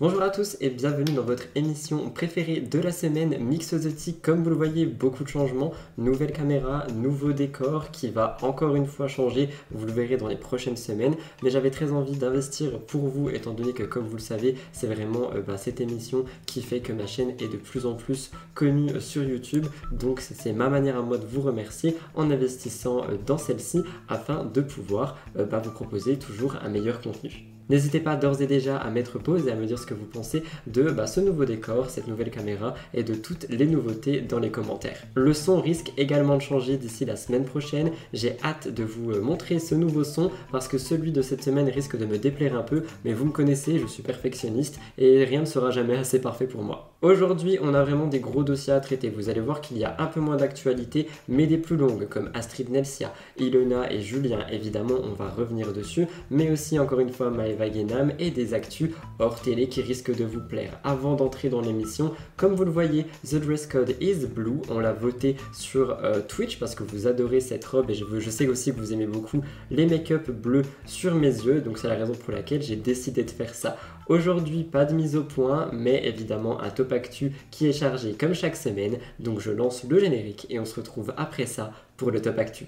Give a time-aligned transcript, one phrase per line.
[0.00, 4.22] Bonjour à tous et bienvenue dans votre émission préférée de la semaine Mixosotic.
[4.22, 8.86] Comme vous le voyez, beaucoup de changements, nouvelle caméra, nouveau décor qui va encore une
[8.86, 11.16] fois changer, vous le verrez dans les prochaines semaines.
[11.42, 14.86] Mais j'avais très envie d'investir pour vous étant donné que comme vous le savez, c'est
[14.86, 18.30] vraiment euh, bah, cette émission qui fait que ma chaîne est de plus en plus
[18.54, 19.66] connue euh, sur YouTube.
[19.90, 24.44] Donc c'est ma manière à moi de vous remercier en investissant euh, dans celle-ci afin
[24.44, 27.57] de pouvoir bah, vous proposer toujours un meilleur contenu.
[27.68, 30.06] N'hésitez pas d'ores et déjà à mettre pause et à me dire ce que vous
[30.06, 34.38] pensez de bah, ce nouveau décor, cette nouvelle caméra et de toutes les nouveautés dans
[34.38, 35.02] les commentaires.
[35.14, 37.90] Le son risque également de changer d'ici la semaine prochaine.
[38.12, 41.68] J'ai hâte de vous euh, montrer ce nouveau son parce que celui de cette semaine
[41.68, 45.40] risque de me déplaire un peu, mais vous me connaissez, je suis perfectionniste et rien
[45.40, 46.94] ne sera jamais assez parfait pour moi.
[47.00, 49.08] Aujourd'hui, on a vraiment des gros dossiers à traiter.
[49.08, 52.28] Vous allez voir qu'il y a un peu moins d'actualité, mais des plus longues comme
[52.34, 54.44] Astrid Nelsia, Ilona et Julien.
[54.50, 59.40] Évidemment, on va revenir dessus, mais aussi encore une fois Maëva et des actus hors
[59.40, 60.80] télé qui risquent de vous plaire.
[60.82, 64.60] Avant d'entrer dans l'émission, comme vous le voyez, The Dress Code is Blue.
[64.68, 68.48] On l'a voté sur euh, Twitch parce que vous adorez cette robe et je sais
[68.48, 71.60] aussi que vous aimez beaucoup les make-up bleus sur mes yeux.
[71.60, 73.76] Donc c'est la raison pour laquelle j'ai décidé de faire ça.
[74.08, 78.32] Aujourd'hui, pas de mise au point, mais évidemment un top actu qui est chargé comme
[78.32, 78.96] chaque semaine.
[79.18, 82.66] Donc je lance le générique et on se retrouve après ça pour le top actu.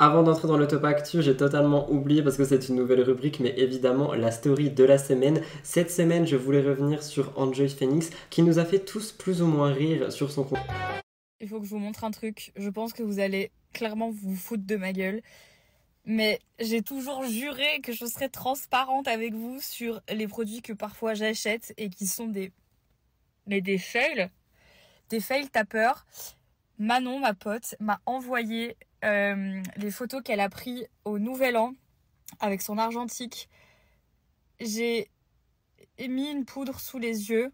[0.00, 3.40] Avant d'entrer dans le top actu, j'ai totalement oublié parce que c'est une nouvelle rubrique,
[3.40, 5.42] mais évidemment la story de la semaine.
[5.64, 9.46] Cette semaine, je voulais revenir sur Enjoy Phoenix qui nous a fait tous plus ou
[9.46, 10.60] moins rire sur son compte.
[11.40, 12.52] Il faut que je vous montre un truc.
[12.54, 15.20] Je pense que vous allez clairement vous foutre de ma gueule.
[16.04, 21.14] Mais j'ai toujours juré que je serais transparente avec vous sur les produits que parfois
[21.14, 22.52] j'achète et qui sont des.
[23.48, 24.30] Mais des fails.
[25.08, 26.06] Des fails tapeurs.
[26.78, 31.74] Manon, ma pote, m'a envoyé les photos qu'elle a prises au Nouvel An
[32.40, 33.48] avec son argentique.
[34.60, 35.10] J'ai
[36.00, 37.52] mis une poudre sous les yeux.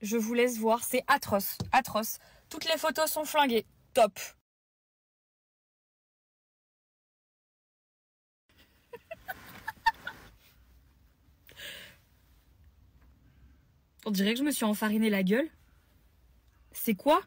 [0.00, 2.18] Je vous laisse voir, c'est atroce, atroce.
[2.48, 3.66] Toutes les photos sont flinguées.
[3.94, 4.18] Top.
[14.04, 15.48] On dirait que je me suis enfariné la gueule.
[16.72, 17.22] C'est quoi?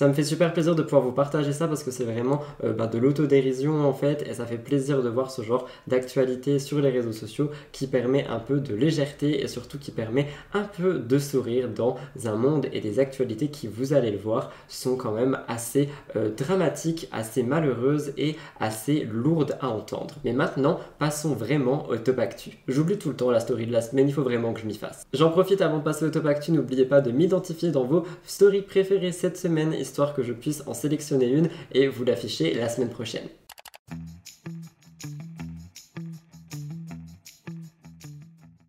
[0.00, 2.72] Ça me fait super plaisir de pouvoir vous partager ça parce que c'est vraiment euh,
[2.72, 6.80] bah, de l'autodérision en fait et ça fait plaisir de voir ce genre d'actualité sur
[6.80, 11.00] les réseaux sociaux qui permet un peu de légèreté et surtout qui permet un peu
[11.00, 15.10] de sourire dans un monde et des actualités qui, vous allez le voir, sont quand
[15.10, 20.14] même assez euh, dramatiques, assez malheureuses et assez lourdes à entendre.
[20.24, 22.52] Mais maintenant, passons vraiment au top actu.
[22.68, 24.76] J'oublie tout le temps la story de la semaine, il faut vraiment que je m'y
[24.76, 25.08] fasse.
[25.12, 28.62] J'en profite avant de passer au top actu, n'oubliez pas de m'identifier dans vos stories
[28.62, 32.90] préférées cette semaine histoire que je puisse en sélectionner une et vous l'afficher la semaine
[32.90, 33.28] prochaine.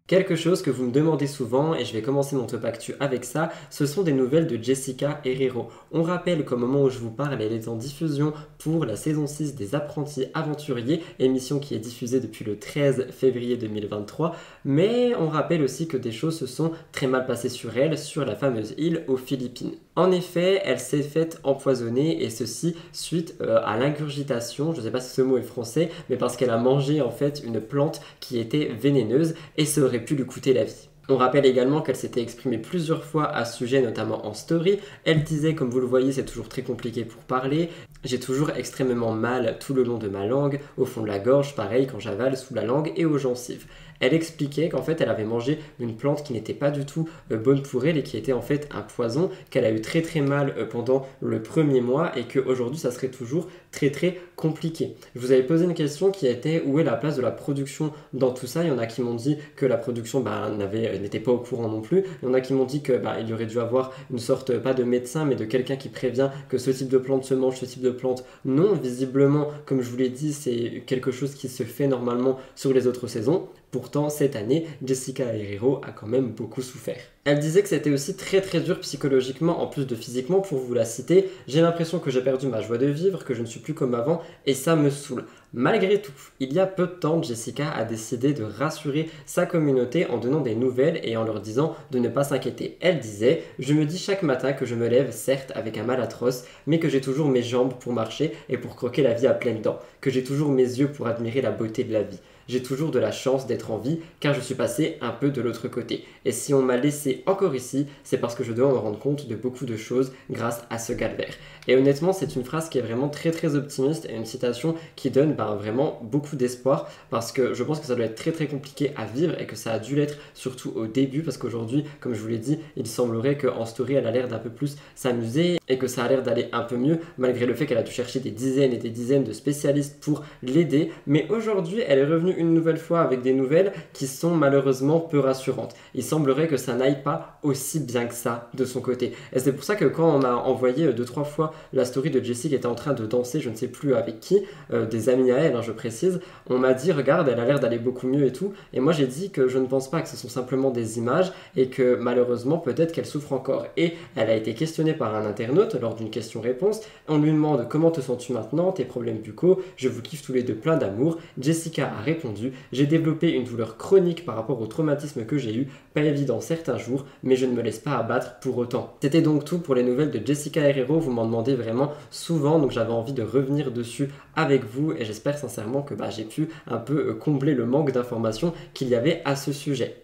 [0.09, 3.23] Quelque chose que vous me demandez souvent, et je vais commencer mon top actu avec
[3.23, 5.69] ça, ce sont des nouvelles de Jessica Herrero.
[5.91, 9.27] On rappelle qu'au moment où je vous parle, elle est en diffusion pour la saison
[9.27, 14.35] 6 des apprentis aventuriers, émission qui est diffusée depuis le 13 février 2023,
[14.65, 18.25] mais on rappelle aussi que des choses se sont très mal passées sur elle, sur
[18.25, 19.75] la fameuse île aux Philippines.
[19.99, 24.91] En effet, elle s'est faite empoisonner et ceci suite euh, à l'ingurgitation, je ne sais
[24.91, 27.99] pas si ce mot est français, mais parce qu'elle a mangé en fait une plante
[28.21, 30.87] qui était vénéneuse et ça aurait pu lui coûter la vie.
[31.09, 34.79] On rappelle également qu'elle s'était exprimée plusieurs fois à ce sujet, notamment en story.
[35.03, 37.69] Elle disait, comme vous le voyez, c'est toujours très compliqué pour parler.
[38.05, 41.55] J'ai toujours extrêmement mal tout le long de ma langue, au fond de la gorge,
[41.55, 43.65] pareil quand j'avale sous la langue et aux gencives
[43.99, 47.37] elle expliquait qu'en fait elle avait mangé une plante qui n'était pas du tout euh,
[47.37, 50.21] bonne pour elle et qui était en fait un poison, qu'elle a eu très très
[50.21, 54.95] mal euh, pendant le premier mois et qu'aujourd'hui ça serait toujours très très compliqué.
[55.15, 57.91] Je vous avais posé une question qui était où est la place de la production
[58.13, 58.63] dans tout ça?
[58.63, 61.39] Il y en a qui m'ont dit que la production bah, euh, n'était pas au
[61.39, 62.03] courant non plus.
[62.21, 64.57] Il y en a qui m'ont dit que bah, il aurait dû avoir une sorte
[64.57, 67.57] pas de médecin mais de quelqu'un qui prévient que ce type de plante se mange,
[67.57, 68.73] ce type de plante non.
[68.73, 72.87] Visiblement, comme je vous l'ai dit, c'est quelque chose qui se fait normalement sur les
[72.87, 73.47] autres saisons.
[73.71, 76.99] Pourtant, cette année, Jessica Herrero a quand même beaucoup souffert.
[77.23, 80.73] Elle disait que c'était aussi très très dur psychologiquement en plus de physiquement pour vous
[80.73, 81.29] la citer.
[81.47, 83.93] J'ai l'impression que j'ai perdu ma joie de vivre, que je ne suis plus comme
[83.93, 85.25] avant et ça me saoule.
[85.53, 90.07] Malgré tout, il y a peu de temps, Jessica a décidé de rassurer sa communauté
[90.07, 92.77] en donnant des nouvelles et en leur disant de ne pas s'inquiéter.
[92.81, 96.01] Elle disait Je me dis chaque matin que je me lève, certes avec un mal
[96.01, 99.33] atroce, mais que j'ai toujours mes jambes pour marcher et pour croquer la vie à
[99.35, 102.19] pleines dents, que j'ai toujours mes yeux pour admirer la beauté de la vie
[102.49, 105.39] j'ai toujours de la chance d'être en vie car je suis passé un peu de
[105.39, 106.03] l'autre côté.
[106.25, 109.27] Et si on m'a laissé encore ici, c'est parce que je dois me rendre compte
[109.27, 111.33] de beaucoup de choses grâce à ce calvaire.
[111.69, 115.11] Et honnêtement, c'est une phrase qui est vraiment très très optimiste et une citation qui
[115.11, 118.47] donne ben, vraiment beaucoup d'espoir parce que je pense que ça doit être très très
[118.47, 122.15] compliqué à vivre et que ça a dû l'être surtout au début parce qu'aujourd'hui, comme
[122.15, 125.59] je vous l'ai dit, il semblerait qu'en story elle a l'air d'un peu plus s'amuser
[125.67, 127.91] et que ça a l'air d'aller un peu mieux malgré le fait qu'elle a dû
[127.91, 130.91] chercher des dizaines et des dizaines de spécialistes pour l'aider.
[131.05, 135.19] Mais aujourd'hui, elle est revenue une nouvelle fois avec des nouvelles qui sont malheureusement peu
[135.19, 135.75] rassurantes.
[135.93, 139.13] Il semblerait que ça n'aille pas aussi bien que ça de son côté.
[139.33, 142.23] Et c'est pour ça que quand on m'a envoyé deux trois fois la story de
[142.23, 145.09] Jessie qui était en train de danser, je ne sais plus avec qui, euh, des
[145.09, 146.19] amis à elle, hein, je précise,
[146.49, 148.53] on m'a dit regarde, elle a l'air d'aller beaucoup mieux et tout.
[148.73, 151.31] Et moi j'ai dit que je ne pense pas que ce sont simplement des images
[151.55, 153.67] et que malheureusement peut-être qu'elle souffre encore.
[153.77, 156.81] Et elle a été questionnée par un internaute lors d'une question-réponse.
[157.07, 160.43] On lui demande comment te sens-tu maintenant, tes problèmes buccaux, je vous kiffe tous les
[160.43, 161.17] deux plein d'amour.
[161.39, 165.67] Jessica a répondu j'ai développé une douleur chronique par rapport au traumatisme que j'ai eu,
[165.93, 168.95] pas évident certains jours, mais je ne me laisse pas abattre pour autant.
[169.01, 172.71] C'était donc tout pour les nouvelles de Jessica Herrero, vous m'en demandez vraiment souvent, donc
[172.71, 176.77] j'avais envie de revenir dessus avec vous et j'espère sincèrement que bah, j'ai pu un
[176.77, 180.03] peu euh, combler le manque d'informations qu'il y avait à ce sujet.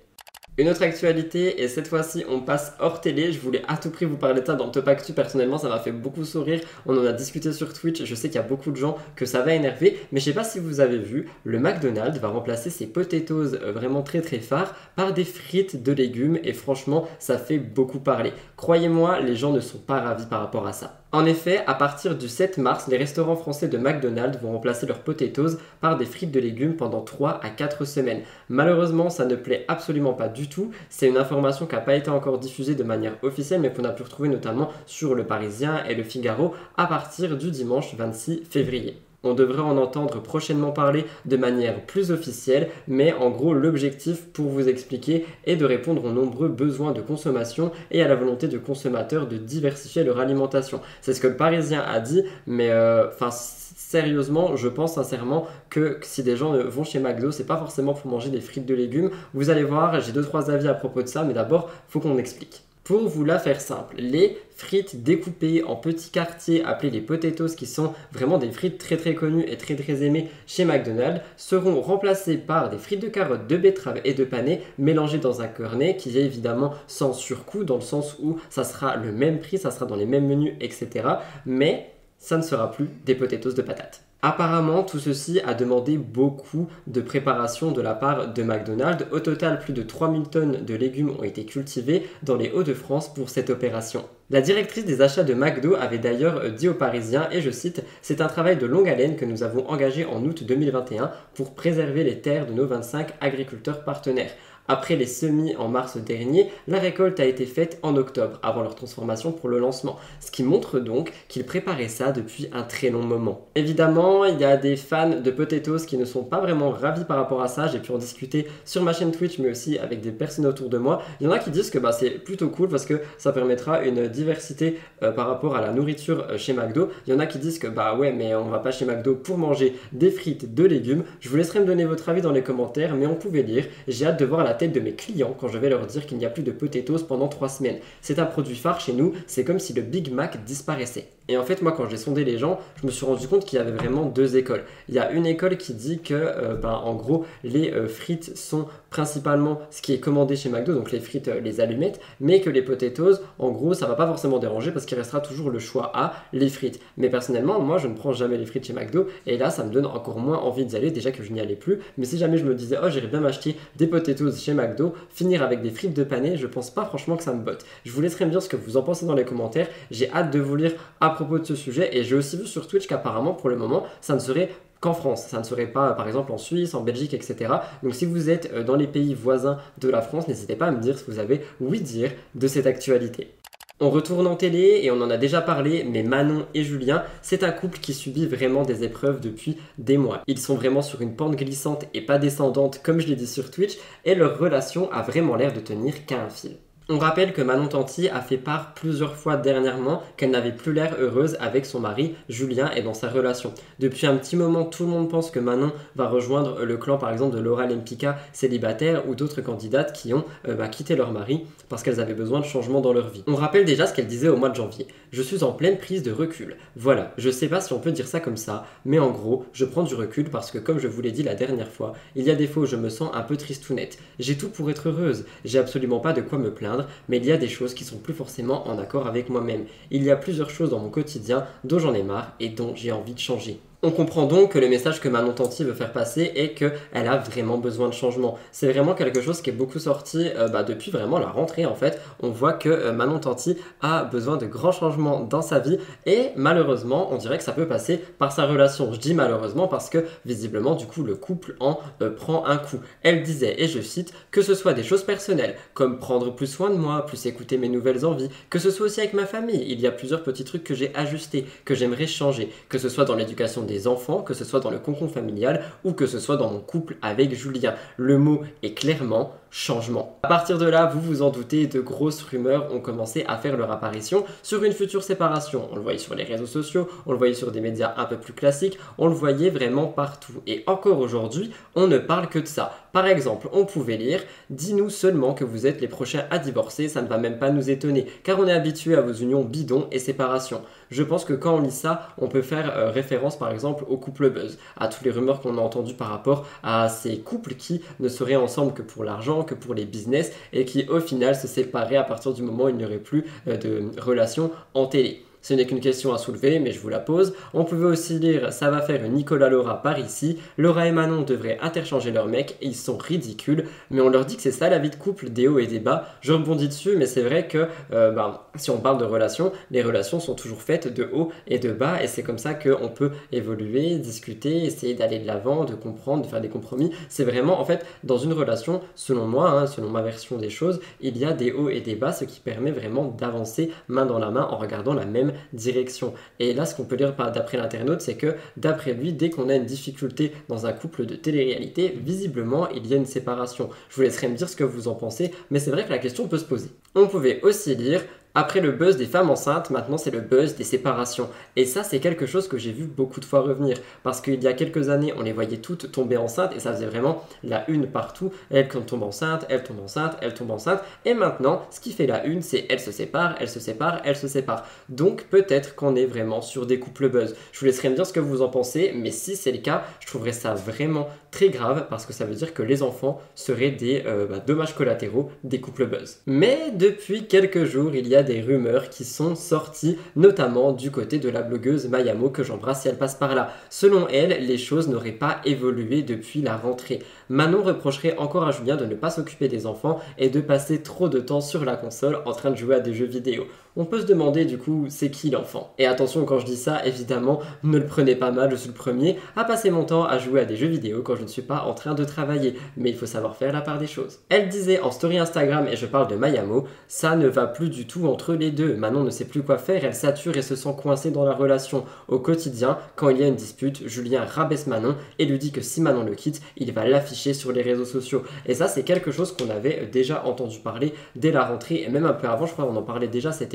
[0.57, 4.05] Une autre actualité, et cette fois-ci on passe hors télé, je voulais à tout prix
[4.05, 7.05] vous parler de ça dans Top Actu, personnellement ça m'a fait beaucoup sourire, on en
[7.05, 9.53] a discuté sur Twitch, je sais qu'il y a beaucoup de gens que ça va
[9.53, 13.55] énerver, mais je sais pas si vous avez vu, le McDonald's va remplacer ses potatoes
[13.55, 17.99] euh, vraiment très très phares par des frites de légumes, et franchement ça fait beaucoup
[17.99, 18.31] parler.
[18.55, 21.04] Croyez-moi, les gens ne sont pas ravis par rapport à ça.
[21.15, 24.99] En effet, à partir du 7 mars, les restaurants français de McDonald's vont remplacer leurs
[24.99, 28.23] potatoes par des frites de légumes pendant 3 à 4 semaines.
[28.49, 30.71] Malheureusement, ça ne plaît absolument pas du tout.
[30.89, 33.93] C'est une information qui n'a pas été encore diffusée de manière officielle, mais qu'on a
[33.93, 39.04] pu retrouver notamment sur Le Parisien et Le Figaro à partir du dimanche 26 février.
[39.25, 44.45] On devrait en entendre prochainement parler de manière plus officielle, mais en gros l'objectif pour
[44.49, 48.59] vous expliquer est de répondre aux nombreux besoins de consommation et à la volonté de
[48.59, 50.79] consommateurs de diversifier leur alimentation.
[51.01, 56.21] C'est ce que le Parisien a dit, mais euh, sérieusement, je pense sincèrement que si
[56.21, 59.09] des gens vont chez McDo, c'est pas forcément pour manger des frites de légumes.
[59.33, 62.17] Vous allez voir, j'ai deux trois avis à propos de ça, mais d'abord, faut qu'on
[62.17, 62.64] explique.
[62.85, 67.65] Pour vous la faire simple, les frites découpées en petits quartiers appelés les potatoes qui
[67.65, 72.37] sont vraiment des frites très très connues et très très aimées chez McDonald's seront remplacées
[72.37, 76.15] par des frites de carottes, de betterave et de panais mélangées dans un cornet qui
[76.15, 79.87] est évidemment sans surcoût dans le sens où ça sera le même prix, ça sera
[79.87, 81.07] dans les mêmes menus etc.
[81.47, 84.04] Mais ça ne sera plus des potatoes de patates.
[84.27, 89.05] Apparemment, tout ceci a demandé beaucoup de préparation de la part de McDonald's.
[89.11, 93.29] Au total, plus de 3000 tonnes de légumes ont été cultivés dans les Hauts-de-France pour
[93.29, 94.03] cette opération.
[94.31, 98.19] La directrice des achats de McDo avait d'ailleurs dit aux Parisiens, et je cite, C'est
[98.19, 102.19] un travail de longue haleine que nous avons engagé en août 2021 pour préserver les
[102.19, 104.31] terres de nos 25 agriculteurs partenaires.
[104.67, 108.73] Après les semis en mars dernier, la récolte a été faite en octobre, avant leur
[108.73, 113.03] transformation pour le lancement, ce qui montre donc qu'ils préparaient ça depuis un très long
[113.03, 113.47] moment.
[113.53, 117.17] Évidemment, il y a des fans de potatoes qui ne sont pas vraiment ravis par
[117.17, 120.11] rapport à ça, j'ai pu en discuter sur ma chaîne Twitch, mais aussi avec des
[120.11, 121.03] personnes autour de moi.
[121.21, 123.83] Il y en a qui disent que bah, c'est plutôt cool parce que ça permettra
[123.83, 126.89] une diversité euh, par rapport à la nourriture euh, chez McDo.
[127.05, 129.13] Il y en a qui disent que bah ouais, mais on va pas chez McDo
[129.13, 131.03] pour manger des frites, de légumes.
[131.19, 133.65] Je vous laisserai me donner votre avis dans les commentaires, mais on pouvait lire.
[133.87, 136.17] J'ai hâte de voir la tête de mes clients quand je vais leur dire qu'il
[136.17, 137.79] n'y a plus de potatoes pendant 3 semaines.
[138.01, 141.14] C'est un produit phare chez nous, c'est comme si le Big Mac disparaissait.
[141.27, 143.57] Et en fait, moi, quand j'ai sondé les gens, je me suis rendu compte qu'il
[143.57, 144.63] y avait vraiment deux écoles.
[144.89, 148.37] Il y a une école qui dit que, euh, ben, en gros, les euh, frites
[148.37, 152.41] sont principalement ce qui est commandé chez McDo, donc les frites, euh, les allumettes, mais
[152.41, 155.57] que les potatoes, en gros, ça va pas forcément déranger parce qu'il restera toujours le
[155.57, 156.79] choix à les frites.
[156.97, 159.71] Mais personnellement, moi, je ne prends jamais les frites chez McDo, et là, ça me
[159.71, 161.79] donne encore moins envie d'y aller, déjà que je n'y allais plus.
[161.97, 165.41] Mais si jamais je me disais, oh, j'irais bien m'acheter des potatoes chez McDo, finir
[165.41, 167.65] avec des frites de pané, je pense pas franchement que ça me botte.
[167.83, 169.67] Je vous laisserai me dire ce que vous en pensez dans les commentaires.
[169.89, 171.97] J'ai hâte de vous lire à propos de ce sujet.
[171.97, 175.25] Et j'ai aussi vu sur Twitch qu'apparemment, pour le moment, ça ne serait qu'en France.
[175.27, 177.53] Ça ne serait pas, par exemple, en Suisse, en Belgique, etc.
[177.81, 180.71] Donc, si vous êtes euh, dans les pays voisins de la France, n'hésitez pas à
[180.71, 183.33] me dire ce que vous avez oui dire de cette actualité.
[183.81, 187.43] On retourne en télé et on en a déjà parlé, mais Manon et Julien, c'est
[187.43, 190.21] un couple qui subit vraiment des épreuves depuis des mois.
[190.27, 193.51] Ils sont vraiment sur une pente glissante et pas descendante comme je l'ai dit sur
[193.51, 196.55] Twitch, et leur relation a vraiment l'air de tenir qu'à un fil.
[196.87, 200.95] On rappelle que Manon Tanti a fait part plusieurs fois dernièrement qu'elle n'avait plus l'air
[200.99, 203.55] heureuse avec son mari Julien et dans sa relation.
[203.79, 207.11] Depuis un petit moment, tout le monde pense que Manon va rejoindre le clan par
[207.11, 211.47] exemple de Laura Lempicka célibataire ou d'autres candidates qui ont euh, bah, quitté leur mari
[211.69, 213.23] parce qu'elles avaient besoin de changement dans leur vie.
[213.25, 214.85] On rappelle déjà ce qu'elle disait au mois de janvier.
[215.11, 216.55] Je suis en pleine prise de recul.
[216.75, 219.65] Voilà, je sais pas si on peut dire ça comme ça, mais en gros, je
[219.65, 222.29] prends du recul parce que comme je vous l'ai dit la dernière fois, il y
[222.29, 223.97] a des fois où je me sens un peu tristounette.
[224.19, 226.74] J'ai tout pour être heureuse, j'ai absolument pas de quoi me plaindre,
[227.09, 229.65] mais il y a des choses qui sont plus forcément en accord avec moi-même.
[229.91, 232.91] Il y a plusieurs choses dans mon quotidien dont j'en ai marre et dont j'ai
[232.91, 233.59] envie de changer.
[233.87, 236.73] On comprend donc que le message que Manon Tanti veut faire passer est qu'elle
[237.07, 238.35] a vraiment besoin de changement.
[238.51, 241.75] C'est vraiment quelque chose qui est beaucoup sorti euh, bah, depuis vraiment la rentrée en
[241.75, 242.01] fait.
[242.19, 245.77] On voit que euh, Manon Tanti a besoin de grands changements dans sa vie
[246.07, 248.91] et malheureusement on dirait que ça peut passer par sa relation.
[248.91, 252.79] Je dis malheureusement parce que visiblement du coup le couple en euh, prend un coup.
[253.03, 256.71] Elle disait, et je cite, que ce soit des choses personnelles comme prendre plus soin
[256.71, 259.63] de moi, plus écouter mes nouvelles envies, que ce soit aussi avec ma famille.
[259.67, 263.05] Il y a plusieurs petits trucs que j'ai ajustés, que j'aimerais changer, que ce soit
[263.05, 266.37] dans l'éducation des enfants, que ce soit dans le concombre familial ou que ce soit
[266.37, 267.75] dans mon couple avec Julien.
[267.97, 270.19] Le mot est clairement changement.
[270.23, 273.55] À partir de là, vous vous en doutez, de grosses rumeurs ont commencé à faire
[273.55, 275.69] leur apparition sur une future séparation.
[275.71, 278.17] On le voyait sur les réseaux sociaux, on le voyait sur des médias un peu
[278.17, 280.41] plus classiques, on le voyait vraiment partout.
[280.45, 282.75] Et encore aujourd'hui, on ne parle que de ça.
[282.91, 287.01] Par exemple, on pouvait lire Dis-nous seulement que vous êtes les prochains à divorcer, ça
[287.01, 289.99] ne va même pas nous étonner, car on est habitué à vos unions bidons et
[289.99, 290.61] séparations.
[290.91, 293.97] Je pense que quand on lit ça, on peut faire euh, référence par exemple au
[293.97, 297.81] couple buzz, à toutes les rumeurs qu'on a entendues par rapport à ces couples qui
[297.99, 301.47] ne seraient ensemble que pour l'argent, que pour les business et qui au final se
[301.47, 305.24] séparaient à partir du moment où il n'y aurait plus euh, de relation en télé.
[305.45, 307.35] Ce n'est qu'une question à soulever, mais je vous la pose.
[307.53, 310.39] On pouvait aussi lire Ça va faire Nicolas Laura par ici.
[310.57, 314.37] Laura et Manon devraient interchanger leurs mecs et ils sont ridicules, mais on leur dit
[314.37, 316.09] que c'est ça la vie de couple, des hauts et des bas.
[316.21, 319.83] Je rebondis dessus, mais c'est vrai que euh, ben, si on parle de relations, les
[319.83, 323.11] relations sont toujours faites de haut et de bas, et c'est comme ça qu'on peut
[323.31, 326.89] évoluer, discuter, essayer d'aller de l'avant, de comprendre, de faire des compromis.
[327.07, 330.79] C'est vraiment, en fait, dans une relation, selon moi, hein, selon ma version des choses,
[331.01, 334.17] il y a des hauts et des bas, ce qui permet vraiment d'avancer main dans
[334.17, 336.13] la main en regardant la même direction.
[336.39, 339.55] Et là, ce qu'on peut lire d'après l'internaute, c'est que d'après lui, dès qu'on a
[339.55, 343.69] une difficulté dans un couple de télé-réalité, visiblement, il y a une séparation.
[343.89, 345.99] Je vous laisserai me dire ce que vous en pensez, mais c'est vrai que la
[345.99, 346.69] question peut se poser.
[346.95, 348.03] On pouvait aussi lire
[348.35, 351.29] après le buzz des femmes enceintes, maintenant c'est le buzz des séparations.
[351.55, 353.77] Et ça, c'est quelque chose que j'ai vu beaucoup de fois revenir.
[354.03, 356.85] Parce qu'il y a quelques années, on les voyait toutes tomber enceintes et ça faisait
[356.85, 358.31] vraiment la une partout.
[358.51, 360.81] Elle tombe enceinte, elle tombe enceinte, elle tombe enceinte.
[361.05, 364.17] Et maintenant, ce qui fait la une, c'est elle se sépare, elle se sépare, elle
[364.17, 364.65] se sépare.
[364.89, 367.35] Donc peut-être qu'on est vraiment sur des couples buzz.
[367.53, 369.83] Je vous laisserai me dire ce que vous en pensez, mais si c'est le cas,
[370.01, 373.71] je trouverais ça vraiment très grave parce que ça veut dire que les enfants seraient
[373.71, 376.21] des euh, bah, dommages collatéraux des couples buzz.
[376.25, 381.17] Mais depuis quelques jours, il y a des rumeurs qui sont sorties, notamment du côté
[381.17, 383.53] de la blogueuse Mayamo que j'embrasse si elle passe par là.
[383.69, 386.99] Selon elle, les choses n'auraient pas évolué depuis la rentrée.
[387.29, 391.07] Manon reprocherait encore à Julien de ne pas s'occuper des enfants et de passer trop
[391.07, 393.45] de temps sur la console en train de jouer à des jeux vidéo.
[393.77, 396.85] On peut se demander du coup, c'est qui l'enfant Et attention, quand je dis ça,
[396.85, 400.17] évidemment, ne le prenez pas mal, je suis le premier à passer mon temps à
[400.17, 402.91] jouer à des jeux vidéo quand je ne suis pas en train de travailler, mais
[402.91, 404.19] il faut savoir faire la part des choses.
[404.29, 407.85] Elle disait en story Instagram, et je parle de Mayamo, ça ne va plus du
[407.85, 408.77] tout entre les deux.
[408.77, 411.83] Manon ne sait plus quoi faire, elle sature et se sent coincée dans la relation.
[412.07, 415.59] Au quotidien, quand il y a une dispute, Julien rabaisse Manon et lui dit que
[415.59, 418.23] si Manon le quitte, il va l'afficher sur les réseaux sociaux.
[418.45, 422.05] Et ça, c'est quelque chose qu'on avait déjà entendu parler dès la rentrée et même
[422.05, 423.53] un peu avant, je crois, on en parlait déjà cet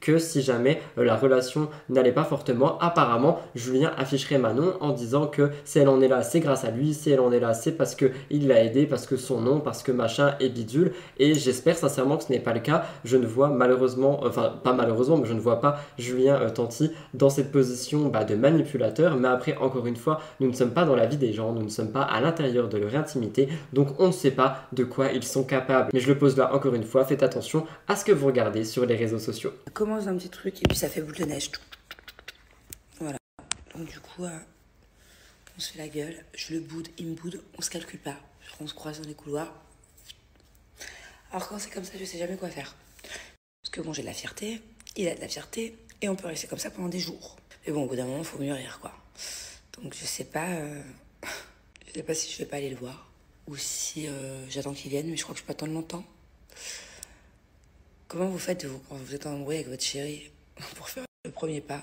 [0.00, 5.26] que si jamais euh, la relation n'allait pas fortement, apparemment, Julien afficherait Manon en disant
[5.26, 7.54] que si elle en est là, c'est grâce à lui, si elle en est là,
[7.54, 10.92] c'est parce que il l'a aidé, parce que son nom, parce que machin est bidule.
[11.18, 12.84] Et j'espère sincèrement que ce n'est pas le cas.
[13.04, 16.92] Je ne vois malheureusement, enfin pas malheureusement, mais je ne vois pas Julien euh, Tanti
[17.14, 19.16] dans cette position bah, de manipulateur.
[19.16, 21.62] Mais après, encore une fois, nous ne sommes pas dans la vie des gens, nous
[21.62, 25.12] ne sommes pas à l'intérieur de leur intimité, donc on ne sait pas de quoi
[25.12, 25.90] ils sont capables.
[25.92, 28.64] Mais je le pose là encore une fois, faites attention à ce que vous regardez
[28.64, 29.47] sur les réseaux sociaux.
[29.66, 31.50] On commence un petit truc et puis ça fait boule de neige.
[33.00, 33.18] Voilà.
[33.74, 34.38] Donc du coup, euh,
[35.56, 38.16] on se fait la gueule, je le boude, il me boude, on se calcule pas.
[38.60, 39.52] On se croise dans les couloirs.
[41.30, 42.74] Alors quand c'est comme ça, je sais jamais quoi faire.
[43.62, 44.60] Parce que bon, j'ai de la fierté,
[44.96, 47.36] il a de la fierté, et on peut rester comme ça pendant des jours.
[47.66, 48.92] Mais bon, au bout d'un moment, il faut mûrir, quoi.
[49.80, 50.48] Donc je sais pas...
[50.48, 50.82] Euh,
[51.86, 53.08] je sais pas si je vais pas aller le voir
[53.48, 56.04] ou si euh, j'attends qu'il vienne, mais je crois que je peux attendre longtemps.
[58.08, 60.30] Comment vous faites vous, quand vous êtes en avec votre chérie
[60.76, 61.82] pour faire le premier pas?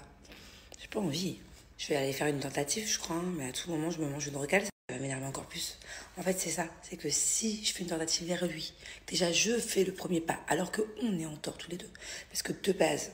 [0.81, 1.37] J'ai pas envie.
[1.77, 4.09] Je vais aller faire une tentative, je crois, hein, mais à tout moment, je me
[4.09, 5.77] mange une recale, ça va m'énerver encore plus.
[6.17, 6.67] En fait, c'est ça.
[6.81, 8.73] C'est que si je fais une tentative vers lui,
[9.05, 11.91] déjà, je fais le premier pas, alors qu'on est en tort tous les deux.
[12.31, 13.11] Parce que de base,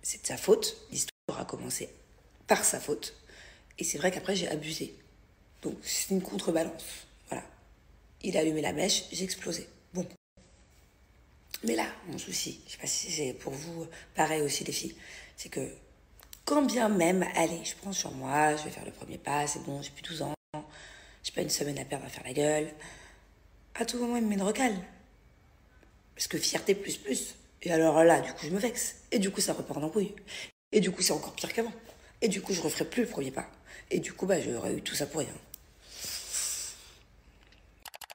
[0.00, 0.74] c'est de sa faute.
[0.90, 1.90] L'histoire a commencé
[2.46, 3.14] par sa faute.
[3.78, 4.94] Et c'est vrai qu'après, j'ai abusé.
[5.60, 6.82] Donc, c'est une contrebalance.
[7.28, 7.44] Voilà.
[8.22, 9.68] Il a allumé la mèche, j'ai explosé.
[11.64, 14.94] Mais là, mon souci, je sais pas si c'est pour vous pareil aussi, les filles,
[15.36, 15.68] c'est que
[16.44, 19.62] quand bien même, allez, je prends sur moi, je vais faire le premier pas, c'est
[19.64, 20.34] bon, j'ai plus 12 ans,
[21.22, 22.68] j'ai pas une semaine à perdre à faire la gueule.
[23.74, 24.74] À tout moment, il me met une recale.
[26.14, 27.34] Parce que fierté plus plus.
[27.62, 28.96] Et alors là, du coup, je me vexe.
[29.10, 30.14] Et du coup, ça repart en couille.
[30.72, 31.72] Et du coup, c'est encore pire qu'avant.
[32.20, 33.48] Et du coup, je referai plus le premier pas.
[33.90, 35.34] Et du coup, bah, j'aurais eu tout ça pour rien.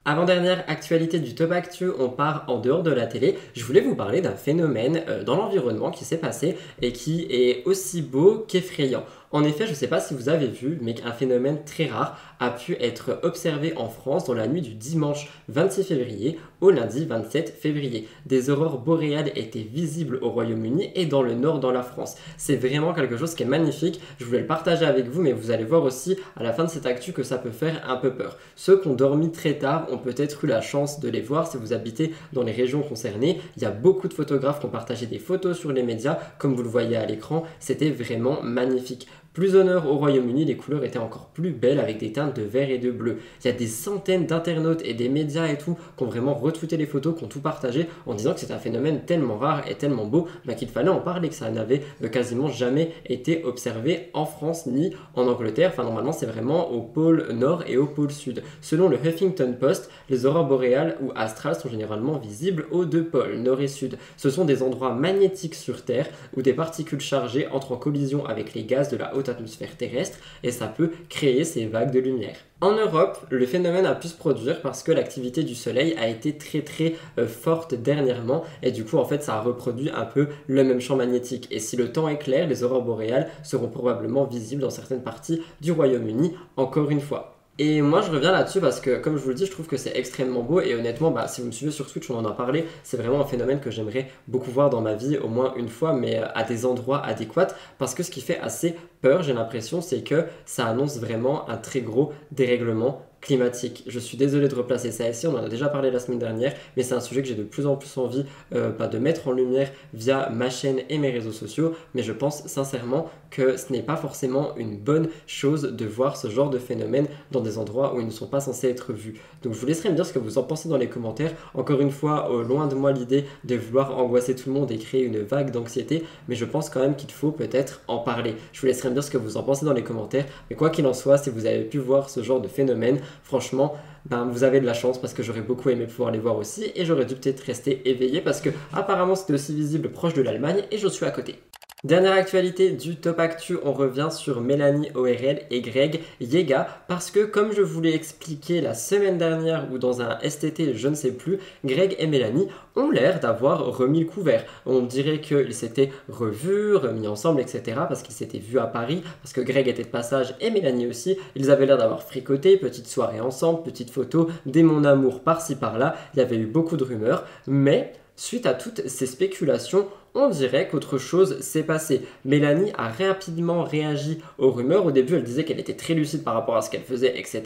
[0.06, 3.38] Avant-dernière actualité du Top Actu, on part en dehors de la télé.
[3.54, 7.62] Je voulais vous parler d'un phénomène euh, dans l'environnement qui s'est passé et qui est
[7.64, 9.04] aussi beau qu'effrayant.
[9.32, 12.18] En effet, je ne sais pas si vous avez vu, mais un phénomène très rare
[12.38, 17.04] a pu être observé en France dans la nuit du dimanche 26 février au lundi
[17.04, 18.08] 27 février.
[18.24, 22.16] Des aurores boréales étaient visibles au Royaume-Uni et dans le nord dans la France.
[22.38, 24.00] C'est vraiment quelque chose qui est magnifique.
[24.18, 26.70] Je voulais le partager avec vous, mais vous allez voir aussi à la fin de
[26.70, 28.38] cette actu que ça peut faire un peu peur.
[28.56, 31.58] Ceux qui ont dormi très tard ont peut-être eu la chance de les voir si
[31.58, 33.42] vous habitez dans les régions concernées.
[33.58, 36.54] Il y a beaucoup de photographes qui ont partagé des photos sur les médias, comme
[36.54, 37.44] vous le voyez à l'écran.
[37.60, 39.06] C'était vraiment magnifique.
[39.34, 42.70] Plus nord, au Royaume-Uni, les couleurs étaient encore plus belles avec des teintes de vert
[42.70, 43.18] et de bleu.
[43.42, 46.76] Il y a des centaines d'internautes et des médias et tout qui ont vraiment retweeté
[46.76, 49.74] les photos, qui ont tout partagé en disant que c'est un phénomène tellement rare et
[49.74, 54.10] tellement beau bah, qu'il fallait en parler, que ça n'avait euh, quasiment jamais été observé
[54.14, 55.70] en France ni en Angleterre.
[55.72, 58.40] Enfin, normalement, c'est vraiment au pôle nord et au pôle sud.
[58.60, 63.34] Selon le Huffington Post, les aurores boréales ou astrales sont généralement visibles aux deux pôles,
[63.38, 63.98] nord et sud.
[64.16, 68.54] Ce sont des endroits magnétiques sur Terre où des particules chargées entrent en collision avec
[68.54, 72.36] les gaz de la haute atmosphère terrestre et ça peut créer ces vagues de lumière.
[72.60, 76.38] En Europe, le phénomène a pu se produire parce que l'activité du Soleil a été
[76.38, 80.28] très très euh, forte dernièrement et du coup en fait ça a reproduit un peu
[80.46, 81.48] le même champ magnétique.
[81.50, 85.42] Et si le temps est clair, les aurores boréales seront probablement visibles dans certaines parties
[85.60, 87.33] du Royaume-Uni encore une fois.
[87.60, 89.76] Et moi je reviens là-dessus parce que comme je vous le dis, je trouve que
[89.76, 90.60] c'est extrêmement beau.
[90.60, 93.20] Et honnêtement, bah, si vous me suivez sur Twitch, on en a parlé, c'est vraiment
[93.20, 96.26] un phénomène que j'aimerais beaucoup voir dans ma vie au moins une fois, mais euh,
[96.34, 97.54] à des endroits adéquats.
[97.78, 101.56] Parce que ce qui fait assez peur, j'ai l'impression, c'est que ça annonce vraiment un
[101.56, 103.84] très gros dérèglement climatique.
[103.86, 106.52] Je suis désolé de replacer ça ici, on en a déjà parlé la semaine dernière,
[106.76, 109.28] mais c'est un sujet que j'ai de plus en plus envie euh, bah, de mettre
[109.28, 113.72] en lumière via ma chaîne et mes réseaux sociaux, mais je pense sincèrement que ce
[113.72, 117.94] n'est pas forcément une bonne chose de voir ce genre de phénomène dans des endroits
[117.94, 119.20] où ils ne sont pas censés être vus.
[119.42, 121.32] Donc je vous laisserai me dire ce que vous en pensez dans les commentaires.
[121.52, 124.78] Encore une fois, au loin de moi l'idée de vouloir angoisser tout le monde et
[124.78, 128.36] créer une vague d'anxiété, mais je pense quand même qu'il faut peut-être en parler.
[128.52, 130.70] Je vous laisserai me dire ce que vous en pensez dans les commentaires, mais quoi
[130.70, 133.74] qu'il en soit, si vous avez pu voir ce genre de phénomène, franchement,
[134.06, 136.70] ben, vous avez de la chance parce que j'aurais beaucoup aimé pouvoir les voir aussi
[136.76, 140.62] et j'aurais dû peut-être rester éveillé parce que apparemment c'était aussi visible proche de l'Allemagne
[140.70, 141.36] et je suis à côté.
[141.84, 147.26] Dernière actualité du Top Actu, on revient sur Mélanie ORL et Greg Yega parce que
[147.26, 151.12] comme je vous l'ai expliqué la semaine dernière ou dans un STT, je ne sais
[151.12, 154.46] plus, Greg et Mélanie ont l'air d'avoir remis le couvert.
[154.64, 157.76] On dirait qu'ils s'étaient revus, remis ensemble, etc.
[157.86, 161.18] parce qu'ils s'étaient vus à Paris, parce que Greg était de passage et Mélanie aussi.
[161.36, 165.96] Ils avaient l'air d'avoir fricoté, petite soirée ensemble, petite photo, des mon amour par-ci par-là.
[166.14, 170.68] Il y avait eu beaucoup de rumeurs, mais suite à toutes ces spéculations, on dirait
[170.68, 172.02] qu'autre chose s'est passé.
[172.24, 174.86] Mélanie a rapidement réagi aux rumeurs.
[174.86, 177.42] Au début, elle disait qu'elle était très lucide par rapport à ce qu'elle faisait, etc.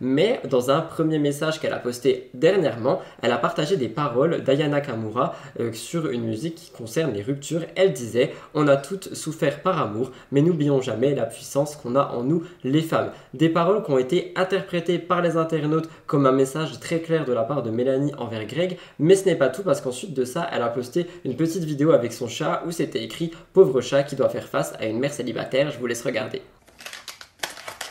[0.00, 4.80] Mais dans un premier message qu'elle a posté dernièrement, elle a partagé des paroles d'Ayana
[4.80, 7.62] Kamura euh, sur une musique qui concerne les ruptures.
[7.74, 12.12] Elle disait On a toutes souffert par amour, mais n'oublions jamais la puissance qu'on a
[12.14, 13.10] en nous, les femmes.
[13.34, 17.32] Des paroles qui ont été interprétées par les internautes comme un message très clair de
[17.32, 18.78] la part de Mélanie envers Greg.
[18.98, 21.90] Mais ce n'est pas tout parce qu'ensuite de ça, elle a posté une petite vidéo
[21.90, 25.12] avec son chat où c'était écrit Pauvre chat qui doit faire face à une mère
[25.12, 25.70] célibataire.
[25.70, 26.42] Je vous laisse regarder.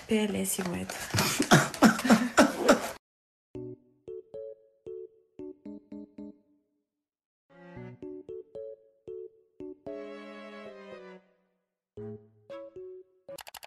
[0.07, 1.71] PLS, ils vont être.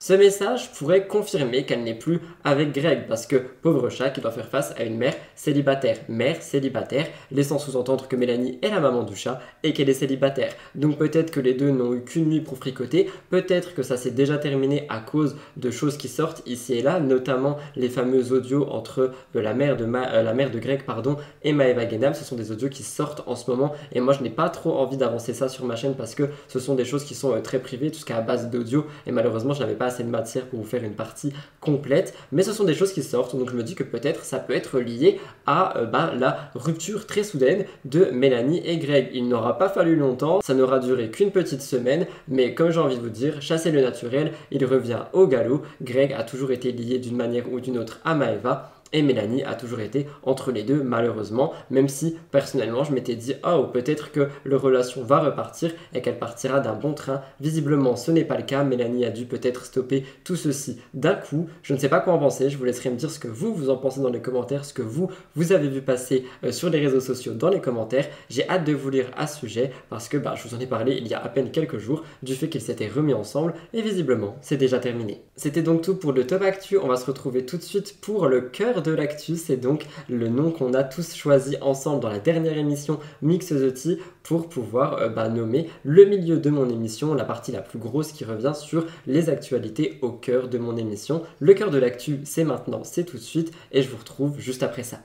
[0.08, 4.30] Ce message pourrait confirmer qu'elle n'est plus avec Greg parce que pauvre chat qui doit
[4.30, 5.98] faire face à une mère célibataire.
[6.08, 10.54] Mère célibataire, laissant sous-entendre que Mélanie est la maman du chat et qu'elle est célibataire.
[10.74, 14.10] Donc peut-être que les deux n'ont eu qu'une nuit pour fricoter, peut-être que ça s'est
[14.10, 18.66] déjà terminé à cause de choses qui sortent ici et là, notamment les fameux audios
[18.70, 22.14] entre euh, la mère de, euh, la mère de Greg pardon, et Maeva Genam.
[22.14, 24.78] Ce sont des audios qui sortent en ce moment et moi je n'ai pas trop
[24.78, 27.42] envie d'avancer ça sur ma chaîne parce que ce sont des choses qui sont euh,
[27.42, 29.97] très privées, tout ce qui est à base d'audio et malheureusement je n'avais pas assez
[30.04, 32.14] de matière pour vous faire une partie complète.
[32.32, 34.54] Mais ce sont des choses qui sortent, donc je me dis que peut-être ça peut
[34.54, 39.10] être lié à euh, ben, la rupture très soudaine de Mélanie et Greg.
[39.12, 42.96] Il n'aura pas fallu longtemps, ça n'aura duré qu'une petite semaine, mais comme j'ai envie
[42.96, 45.62] de vous dire, chasser le naturel, il revient au galop.
[45.82, 48.72] Greg a toujours été lié d'une manière ou d'une autre à Maeva.
[48.92, 53.34] Et Mélanie a toujours été entre les deux, malheureusement, même si personnellement je m'étais dit,
[53.46, 57.20] oh, peut-être que leur relation va repartir et qu'elle partira d'un bon train.
[57.40, 58.64] Visiblement, ce n'est pas le cas.
[58.64, 61.48] Mélanie a dû peut-être stopper tout ceci d'un coup.
[61.62, 62.50] Je ne sais pas quoi en penser.
[62.50, 64.72] Je vous laisserai me dire ce que vous, vous en pensez dans les commentaires, ce
[64.72, 68.08] que vous, vous avez vu passer euh, sur les réseaux sociaux dans les commentaires.
[68.30, 70.66] J'ai hâte de vous lire à ce sujet parce que bah, je vous en ai
[70.66, 73.82] parlé il y a à peine quelques jours du fait qu'ils s'étaient remis ensemble et
[73.82, 75.22] visiblement, c'est déjà terminé.
[75.36, 76.78] C'était donc tout pour le top actu.
[76.78, 80.28] On va se retrouver tout de suite pour le cœur de l'actu, c'est donc le
[80.28, 84.94] nom qu'on a tous choisi ensemble dans la dernière émission Mix the Tea pour pouvoir
[84.94, 88.52] euh, bah, nommer le milieu de mon émission, la partie la plus grosse qui revient
[88.54, 91.22] sur les actualités au cœur de mon émission.
[91.40, 94.62] Le cœur de l'actu, c'est maintenant, c'est tout de suite, et je vous retrouve juste
[94.62, 94.98] après ça.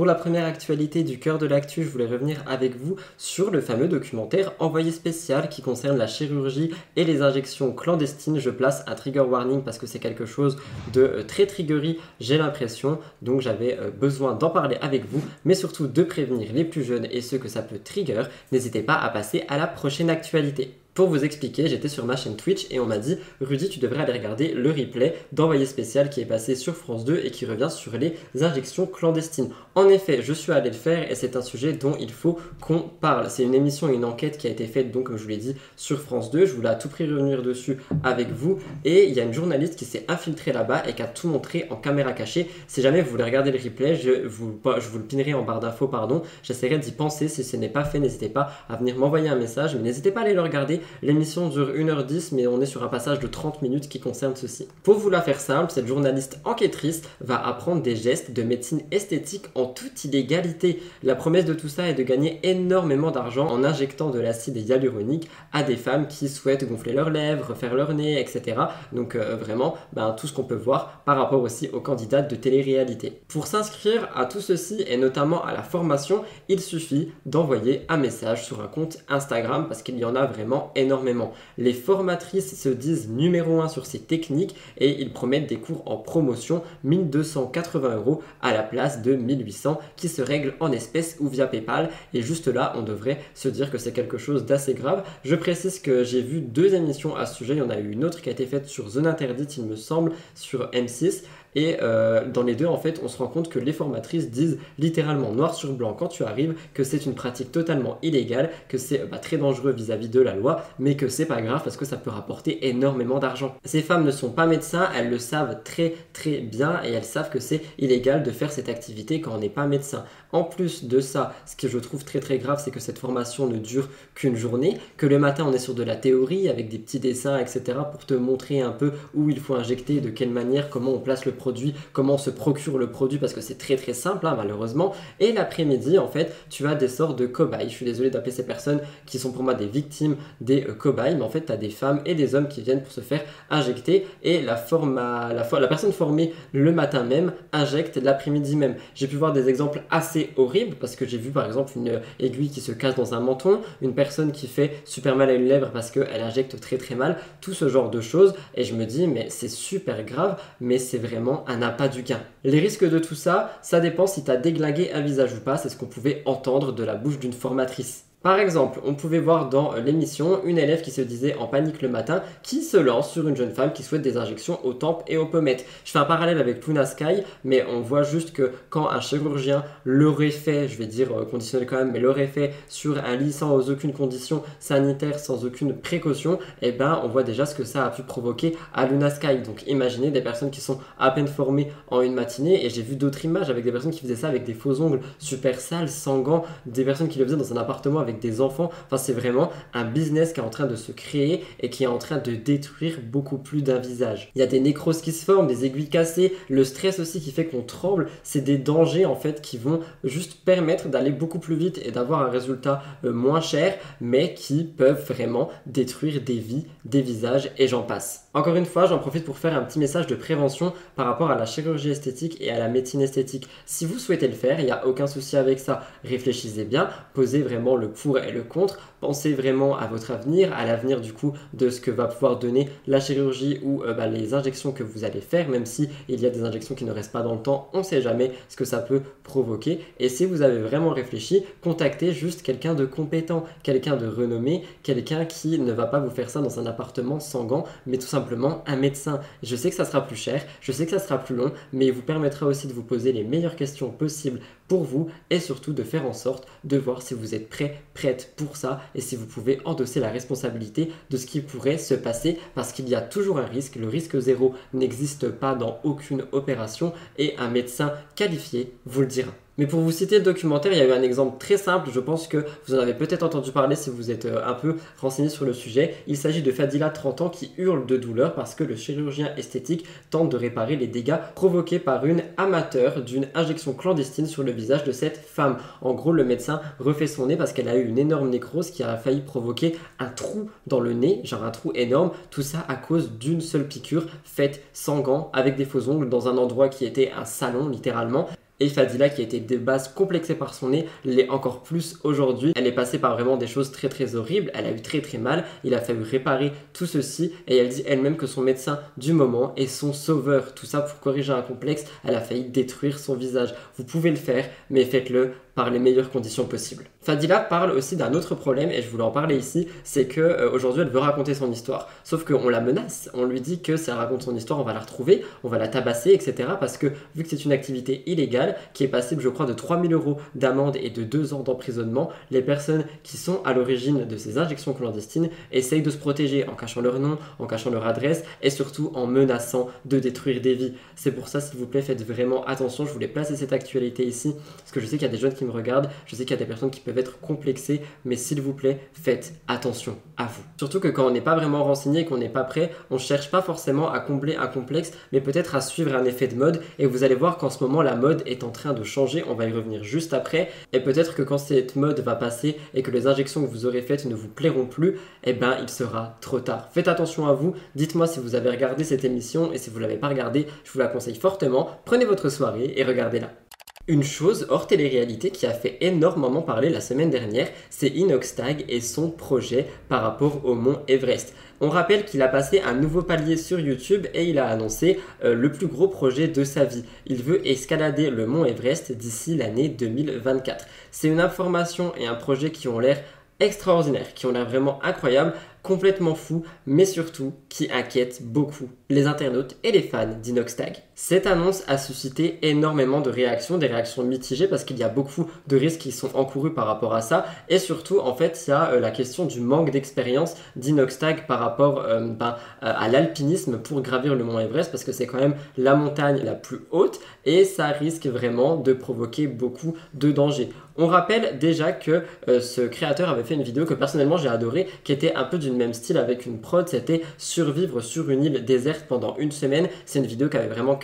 [0.00, 3.60] Pour la première actualité du cœur de l'actu, je voulais revenir avec vous sur le
[3.60, 8.38] fameux documentaire Envoyé spécial qui concerne la chirurgie et les injections clandestines.
[8.38, 10.56] Je place un trigger warning parce que c'est quelque chose
[10.94, 12.98] de euh, très triggery, j'ai l'impression.
[13.20, 17.06] Donc j'avais euh, besoin d'en parler avec vous, mais surtout de prévenir les plus jeunes
[17.10, 18.22] et ceux que ça peut trigger.
[18.52, 20.79] N'hésitez pas à passer à la prochaine actualité.
[20.94, 24.02] Pour vous expliquer, j'étais sur ma chaîne Twitch et on m'a dit Rudy, tu devrais
[24.02, 27.68] aller regarder le replay d'envoyé spécial qui est passé sur France 2 et qui revient
[27.70, 29.50] sur les injections clandestines.
[29.76, 32.80] En effet, je suis allé le faire et c'est un sujet dont il faut qu'on
[32.80, 33.30] parle.
[33.30, 35.54] C'est une émission une enquête qui a été faite, donc, comme je vous l'ai dit,
[35.76, 36.44] sur France 2.
[36.44, 38.58] Je voulais à tout prix revenir dessus avec vous.
[38.84, 41.66] Et il y a une journaliste qui s'est infiltrée là-bas et qui a tout montré
[41.70, 42.50] en caméra cachée.
[42.66, 45.60] Si jamais vous voulez regarder le replay, je vous, je vous le pinerai en barre
[45.60, 46.22] d'infos, pardon.
[46.42, 47.28] J'essaierai d'y penser.
[47.28, 49.76] Si ce n'est pas fait, n'hésitez pas à venir m'envoyer un message.
[49.76, 52.88] Mais n'hésitez pas à aller le regarder L'émission dure 1h10, mais on est sur un
[52.88, 54.68] passage de 30 minutes qui concerne ceci.
[54.82, 59.46] Pour vous la faire simple, cette journaliste enquêtrice va apprendre des gestes de médecine esthétique
[59.54, 60.82] en toute illégalité.
[61.02, 65.28] La promesse de tout ça est de gagner énormément d'argent en injectant de l'acide hyaluronique
[65.52, 68.60] à des femmes qui souhaitent gonfler leurs lèvres, faire leur nez, etc.
[68.92, 72.36] Donc euh, vraiment, ben, tout ce qu'on peut voir par rapport aussi aux candidates de
[72.36, 73.22] télé-réalité.
[73.28, 78.44] Pour s'inscrire à tout ceci et notamment à la formation, il suffit d'envoyer un message
[78.44, 81.32] sur un compte Instagram parce qu'il y en a vraiment énormément.
[81.58, 85.96] Les formatrices se disent numéro 1 sur ces techniques et ils promettent des cours en
[85.96, 91.46] promotion 1280 euros à la place de 1800 qui se règlent en espèces ou via
[91.46, 91.90] PayPal.
[92.14, 95.04] Et juste là, on devrait se dire que c'est quelque chose d'assez grave.
[95.24, 97.54] Je précise que j'ai vu deux émissions à ce sujet.
[97.54, 99.64] Il y en a eu une autre qui a été faite sur Zone Interdite, il
[99.64, 101.22] me semble, sur M6.
[101.54, 104.58] Et euh, dans les deux, en fait, on se rend compte que les formatrices disent
[104.78, 109.06] littéralement noir sur blanc quand tu arrives que c'est une pratique totalement illégale, que c'est
[109.10, 111.96] bah, très dangereux vis-à-vis de la loi, mais que c'est pas grave parce que ça
[111.96, 113.54] peut rapporter énormément d'argent.
[113.64, 117.30] Ces femmes ne sont pas médecins, elles le savent très très bien et elles savent
[117.30, 120.04] que c'est illégal de faire cette activité quand on n'est pas médecin.
[120.32, 123.46] En plus de ça, ce que je trouve très très grave, c'est que cette formation
[123.46, 126.78] ne dure qu'une journée, que le matin on est sur de la théorie avec des
[126.78, 127.78] petits dessins, etc.
[127.90, 131.24] pour te montrer un peu où il faut injecter, de quelle manière, comment on place
[131.24, 134.34] le produit, comment on se procure le produit, parce que c'est très très simple hein,
[134.36, 134.92] malheureusement.
[135.18, 137.68] Et l'après-midi, en fait, tu as des sortes de cobayes.
[137.68, 141.16] Je suis désolé d'appeler ces personnes qui sont pour moi des victimes des euh, cobayes,
[141.16, 143.24] mais en fait, tu as des femmes et des hommes qui viennent pour se faire
[143.50, 148.76] injecter et la, la personne formée le matin même injecte l'après-midi même.
[148.94, 152.50] J'ai pu voir des exemples assez horrible parce que j'ai vu par exemple une aiguille
[152.50, 155.70] qui se casse dans un menton, une personne qui fait super mal à une lèvre
[155.72, 158.34] parce qu'elle injecte très très mal, tout ce genre de choses.
[158.54, 162.20] Et je me dis, mais c'est super grave, mais c'est vraiment un appât du gain.
[162.44, 165.56] Les risques de tout ça, ça dépend si tu as déglingué un visage ou pas,
[165.56, 168.09] c'est ce qu'on pouvait entendre de la bouche d'une formatrice.
[168.22, 171.88] Par exemple, on pouvait voir dans l'émission une élève qui se disait en panique le
[171.88, 175.16] matin, qui se lance sur une jeune femme qui souhaite des injections aux tempes et
[175.16, 175.64] aux pommettes.
[175.86, 179.64] Je fais un parallèle avec Luna Sky, mais on voit juste que quand un chirurgien
[179.86, 183.32] l'aurait fait, je vais dire euh, conditionnel quand même, mais l'aurait fait sur un lit
[183.32, 187.86] sans aucune condition sanitaire, sans aucune précaution, eh ben on voit déjà ce que ça
[187.86, 189.38] a pu provoquer à Luna Sky.
[189.38, 192.96] Donc imaginez des personnes qui sont à peine formées en une matinée, et j'ai vu
[192.96, 196.18] d'autres images avec des personnes qui faisaient ça avec des faux ongles super sales, sans
[196.18, 198.70] gants, des personnes qui le faisaient dans un appartement avec des enfants.
[198.96, 201.98] C'est vraiment un business qui est en train de se créer et qui est en
[201.98, 204.30] train de détruire beaucoup plus d'un visage.
[204.34, 207.30] Il y a des nécroses qui se forment, des aiguilles cassées, le stress aussi qui
[207.30, 208.08] fait qu'on tremble.
[208.22, 212.22] C'est des dangers en fait qui vont juste permettre d'aller beaucoup plus vite et d'avoir
[212.22, 217.68] un résultat euh, moins cher, mais qui peuvent vraiment détruire des vies, des visages et
[217.68, 218.28] j'en passe.
[218.32, 221.36] Encore une fois, j'en profite pour faire un petit message de prévention par rapport à
[221.36, 223.48] la chirurgie esthétique et à la médecine esthétique.
[223.66, 225.82] Si vous souhaitez le faire, il n'y a aucun souci avec ça.
[226.04, 228.89] Réfléchissez bien, posez vraiment le pour et le contre.
[229.00, 232.68] Pensez vraiment à votre avenir, à l'avenir du coup de ce que va pouvoir donner
[232.86, 236.26] la chirurgie ou euh, bah, les injections que vous allez faire, même si il y
[236.26, 238.56] a des injections qui ne restent pas dans le temps, on ne sait jamais ce
[238.56, 239.80] que ça peut provoquer.
[239.98, 245.24] Et si vous avez vraiment réfléchi, contactez juste quelqu'un de compétent, quelqu'un de renommé, quelqu'un
[245.24, 248.62] qui ne va pas vous faire ça dans un appartement sans gants, mais tout simplement
[248.66, 249.20] un médecin.
[249.42, 251.86] Je sais que ça sera plus cher, je sais que ça sera plus long, mais
[251.86, 255.72] il vous permettra aussi de vous poser les meilleures questions possibles pour vous et surtout
[255.72, 259.16] de faire en sorte de voir si vous êtes prêt, prête pour ça et si
[259.16, 263.00] vous pouvez endosser la responsabilité de ce qui pourrait se passer parce qu'il y a
[263.00, 263.76] toujours un risque.
[263.76, 269.32] Le risque zéro n'existe pas dans aucune opération et un médecin qualifié vous le dira.
[269.60, 272.00] Mais pour vous citer le documentaire, il y a eu un exemple très simple, je
[272.00, 275.28] pense que vous en avez peut-être entendu parler si vous êtes euh, un peu renseigné
[275.28, 275.96] sur le sujet.
[276.06, 279.84] Il s'agit de Fadila, 30 ans, qui hurle de douleur parce que le chirurgien esthétique
[280.08, 284.82] tente de réparer les dégâts provoqués par une amateur d'une injection clandestine sur le visage
[284.84, 285.58] de cette femme.
[285.82, 288.82] En gros, le médecin refait son nez parce qu'elle a eu une énorme nécrose qui
[288.82, 292.12] a failli provoquer un trou dans le nez, genre un trou énorme.
[292.30, 296.28] Tout ça à cause d'une seule piqûre faite sans gants, avec des faux ongles, dans
[296.28, 298.26] un endroit qui était un salon littéralement.
[298.60, 302.52] Et Fadila, qui été de base complexée par son nez, l'est encore plus aujourd'hui.
[302.54, 304.50] Elle est passée par vraiment des choses très très horribles.
[304.54, 305.44] Elle a eu très très mal.
[305.64, 307.32] Il a fallu réparer tout ceci.
[307.48, 310.54] Et elle dit elle-même que son médecin du moment est son sauveur.
[310.54, 311.86] Tout ça pour corriger un complexe.
[312.04, 313.54] Elle a failli détruire son visage.
[313.78, 316.84] Vous pouvez le faire, mais faites-le par les meilleures conditions possibles.
[317.02, 320.50] Fadila parle aussi d'un autre problème et je voulais en parler ici, c'est que euh,
[320.50, 321.88] aujourd'hui elle veut raconter son histoire.
[322.04, 324.74] Sauf qu'on la menace, on lui dit que si elle raconte son histoire, on va
[324.74, 326.50] la retrouver, on va la tabasser, etc.
[326.58, 329.92] Parce que vu que c'est une activité illégale qui est passible, je crois, de 3000
[329.92, 334.38] euros d'amende et de 2 ans d'emprisonnement, les personnes qui sont à l'origine de ces
[334.38, 338.50] injections clandestines essayent de se protéger en cachant leur nom, en cachant leur adresse et
[338.50, 340.74] surtout en menaçant de détruire des vies.
[340.96, 342.84] C'est pour ça, s'il vous plaît, faites vraiment attention.
[342.84, 345.34] Je voulais placer cette actualité ici parce que je sais qu'il y a des jeunes
[345.34, 348.16] qui me regardent, je sais qu'il y a des personnes qui peuvent être complexées, mais
[348.16, 350.42] s'il vous plaît, faites attention à vous.
[350.58, 353.42] Surtout que quand on n'est pas vraiment renseigné qu'on n'est pas prêt, on cherche pas
[353.42, 356.60] forcément à combler un complexe, mais peut-être à suivre un effet de mode.
[356.78, 359.24] Et vous allez voir qu'en ce moment, la mode est en train de changer.
[359.28, 360.50] On va y revenir juste après.
[360.72, 363.82] Et peut-être que quand cette mode va passer et que les injections que vous aurez
[363.82, 366.68] faites ne vous plairont plus, eh ben, il sera trop tard.
[366.72, 367.54] Faites attention à vous.
[367.74, 370.78] Dites-moi si vous avez regardé cette émission et si vous l'avez pas regardée, je vous
[370.78, 371.68] la conseille fortement.
[371.84, 373.49] Prenez votre soirée et regardez-la.
[373.90, 378.80] Une chose hors télé-réalité qui a fait énormément parler la semaine dernière, c'est Inoxtag et
[378.80, 381.34] son projet par rapport au mont Everest.
[381.60, 385.34] On rappelle qu'il a passé un nouveau palier sur YouTube et il a annoncé euh,
[385.34, 386.84] le plus gros projet de sa vie.
[387.06, 390.66] Il veut escalader le mont Everest d'ici l'année 2024.
[390.92, 393.02] C'est une information et un projet qui ont l'air
[393.40, 399.56] extraordinaires, qui ont l'air vraiment incroyables, complètement fous, mais surtout qui inquiètent beaucoup les internautes
[399.64, 400.76] et les fans d'Inoxtag.
[401.02, 405.30] Cette annonce a suscité énormément de réactions, des réactions mitigées parce qu'il y a beaucoup
[405.48, 408.52] de risques qui sont encourus par rapport à ça, et surtout en fait il y
[408.52, 413.80] a euh, la question du manque d'expérience d'Inoxtag par rapport euh, ben, à l'alpinisme pour
[413.80, 417.44] gravir le mont Everest parce que c'est quand même la montagne la plus haute et
[417.44, 420.50] ça risque vraiment de provoquer beaucoup de dangers.
[420.82, 424.66] On rappelle déjà que euh, ce créateur avait fait une vidéo que personnellement j'ai adoré,
[424.82, 428.44] qui était un peu du même style avec une prod, c'était survivre sur une île
[428.46, 429.68] déserte pendant une semaine.
[429.84, 430.76] C'est une vidéo qui avait vraiment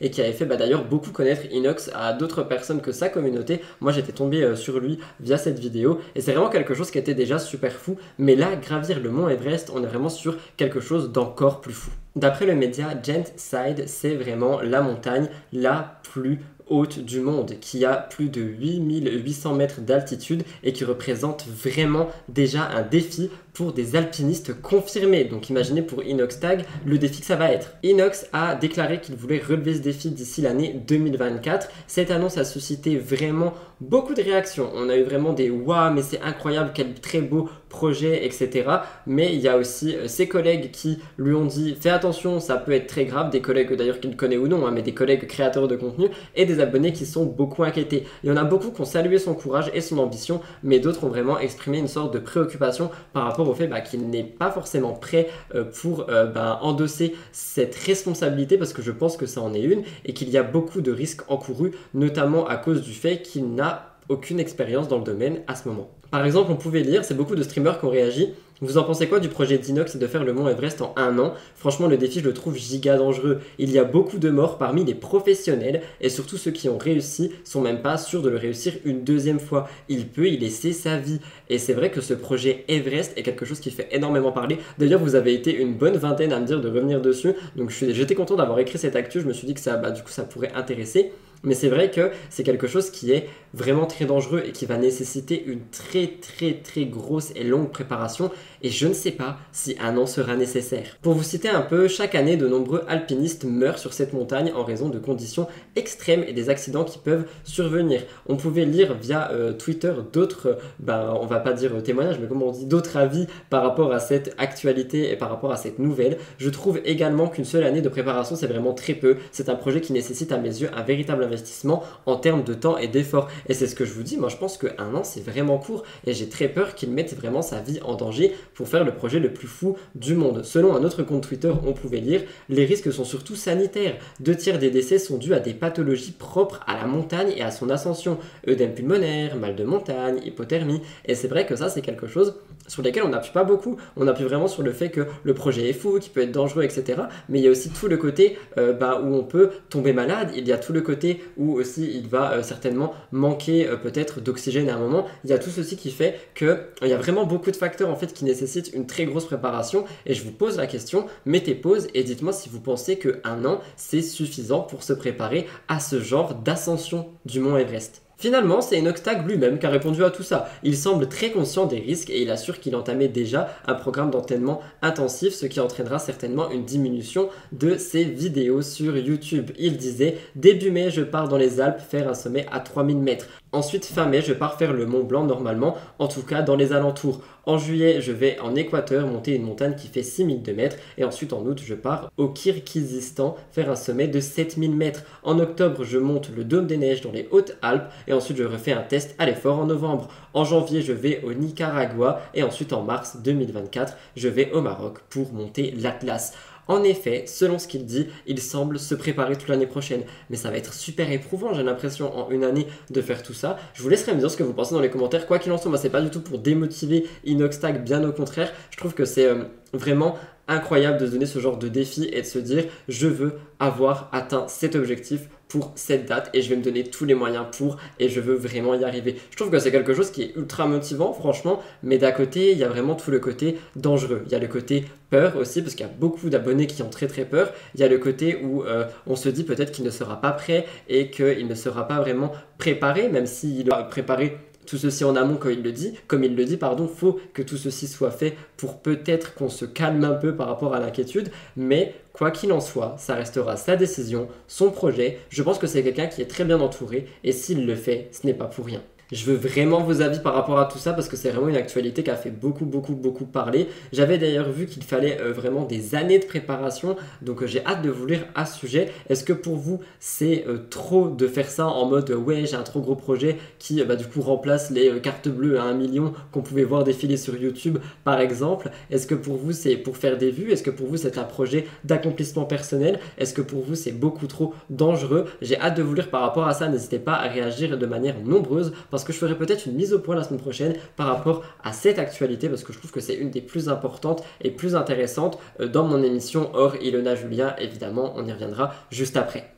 [0.00, 3.60] et qui avait fait bah, d'ailleurs beaucoup connaître Inox à d'autres personnes que sa communauté.
[3.80, 6.98] Moi j'étais tombé euh, sur lui via cette vidéo et c'est vraiment quelque chose qui
[6.98, 7.96] était déjà super fou.
[8.18, 11.90] Mais là, gravir le mont Everest, on est vraiment sur quelque chose d'encore plus fou.
[12.16, 17.96] D'après le média Gentside, c'est vraiment la montagne la plus haute du monde, qui a
[17.96, 24.60] plus de 8800 mètres d'altitude et qui représente vraiment déjà un défi pour des alpinistes
[24.60, 25.24] confirmés.
[25.24, 27.74] Donc imaginez pour Inoxtag le défi que ça va être.
[27.82, 31.68] Inox a déclaré qu'il voulait relever ce défi d'ici l'année 2024.
[31.86, 34.70] Cette annonce a suscité vraiment beaucoup de réactions.
[34.74, 38.68] On a eu vraiment des waouh, mais c'est incroyable, quel très beau projet, etc.
[39.06, 42.56] Mais il y a aussi euh, ses collègues qui lui ont dit fais attention, ça
[42.56, 43.30] peut être très grave.
[43.30, 46.44] Des collègues d'ailleurs qu'il connaît ou non, hein, mais des collègues créateurs de contenu et
[46.44, 48.04] des abonnés qui sont beaucoup inquiétés.
[48.22, 51.04] Il y en a beaucoup qui ont salué son courage et son ambition, mais d'autres
[51.04, 54.50] ont vraiment exprimé une sorte de préoccupation par rapport au fait bah, qu'il n'est pas
[54.50, 59.40] forcément prêt euh, pour euh, bah, endosser cette responsabilité parce que je pense que ça
[59.40, 62.92] en est une et qu'il y a beaucoup de risques encourus, notamment à cause du
[62.92, 65.88] fait qu'il n'a aucune expérience dans le domaine à ce moment.
[66.10, 68.34] Par exemple, on pouvait lire, c'est beaucoup de streamers qui ont réagi.
[68.62, 71.32] Vous en pensez quoi du projet d'Inox de faire le mont Everest en un an?
[71.56, 73.40] Franchement, le défi, je le trouve giga dangereux.
[73.58, 77.32] Il y a beaucoup de morts parmi les professionnels et surtout ceux qui ont réussi
[77.42, 79.66] sont même pas sûrs de le réussir une deuxième fois.
[79.88, 81.20] Il peut y laisser sa vie.
[81.48, 84.58] Et c'est vrai que ce projet Everest est quelque chose qui fait énormément parler.
[84.78, 87.32] D'ailleurs, vous avez été une bonne vingtaine à me dire de revenir dessus.
[87.56, 89.22] Donc j'étais content d'avoir écrit cette actu.
[89.22, 91.12] Je me suis dit que ça, bah, du coup, ça pourrait intéresser.
[91.42, 94.76] Mais c'est vrai que c'est quelque chose qui est vraiment très dangereux et qui va
[94.76, 98.30] nécessiter une très très très grosse et longue préparation
[98.62, 100.98] et je ne sais pas si un an sera nécessaire.
[101.02, 104.64] Pour vous citer un peu, chaque année de nombreux alpinistes meurent sur cette montagne en
[104.64, 108.02] raison de conditions extrêmes et des accidents qui peuvent survenir.
[108.26, 112.48] On pouvait lire via euh, Twitter d'autres, ben, on va pas dire témoignages, mais comment
[112.48, 116.18] on dit, d'autres avis par rapport à cette actualité et par rapport à cette nouvelle.
[116.38, 119.16] Je trouve également qu'une seule année de préparation c'est vraiment très peu.
[119.32, 122.78] C'est un projet qui nécessite à mes yeux un véritable investissement en termes de temps
[122.78, 123.28] et d'effort.
[123.48, 125.84] Et c'est ce que je vous dis, moi je pense qu'un an c'est vraiment court
[126.06, 129.20] et j'ai très peur qu'il mette vraiment sa vie en danger pour faire le projet
[129.20, 130.44] le plus fou du monde.
[130.44, 133.96] Selon un autre compte Twitter, on pouvait lire les risques sont surtout sanitaires.
[134.20, 137.52] Deux tiers des décès sont dus à des pathologies propres à la montagne et à
[137.52, 138.18] son ascension.
[138.46, 140.82] œdème pulmonaire, mal de montagne, hypothermie.
[141.06, 142.34] Et c'est vrai que ça c'est quelque chose
[142.70, 143.76] sur lesquels on n'appuie pas beaucoup.
[143.96, 146.62] On appuie vraiment sur le fait que le projet est fou, qu'il peut être dangereux,
[146.62, 147.02] etc.
[147.28, 150.30] Mais il y a aussi tout le côté euh, bah, où on peut tomber malade.
[150.36, 154.20] Il y a tout le côté où aussi il va euh, certainement manquer euh, peut-être
[154.20, 155.06] d'oxygène à un moment.
[155.24, 157.96] Il y a tout ceci qui fait qu'il y a vraiment beaucoup de facteurs en
[157.96, 159.84] fait qui nécessitent une très grosse préparation.
[160.06, 163.60] Et je vous pose la question, mettez pause et dites-moi si vous pensez qu'un an
[163.76, 168.02] c'est suffisant pour se préparer à ce genre d'ascension du mont Everest.
[168.20, 170.50] Finalement, c'est Enochtag lui-même qui a répondu à tout ça.
[170.62, 174.60] Il semble très conscient des risques et il assure qu'il entamait déjà un programme d'entraînement
[174.82, 179.52] intensif, ce qui entraînera certainement une diminution de ses vidéos sur YouTube.
[179.58, 183.26] Il disait Début mai, je pars dans les Alpes faire un sommet à 3000 mètres.
[183.52, 186.72] Ensuite, fin mai, je pars faire le Mont Blanc normalement, en tout cas dans les
[186.74, 187.22] alentours.
[187.46, 190.76] En juillet, je vais en Équateur monter une montagne qui fait 6002 mètres.
[190.98, 195.02] Et ensuite, en août, je pars au Kirghizistan faire un sommet de 7000 mètres.
[195.24, 197.90] En octobre, je monte le Dôme des Neiges dans les Hautes-Alpes.
[198.10, 200.08] Et ensuite, je refais un test à l'effort en novembre.
[200.34, 202.20] En janvier, je vais au Nicaragua.
[202.34, 206.32] Et ensuite, en mars 2024, je vais au Maroc pour monter l'Atlas.
[206.66, 210.02] En effet, selon ce qu'il dit, il semble se préparer toute l'année prochaine.
[210.28, 213.58] Mais ça va être super éprouvant, j'ai l'impression, en une année de faire tout ça.
[213.74, 215.28] Je vous laisserai me dire ce que vous pensez dans les commentaires.
[215.28, 218.52] Quoi qu'il en soit, c'est pas du tout pour démotiver Inoxtag, bien au contraire.
[218.70, 220.16] Je trouve que c'est euh, vraiment
[220.48, 224.08] incroyable de se donner ce genre de défi et de se dire je veux avoir
[224.10, 227.76] atteint cet objectif pour cette date et je vais me donner tous les moyens pour
[227.98, 229.16] et je veux vraiment y arriver.
[229.30, 232.58] Je trouve que c'est quelque chose qui est ultra motivant franchement, mais d'un côté il
[232.58, 234.22] y a vraiment tout le côté dangereux.
[234.26, 236.88] Il y a le côté peur aussi parce qu'il y a beaucoup d'abonnés qui ont
[236.88, 237.52] très très peur.
[237.74, 240.30] Il y a le côté où euh, on se dit peut-être qu'il ne sera pas
[240.32, 245.16] prêt et qu'il ne sera pas vraiment préparé, même s'il a préparé tout ceci en
[245.16, 248.10] amont comme il le dit, comme il le dit, pardon, faut que tout ceci soit
[248.10, 252.52] fait pour peut-être qu'on se calme un peu par rapport à l'inquiétude, mais quoi qu'il
[252.52, 255.18] en soit, ça restera sa décision, son projet.
[255.28, 258.26] Je pense que c'est quelqu'un qui est très bien entouré et s'il le fait, ce
[258.26, 258.82] n'est pas pour rien.
[259.12, 261.56] Je veux vraiment vos avis par rapport à tout ça parce que c'est vraiment une
[261.56, 263.68] actualité qui a fait beaucoup, beaucoup, beaucoup parler.
[263.92, 267.82] J'avais d'ailleurs vu qu'il fallait euh, vraiment des années de préparation, donc euh, j'ai hâte
[267.82, 268.92] de vous lire à ce sujet.
[269.08, 272.62] Est-ce que pour vous c'est euh, trop de faire ça en mode ouais j'ai un
[272.62, 276.42] trop gros projet qui bah, du coup remplace les cartes bleues à un million qu'on
[276.42, 278.70] pouvait voir défiler sur YouTube par exemple?
[278.92, 280.52] Est-ce que pour vous c'est pour faire des vues?
[280.52, 283.00] Est-ce que pour vous c'est un projet d'accomplissement personnel?
[283.18, 285.26] Est-ce que pour vous c'est beaucoup trop dangereux?
[285.42, 286.68] J'ai hâte de vous lire par rapport à ça.
[286.68, 288.72] N'hésitez pas à réagir de manière nombreuse
[289.04, 291.98] que je ferai peut-être une mise au point la semaine prochaine par rapport à cette
[291.98, 295.68] actualité parce que je trouve que c'est une des plus importantes et plus intéressantes euh,
[295.68, 297.54] dans mon émission hors Ilona Julien.
[297.58, 299.52] Évidemment, on y reviendra juste après.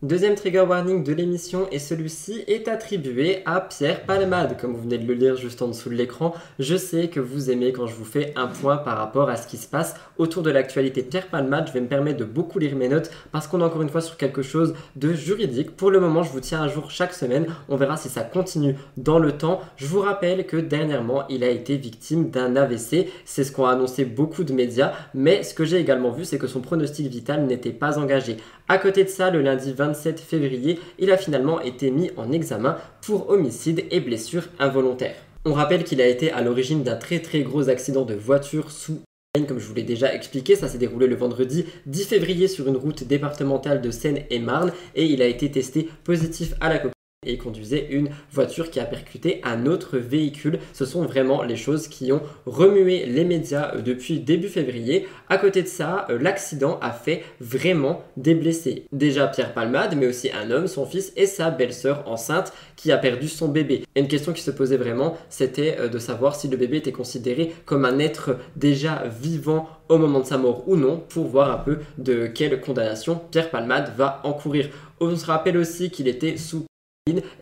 [0.00, 4.56] Deuxième trigger warning de l'émission et celui-ci est attribué à Pierre Palmade.
[4.56, 7.50] Comme vous venez de le lire juste en dessous de l'écran, je sais que vous
[7.50, 10.44] aimez quand je vous fais un point par rapport à ce qui se passe autour
[10.44, 11.66] de l'actualité Pierre Palmade.
[11.66, 14.00] Je vais me permettre de beaucoup lire mes notes parce qu'on est encore une fois
[14.00, 15.74] sur quelque chose de juridique.
[15.74, 17.46] Pour le moment, je vous tiens à jour chaque semaine.
[17.68, 19.62] On verra si ça continue dans le temps.
[19.74, 23.08] Je vous rappelle que dernièrement, il a été victime d'un AVC.
[23.24, 24.92] C'est ce qu'ont annoncé beaucoup de médias.
[25.12, 28.36] Mais ce que j'ai également vu, c'est que son pronostic vital n'était pas engagé.
[28.68, 32.76] À côté de ça, le lundi 27 février, il a finalement été mis en examen
[33.00, 35.16] pour homicide et blessure involontaire.
[35.46, 39.00] On rappelle qu'il a été à l'origine d'un très très gros accident de voiture sous
[39.46, 42.76] comme je vous l'ai déjà expliqué, ça s'est déroulé le vendredi 10 février sur une
[42.76, 47.88] route départementale de Seine-et-Marne et il a été testé positif à la cocaïne et conduisait
[47.90, 50.60] une voiture qui a percuté un autre véhicule.
[50.72, 55.08] Ce sont vraiment les choses qui ont remué les médias euh, depuis début février.
[55.28, 58.86] À côté de ça, euh, l'accident a fait vraiment des blessés.
[58.92, 62.98] Déjà Pierre Palmade, mais aussi un homme, son fils et sa belle-sœur enceinte qui a
[62.98, 63.82] perdu son bébé.
[63.96, 66.92] Et une question qui se posait vraiment, c'était euh, de savoir si le bébé était
[66.92, 71.50] considéré comme un être déjà vivant au moment de sa mort ou non, pour voir
[71.50, 74.68] un peu de quelle condamnation Pierre Palmade va encourir.
[75.00, 76.67] On se rappelle aussi qu'il était sous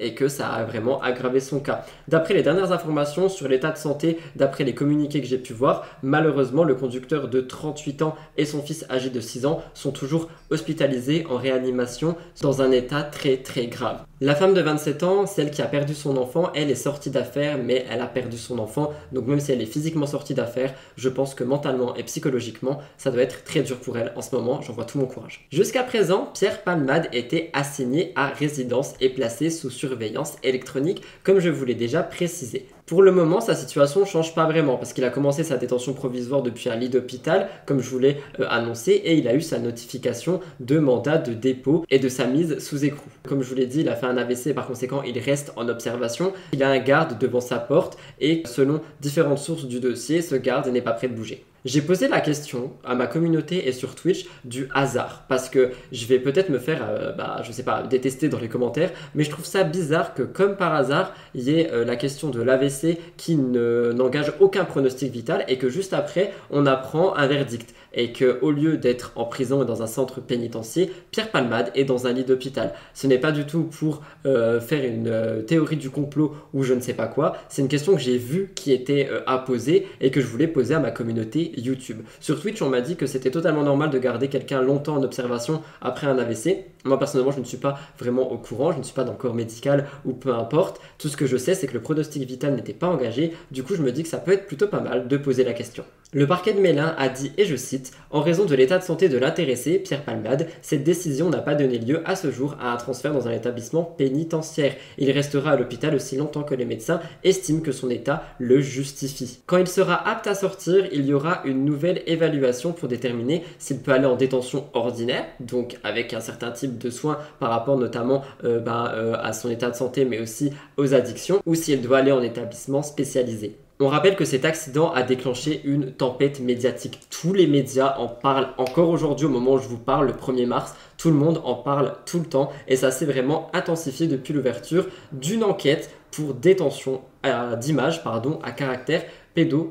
[0.01, 1.85] et que ça a vraiment aggravé son cas.
[2.09, 5.87] D'après les dernières informations sur l'état de santé, d'après les communiqués que j'ai pu voir,
[6.03, 10.29] malheureusement le conducteur de 38 ans et son fils âgé de 6 ans sont toujours
[10.51, 14.05] hospitalisés en réanimation dans un état très très grave.
[14.23, 17.59] La femme de 27 ans, celle qui a perdu son enfant, elle est sortie d'affaires
[17.63, 18.95] mais elle a perdu son enfant.
[19.13, 23.11] Donc même si elle est physiquement sortie d'affaires, je pense que mentalement et psychologiquement, ça
[23.11, 24.63] doit être très dur pour elle en ce moment.
[24.63, 25.47] J'envoie tout mon courage.
[25.53, 31.51] Jusqu'à présent, Pierre Palmade était assigné à résidence et placé sous surveillance électronique, comme je
[31.51, 32.69] vous l'ai déjà précisé.
[32.87, 35.93] Pour le moment, sa situation ne change pas vraiment parce qu'il a commencé sa détention
[35.93, 39.41] provisoire depuis un lit d'hôpital, comme je vous l'ai euh, annoncé, et il a eu
[39.41, 43.11] sa notification de mandat de dépôt et de sa mise sous écrou.
[43.27, 45.53] Comme je vous l'ai dit, il a fait un AVC et par conséquent, il reste
[45.57, 46.33] en observation.
[46.53, 50.69] Il a un garde devant sa porte et selon différentes sources du dossier, ce garde
[50.69, 51.45] n'est pas prêt de bouger.
[51.67, 56.07] J'ai posé la question à ma communauté et sur Twitch du hasard parce que je
[56.07, 59.31] vais peut-être me faire, euh, bah, je sais pas, détester dans les commentaires, mais je
[59.31, 62.99] trouve ça bizarre que comme par hasard, il y ait euh, la question de l'AVC
[63.17, 68.39] qui n'engage aucun pronostic vital et que juste après, on apprend un verdict et que
[68.43, 72.13] au lieu d'être en prison et dans un centre pénitentiaire, Pierre Palmade est dans un
[72.13, 72.75] lit d'hôpital.
[72.95, 76.81] Ce n'est pas du tout pour euh, faire une théorie du complot ou je ne
[76.81, 80.21] sais pas quoi, c'est une question que j'ai vue qui était à poser et que
[80.21, 82.03] je voulais poser à ma communauté YouTube.
[82.21, 85.63] Sur Twitch, on m'a dit que c'était totalement normal de garder quelqu'un longtemps en observation
[85.81, 86.65] après un AVC.
[86.85, 89.19] Moi, personnellement, je ne suis pas vraiment au courant, je ne suis pas dans le
[89.19, 90.81] corps médical ou peu importe.
[90.99, 93.33] Tout ce que je sais, c'est que le pronostic vital n'était pas engagé.
[93.51, 95.53] Du coup, je me dis que ça peut être plutôt pas mal de poser la
[95.53, 95.85] question.
[96.13, 99.09] Le parquet de Mélin a dit, et je cite, En raison de l'état de santé
[99.09, 102.77] de l'intéressé, Pierre Palmade, cette décision n'a pas donné lieu à ce jour à un
[102.77, 104.77] transfert dans un établissement pénitentiaire.
[104.99, 109.41] Il restera à l'hôpital aussi longtemps que les médecins estiment que son état le justifie.
[109.47, 113.81] Quand il sera apte à sortir, il y aura une nouvelle évaluation pour déterminer s'il
[113.81, 118.23] peut aller en détention ordinaire, donc avec un certain type de soins par rapport notamment
[118.45, 121.99] euh, ben, euh, à son état de santé, mais aussi aux addictions, ou s'il doit
[121.99, 123.57] aller en établissement spécialisé.
[123.79, 127.01] On rappelle que cet accident a déclenché une tempête médiatique.
[127.11, 130.47] Tous les médias en parlent encore aujourd'hui au moment où je vous parle, le 1er
[130.47, 130.75] mars.
[130.97, 134.87] Tout le monde en parle tout le temps et ça s'est vraiment intensifié depuis l'ouverture
[135.13, 139.05] d'une enquête pour détention euh, d'images à caractère
[139.35, 139.69] pédo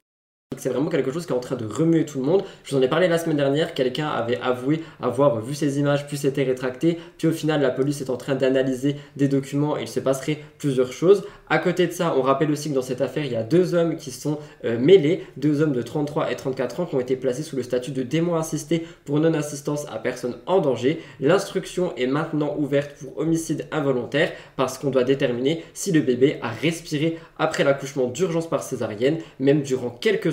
[0.57, 2.43] c'est vraiment quelque chose qui est en train de remuer tout le monde.
[2.63, 6.07] Je vous en ai parlé la semaine dernière, quelqu'un avait avoué avoir vu ces images,
[6.07, 9.81] puis s'était rétracté, puis au final la police est en train d'analyser des documents et
[9.81, 11.23] il se passerait plusieurs choses.
[11.49, 13.75] À côté de ça, on rappelle aussi que dans cette affaire, il y a deux
[13.75, 17.15] hommes qui sont euh, mêlés, deux hommes de 33 et 34 ans qui ont été
[17.15, 21.01] placés sous le statut de démon assisté pour non-assistance à personne en danger.
[21.19, 26.49] L'instruction est maintenant ouverte pour homicide involontaire parce qu'on doit déterminer si le bébé a
[26.49, 30.31] respiré après l'accouchement d'urgence par césarienne, même durant quelques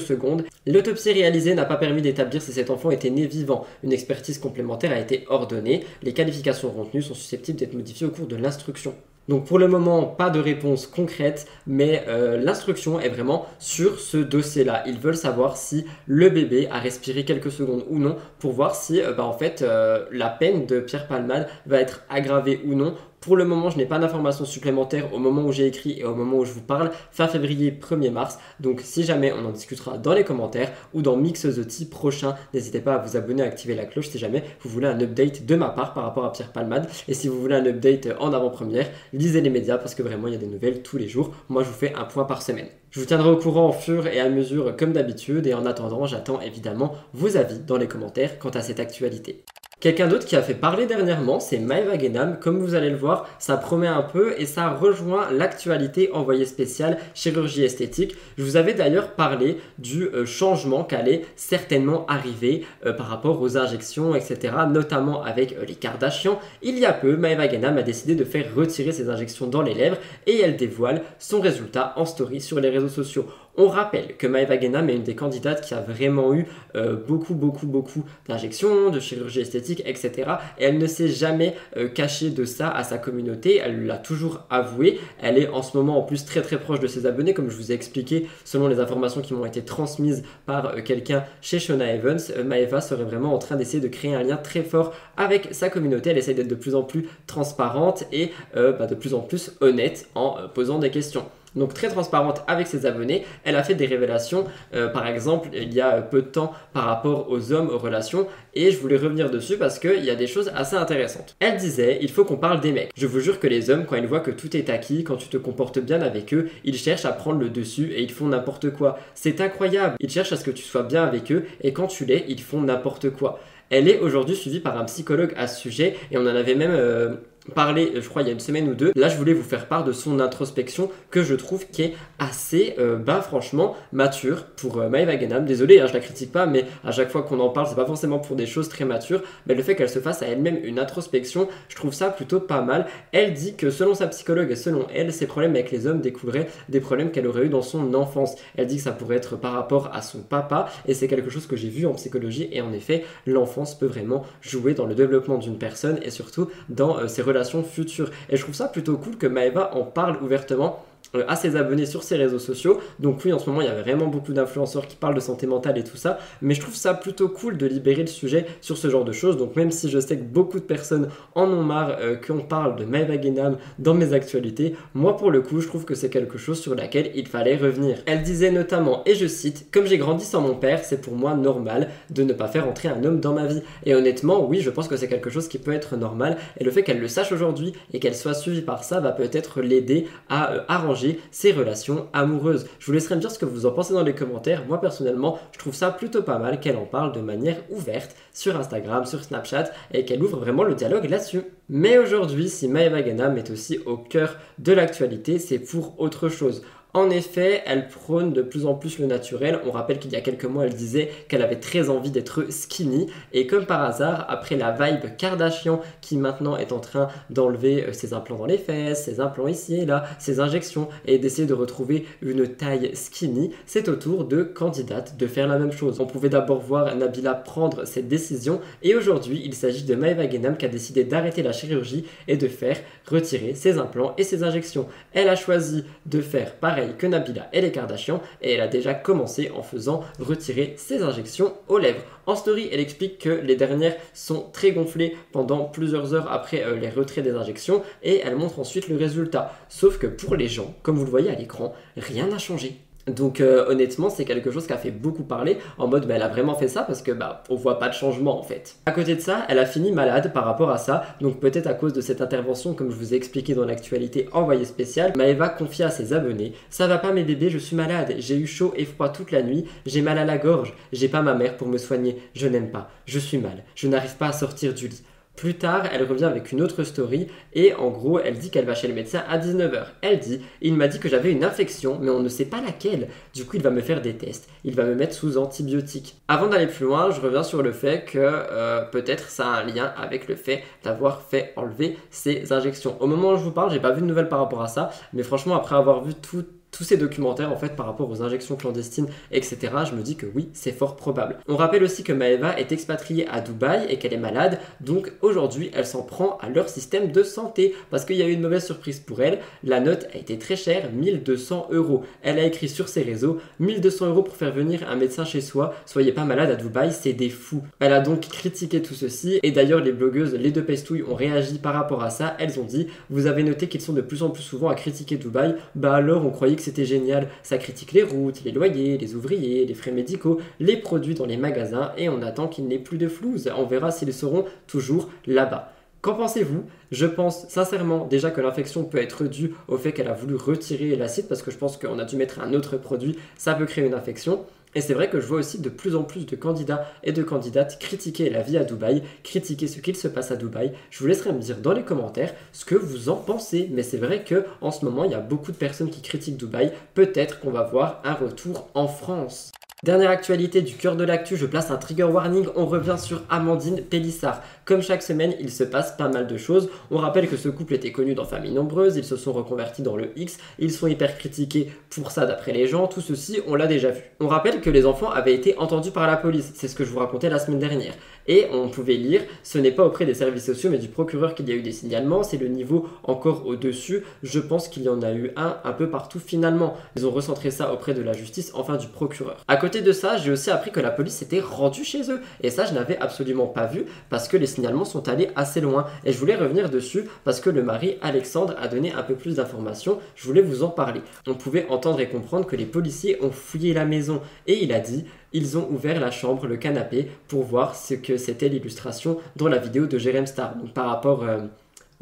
[0.66, 3.66] L'autopsie réalisée n'a pas permis d'établir si cet enfant était né vivant.
[3.82, 5.84] Une expertise complémentaire a été ordonnée.
[6.02, 8.94] Les qualifications retenues sont susceptibles d'être modifiées au cours de l'instruction.
[9.28, 14.16] Donc pour le moment, pas de réponse concrète, mais euh, l'instruction est vraiment sur ce
[14.16, 14.82] dossier-là.
[14.86, 19.00] Ils veulent savoir si le bébé a respiré quelques secondes ou non, pour voir si
[19.00, 22.96] euh, bah, en fait euh, la peine de Pierre Palmade va être aggravée ou non
[23.22, 26.14] pour le moment, je n'ai pas d'informations supplémentaires au moment où j'ai écrit et au
[26.14, 28.38] moment où je vous parle, fin février, 1er mars.
[28.58, 32.34] Donc si jamais on en discutera dans les commentaires ou dans Mix the Tea prochain,
[32.52, 35.46] n'hésitez pas à vous abonner, à activer la cloche si jamais vous voulez un update
[35.46, 36.88] de ma part par rapport à Pierre Palmade.
[37.06, 40.34] Et si vous voulez un update en avant-première, lisez les médias parce que vraiment il
[40.34, 41.30] y a des nouvelles tous les jours.
[41.48, 42.66] Moi je vous fais un point par semaine.
[42.90, 46.06] Je vous tiendrai au courant au fur et à mesure comme d'habitude et en attendant
[46.06, 49.44] j'attends évidemment vos avis dans les commentaires quant à cette actualité.
[49.82, 52.38] Quelqu'un d'autre qui a fait parler dernièrement, c'est Maëva Genam.
[52.38, 56.98] Comme vous allez le voir, ça promet un peu et ça rejoint l'actualité envoyée spéciale
[57.14, 58.14] chirurgie esthétique.
[58.38, 63.58] Je vous avais d'ailleurs parlé du euh, changement qu'allait certainement arriver euh, par rapport aux
[63.58, 64.54] injections, etc.
[64.70, 66.38] Notamment avec euh, les Kardashians.
[66.62, 69.74] Il y a peu, Maëva Genam a décidé de faire retirer ses injections dans les
[69.74, 73.26] lèvres et elle dévoile son résultat en story sur les réseaux sociaux.
[73.58, 77.34] On rappelle que Maëva Genam est une des candidates qui a vraiment eu euh, beaucoup,
[77.34, 80.10] beaucoup, beaucoup d'injections, de chirurgie esthétique, etc.
[80.58, 83.60] Et elle ne s'est jamais euh, cachée de ça à sa communauté.
[83.62, 85.00] Elle l'a toujours avoué.
[85.20, 87.56] Elle est en ce moment en plus très très proche de ses abonnés, comme je
[87.56, 91.92] vous ai expliqué, selon les informations qui m'ont été transmises par euh, quelqu'un chez Shona
[91.92, 92.20] Evans.
[92.46, 96.08] Maëva serait vraiment en train d'essayer de créer un lien très fort avec sa communauté.
[96.08, 100.08] Elle essaie d'être de plus en plus transparente et bah, de plus en plus honnête
[100.14, 101.24] en posant des questions
[101.56, 103.24] donc très transparente avec ses abonnés.
[103.44, 104.44] Elle a fait des révélations,
[104.74, 108.26] euh, par exemple, il y a peu de temps par rapport aux hommes, aux relations,
[108.54, 111.36] et je voulais revenir dessus parce qu'il y a des choses assez intéressantes.
[111.40, 112.90] Elle disait, il faut qu'on parle des mecs.
[112.96, 115.28] Je vous jure que les hommes, quand ils voient que tout est acquis, quand tu
[115.28, 118.70] te comportes bien avec eux, ils cherchent à prendre le dessus et ils font n'importe
[118.70, 118.98] quoi.
[119.14, 119.96] C'est incroyable.
[120.00, 122.40] Ils cherchent à ce que tu sois bien avec eux, et quand tu l'es, ils
[122.40, 123.40] font n'importe quoi.
[123.70, 126.74] Elle est aujourd'hui suivie par un psychologue à ce sujet, et on en avait même...
[126.74, 127.14] Euh,
[127.54, 128.92] parlé, je crois, il y a une semaine ou deux.
[128.94, 132.74] Là, je voulais vous faire part de son introspection que je trouve qui est assez,
[132.78, 136.92] euh, bah, franchement, mature pour euh, Maëva Désolé, hein, je la critique pas, mais à
[136.92, 139.22] chaque fois qu'on en parle, c'est pas forcément pour des choses très matures.
[139.46, 142.60] Mais le fait qu'elle se fasse à elle-même une introspection, je trouve ça plutôt pas
[142.60, 142.86] mal.
[143.10, 146.48] Elle dit que selon sa psychologue et selon elle, ses problèmes avec les hommes découleraient
[146.68, 148.36] des problèmes qu'elle aurait eu dans son enfance.
[148.56, 151.46] Elle dit que ça pourrait être par rapport à son papa, et c'est quelque chose
[151.46, 152.48] que j'ai vu en psychologie.
[152.52, 156.98] Et en effet, l'enfance peut vraiment jouer dans le développement d'une personne et surtout dans
[156.98, 157.31] euh, ses relations
[157.62, 158.10] futures.
[158.28, 160.84] Et je trouve ça plutôt cool que Maeva en parle ouvertement
[161.28, 162.78] à ses abonnés sur ses réseaux sociaux.
[162.98, 165.46] Donc oui, en ce moment, il y a vraiment beaucoup d'influenceurs qui parlent de santé
[165.46, 168.78] mentale et tout ça, mais je trouve ça plutôt cool de libérer le sujet sur
[168.78, 169.36] ce genre de choses.
[169.36, 172.76] Donc même si je sais que beaucoup de personnes en ont marre euh, qu'on parle
[172.76, 176.38] de Maëva Guénam dans mes actualités, moi pour le coup, je trouve que c'est quelque
[176.38, 177.98] chose sur laquelle il fallait revenir.
[178.06, 181.34] Elle disait notamment, et je cite, Comme j'ai grandi sans mon père, c'est pour moi
[181.34, 183.62] normal de ne pas faire entrer un homme dans ma vie.
[183.84, 186.70] Et honnêtement, oui, je pense que c'est quelque chose qui peut être normal, et le
[186.70, 190.52] fait qu'elle le sache aujourd'hui et qu'elle soit suivie par ça va peut-être l'aider à
[190.52, 192.66] euh, arranger ses relations amoureuses.
[192.78, 194.64] Je vous laisserai me dire ce que vous en pensez dans les commentaires.
[194.66, 198.56] Moi personnellement, je trouve ça plutôt pas mal qu'elle en parle de manière ouverte sur
[198.56, 201.42] Instagram, sur Snapchat et qu'elle ouvre vraiment le dialogue là-dessus.
[201.68, 206.62] Mais aujourd'hui, si Maeva Ganam est aussi au cœur de l'actualité, c'est pour autre chose.
[206.94, 209.60] En effet, elle prône de plus en plus le naturel.
[209.66, 213.06] On rappelle qu'il y a quelques mois, elle disait qu'elle avait très envie d'être skinny.
[213.32, 217.92] Et comme par hasard, après la vibe Kardashian qui maintenant est en train d'enlever euh,
[217.94, 221.54] ses implants dans les fesses, ses implants ici et là, ses injections et d'essayer de
[221.54, 225.98] retrouver une taille skinny, c'est au tour de candidate de faire la même chose.
[225.98, 230.58] On pouvait d'abord voir Nabila prendre cette décision et aujourd'hui, il s'agit de Maeva Genam
[230.58, 232.76] qui a décidé d'arrêter la chirurgie et de faire
[233.06, 234.86] retirer ses implants et ses injections.
[235.14, 238.94] Elle a choisi de faire pareil que Nabila et les Kardashians et elle a déjà
[238.94, 242.02] commencé en faisant retirer ses injections aux lèvres.
[242.26, 246.76] En story, elle explique que les dernières sont très gonflées pendant plusieurs heures après euh,
[246.76, 249.52] les retraits des injections et elle montre ensuite le résultat.
[249.68, 252.80] Sauf que pour les gens, comme vous le voyez à l'écran, rien n'a changé.
[253.08, 256.22] Donc euh, honnêtement, c'est quelque chose qui a fait beaucoup parler en mode bah, elle
[256.22, 258.76] a vraiment fait ça parce que bah on voit pas de changement en fait.
[258.86, 261.04] À côté de ça, elle a fini malade par rapport à ça.
[261.20, 264.64] Donc peut-être à cause de cette intervention comme je vous ai expliqué dans l'actualité envoyée
[264.64, 268.36] spéciale, Maëva confie à ses abonnés "Ça va pas mes bébés, je suis malade, j'ai
[268.36, 271.34] eu chaud et froid toute la nuit, j'ai mal à la gorge, j'ai pas ma
[271.34, 274.74] mère pour me soigner, je n'aime pas, je suis mal, je n'arrive pas à sortir
[274.74, 275.02] du lit."
[275.36, 278.74] Plus tard, elle revient avec une autre story et en gros, elle dit qu'elle va
[278.74, 279.86] chez le médecin à 19h.
[280.02, 283.08] Elle dit Il m'a dit que j'avais une infection, mais on ne sait pas laquelle.
[283.34, 284.48] Du coup, il va me faire des tests.
[284.64, 286.16] Il va me mettre sous antibiotiques.
[286.28, 289.64] Avant d'aller plus loin, je reviens sur le fait que euh, peut-être ça a un
[289.64, 292.96] lien avec le fait d'avoir fait enlever ces injections.
[293.00, 294.90] Au moment où je vous parle, j'ai pas vu de nouvelles par rapport à ça,
[295.12, 298.56] mais franchement, après avoir vu tout tous ces documentaires en fait par rapport aux injections
[298.56, 299.58] clandestines, etc.,
[299.88, 301.36] je me dis que oui, c'est fort probable.
[301.46, 305.70] On rappelle aussi que Maeva est expatriée à Dubaï et qu'elle est malade, donc aujourd'hui
[305.74, 308.64] elle s'en prend à leur système de santé parce qu'il y a eu une mauvaise
[308.64, 309.40] surprise pour elle.
[309.62, 312.04] La note a été très chère, 1200 euros.
[312.22, 315.74] Elle a écrit sur ses réseaux 1200 euros pour faire venir un médecin chez soi.
[315.84, 317.62] Soyez pas malade à Dubaï, c'est des fous.
[317.80, 321.58] Elle a donc critiqué tout ceci et d'ailleurs les blogueuses, les deux pestouilles ont réagi
[321.58, 322.34] par rapport à ça.
[322.38, 325.16] Elles ont dit vous avez noté qu'ils sont de plus en plus souvent à critiquer
[325.16, 325.54] Dubaï.
[325.74, 327.28] Bah alors on croyait que c'était génial.
[327.42, 331.36] Ça critique les routes, les loyers, les ouvriers, les frais médicaux, les produits dans les
[331.36, 333.50] magasins et on attend qu'il n'ait plus de flouze.
[333.56, 335.72] On verra s'ils seront toujours là-bas.
[336.02, 336.64] Qu'en pensez-vous?
[336.90, 340.96] Je pense sincèrement déjà que l'infection peut être due au fait qu'elle a voulu retirer
[340.96, 343.86] l'acide parce que je pense qu'on a dû mettre un autre produit, ça peut créer
[343.86, 344.44] une infection.
[344.74, 347.22] Et c'est vrai que je vois aussi de plus en plus de candidats et de
[347.22, 350.72] candidates critiquer la vie à Dubaï, critiquer ce qu'il se passe à Dubaï.
[350.90, 353.68] Je vous laisserai me dire dans les commentaires ce que vous en pensez.
[353.72, 356.38] Mais c'est vrai que en ce moment, il y a beaucoup de personnes qui critiquent
[356.38, 356.72] Dubaï.
[356.94, 359.52] Peut-être qu'on va voir un retour en France.
[359.84, 363.82] Dernière actualité du cœur de l'actu, je place un trigger warning, on revient sur Amandine
[363.82, 364.40] Pélissard.
[364.64, 366.70] Comme chaque semaine, il se passe pas mal de choses.
[366.92, 369.96] On rappelle que ce couple était connu dans Famille Nombreuse, ils se sont reconvertis dans
[369.96, 373.66] le X, ils sont hyper critiqués pour ça d'après les gens, tout ceci on l'a
[373.66, 374.02] déjà vu.
[374.20, 376.90] On rappelle que les enfants avaient été entendus par la police, c'est ce que je
[376.90, 377.94] vous racontais la semaine dernière.
[378.28, 381.48] Et on pouvait lire, ce n'est pas auprès des services sociaux mais du procureur qu'il
[381.48, 384.04] y a eu des signalements, c'est le niveau encore au-dessus.
[384.22, 386.76] Je pense qu'il y en a eu un un peu partout finalement.
[386.96, 389.38] Ils ont recentré ça auprès de la justice, enfin du procureur.
[389.48, 392.20] À côté de ça, j'ai aussi appris que la police s'était rendue chez eux.
[392.42, 395.86] Et ça, je n'avais absolument pas vu parce que les signalements sont allés assez loin.
[396.04, 399.36] Et je voulais revenir dessus parce que le mari Alexandre a donné un peu plus
[399.36, 399.98] d'informations.
[400.14, 401.02] Je voulais vous en parler.
[401.26, 404.20] On pouvait entendre et comprendre que les policiers ont fouillé la maison.
[404.46, 408.16] Et il a dit ils ont ouvert la chambre, le canapé, pour voir ce que
[408.16, 410.56] c'était l'illustration dans la vidéo de Jérém Star.
[410.56, 411.40] Donc par rapport euh,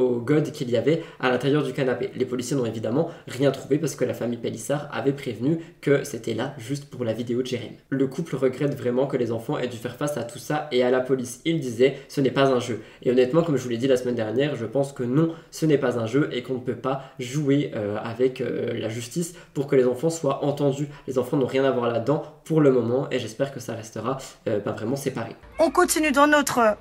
[0.00, 2.10] au god qu'il y avait à l'intérieur du canapé.
[2.14, 6.34] Les policiers n'ont évidemment rien trouvé parce que la famille Pélissard avait prévenu que c'était
[6.34, 7.72] là juste pour la vidéo de Jérém.
[7.90, 10.82] Le couple regrette vraiment que les enfants aient dû faire face à tout ça et
[10.82, 11.40] à la police.
[11.44, 12.80] Il disait ce n'est pas un jeu.
[13.02, 15.66] Et honnêtement, comme je vous l'ai dit la semaine dernière, je pense que non, ce
[15.66, 19.34] n'est pas un jeu et qu'on ne peut pas jouer euh, avec euh, la justice
[19.54, 20.88] pour que les enfants soient entendus.
[21.06, 24.18] Les enfants n'ont rien à voir là-dedans pour le moment et j'espère que ça restera
[24.48, 25.36] euh, pas vraiment séparé.
[25.58, 26.76] On continue dans notre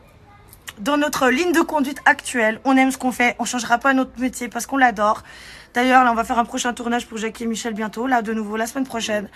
[0.79, 2.59] dans notre ligne de conduite actuelle.
[2.63, 5.23] On aime ce qu'on fait, on changera pas notre métier parce qu'on l'adore.
[5.73, 8.33] D'ailleurs, là, on va faire un prochain tournage pour Jackie et Michel bientôt, là, de
[8.33, 9.29] nouveau, la semaine prochaine.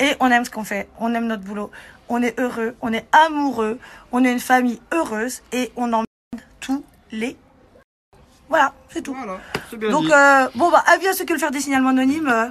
[0.00, 1.70] Et on aime ce qu'on fait, on aime notre boulot,
[2.08, 3.78] on est heureux, on est amoureux,
[4.12, 6.04] on est une famille heureuse et on emmène
[6.60, 7.36] tous les...
[8.48, 9.14] Voilà, c'est tout.
[9.14, 9.40] Voilà,
[9.76, 12.28] bien Donc, euh, bon, bah, avis à ceux qui veulent faire des signalements anonymes.
[12.28, 12.48] euh,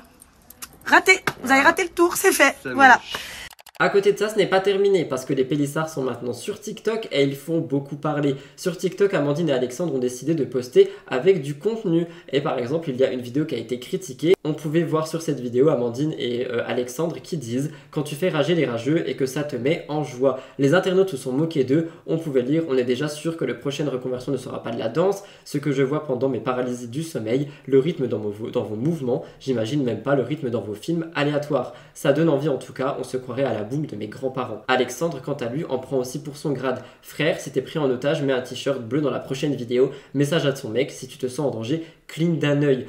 [0.85, 2.55] raté, vous avez raté le tour, c'est fait.
[2.65, 2.95] Voilà.
[2.95, 3.36] moche.
[3.79, 6.59] À côté de ça, ce n'est pas terminé parce que les Pélissards sont maintenant sur
[6.59, 8.35] TikTok et ils font beaucoup parler.
[8.55, 12.07] Sur TikTok, Amandine et Alexandre ont décidé de poster avec du contenu.
[12.33, 14.33] Et par exemple, il y a une vidéo qui a été critiquée.
[14.43, 18.29] On pouvait voir sur cette vidéo Amandine et euh, Alexandre qui disent quand tu fais
[18.29, 20.39] rager les rageux et que ça te met en joie.
[20.57, 21.89] Les internautes se sont moqués d'eux.
[22.07, 24.79] On pouvait lire on est déjà sûr que la prochaine reconversion ne sera pas de
[24.79, 25.21] la danse.
[25.45, 28.75] Ce que je vois pendant mes paralysies du sommeil, le rythme dans vos, dans vos
[28.75, 31.75] mouvements, j'imagine même pas le rythme dans vos films aléatoires.
[31.93, 34.63] Ça donne envie en tout cas, on se croirait à la boum de mes grands-parents.
[34.67, 36.81] Alexandre, quant à lui, en prend aussi pour son grade.
[37.01, 39.91] Frère, s'était pris en otage, met un t-shirt bleu dans la prochaine vidéo.
[40.13, 42.87] Message à son mec, si tu te sens en danger, cligne d'un œil.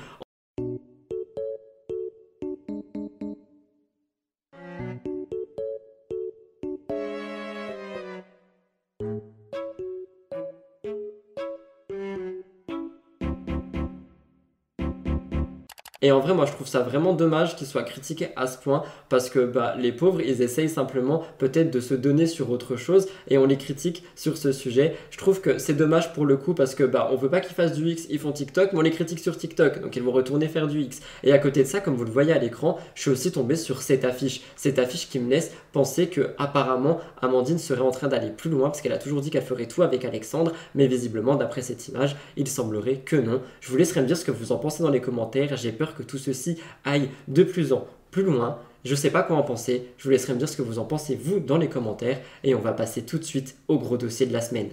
[16.09, 18.83] Et en vrai, moi, je trouve ça vraiment dommage qu'ils soient critiqués à ce point
[19.11, 23.09] parce que bah, les pauvres, ils essayent simplement peut-être de se donner sur autre chose
[23.29, 24.97] et on les critique sur ce sujet.
[25.11, 27.55] Je trouve que c'est dommage pour le coup parce que bah, on veut pas qu'ils
[27.55, 30.13] fassent du X, ils font TikTok, mais on les critique sur TikTok, donc ils vont
[30.13, 31.01] retourner faire du X.
[31.25, 33.55] Et à côté de ça, comme vous le voyez à l'écran, je suis aussi tombé
[33.55, 38.09] sur cette affiche, cette affiche qui me laisse penser que apparemment Amandine serait en train
[38.09, 41.37] d'aller plus loin parce qu'elle a toujours dit qu'elle ferait tout avec Alexandre, mais visiblement,
[41.37, 43.43] d'après cette image, il semblerait que non.
[43.61, 45.55] Je vous laisserai me dire ce que vous en pensez dans les commentaires.
[45.59, 48.59] J'ai peur que tout ceci aille de plus en plus loin.
[48.85, 49.89] Je sais pas quoi en penser.
[49.99, 52.55] Je vous laisserai me dire ce que vous en pensez vous dans les commentaires et
[52.55, 54.71] on va passer tout de suite au gros dossier de la semaine.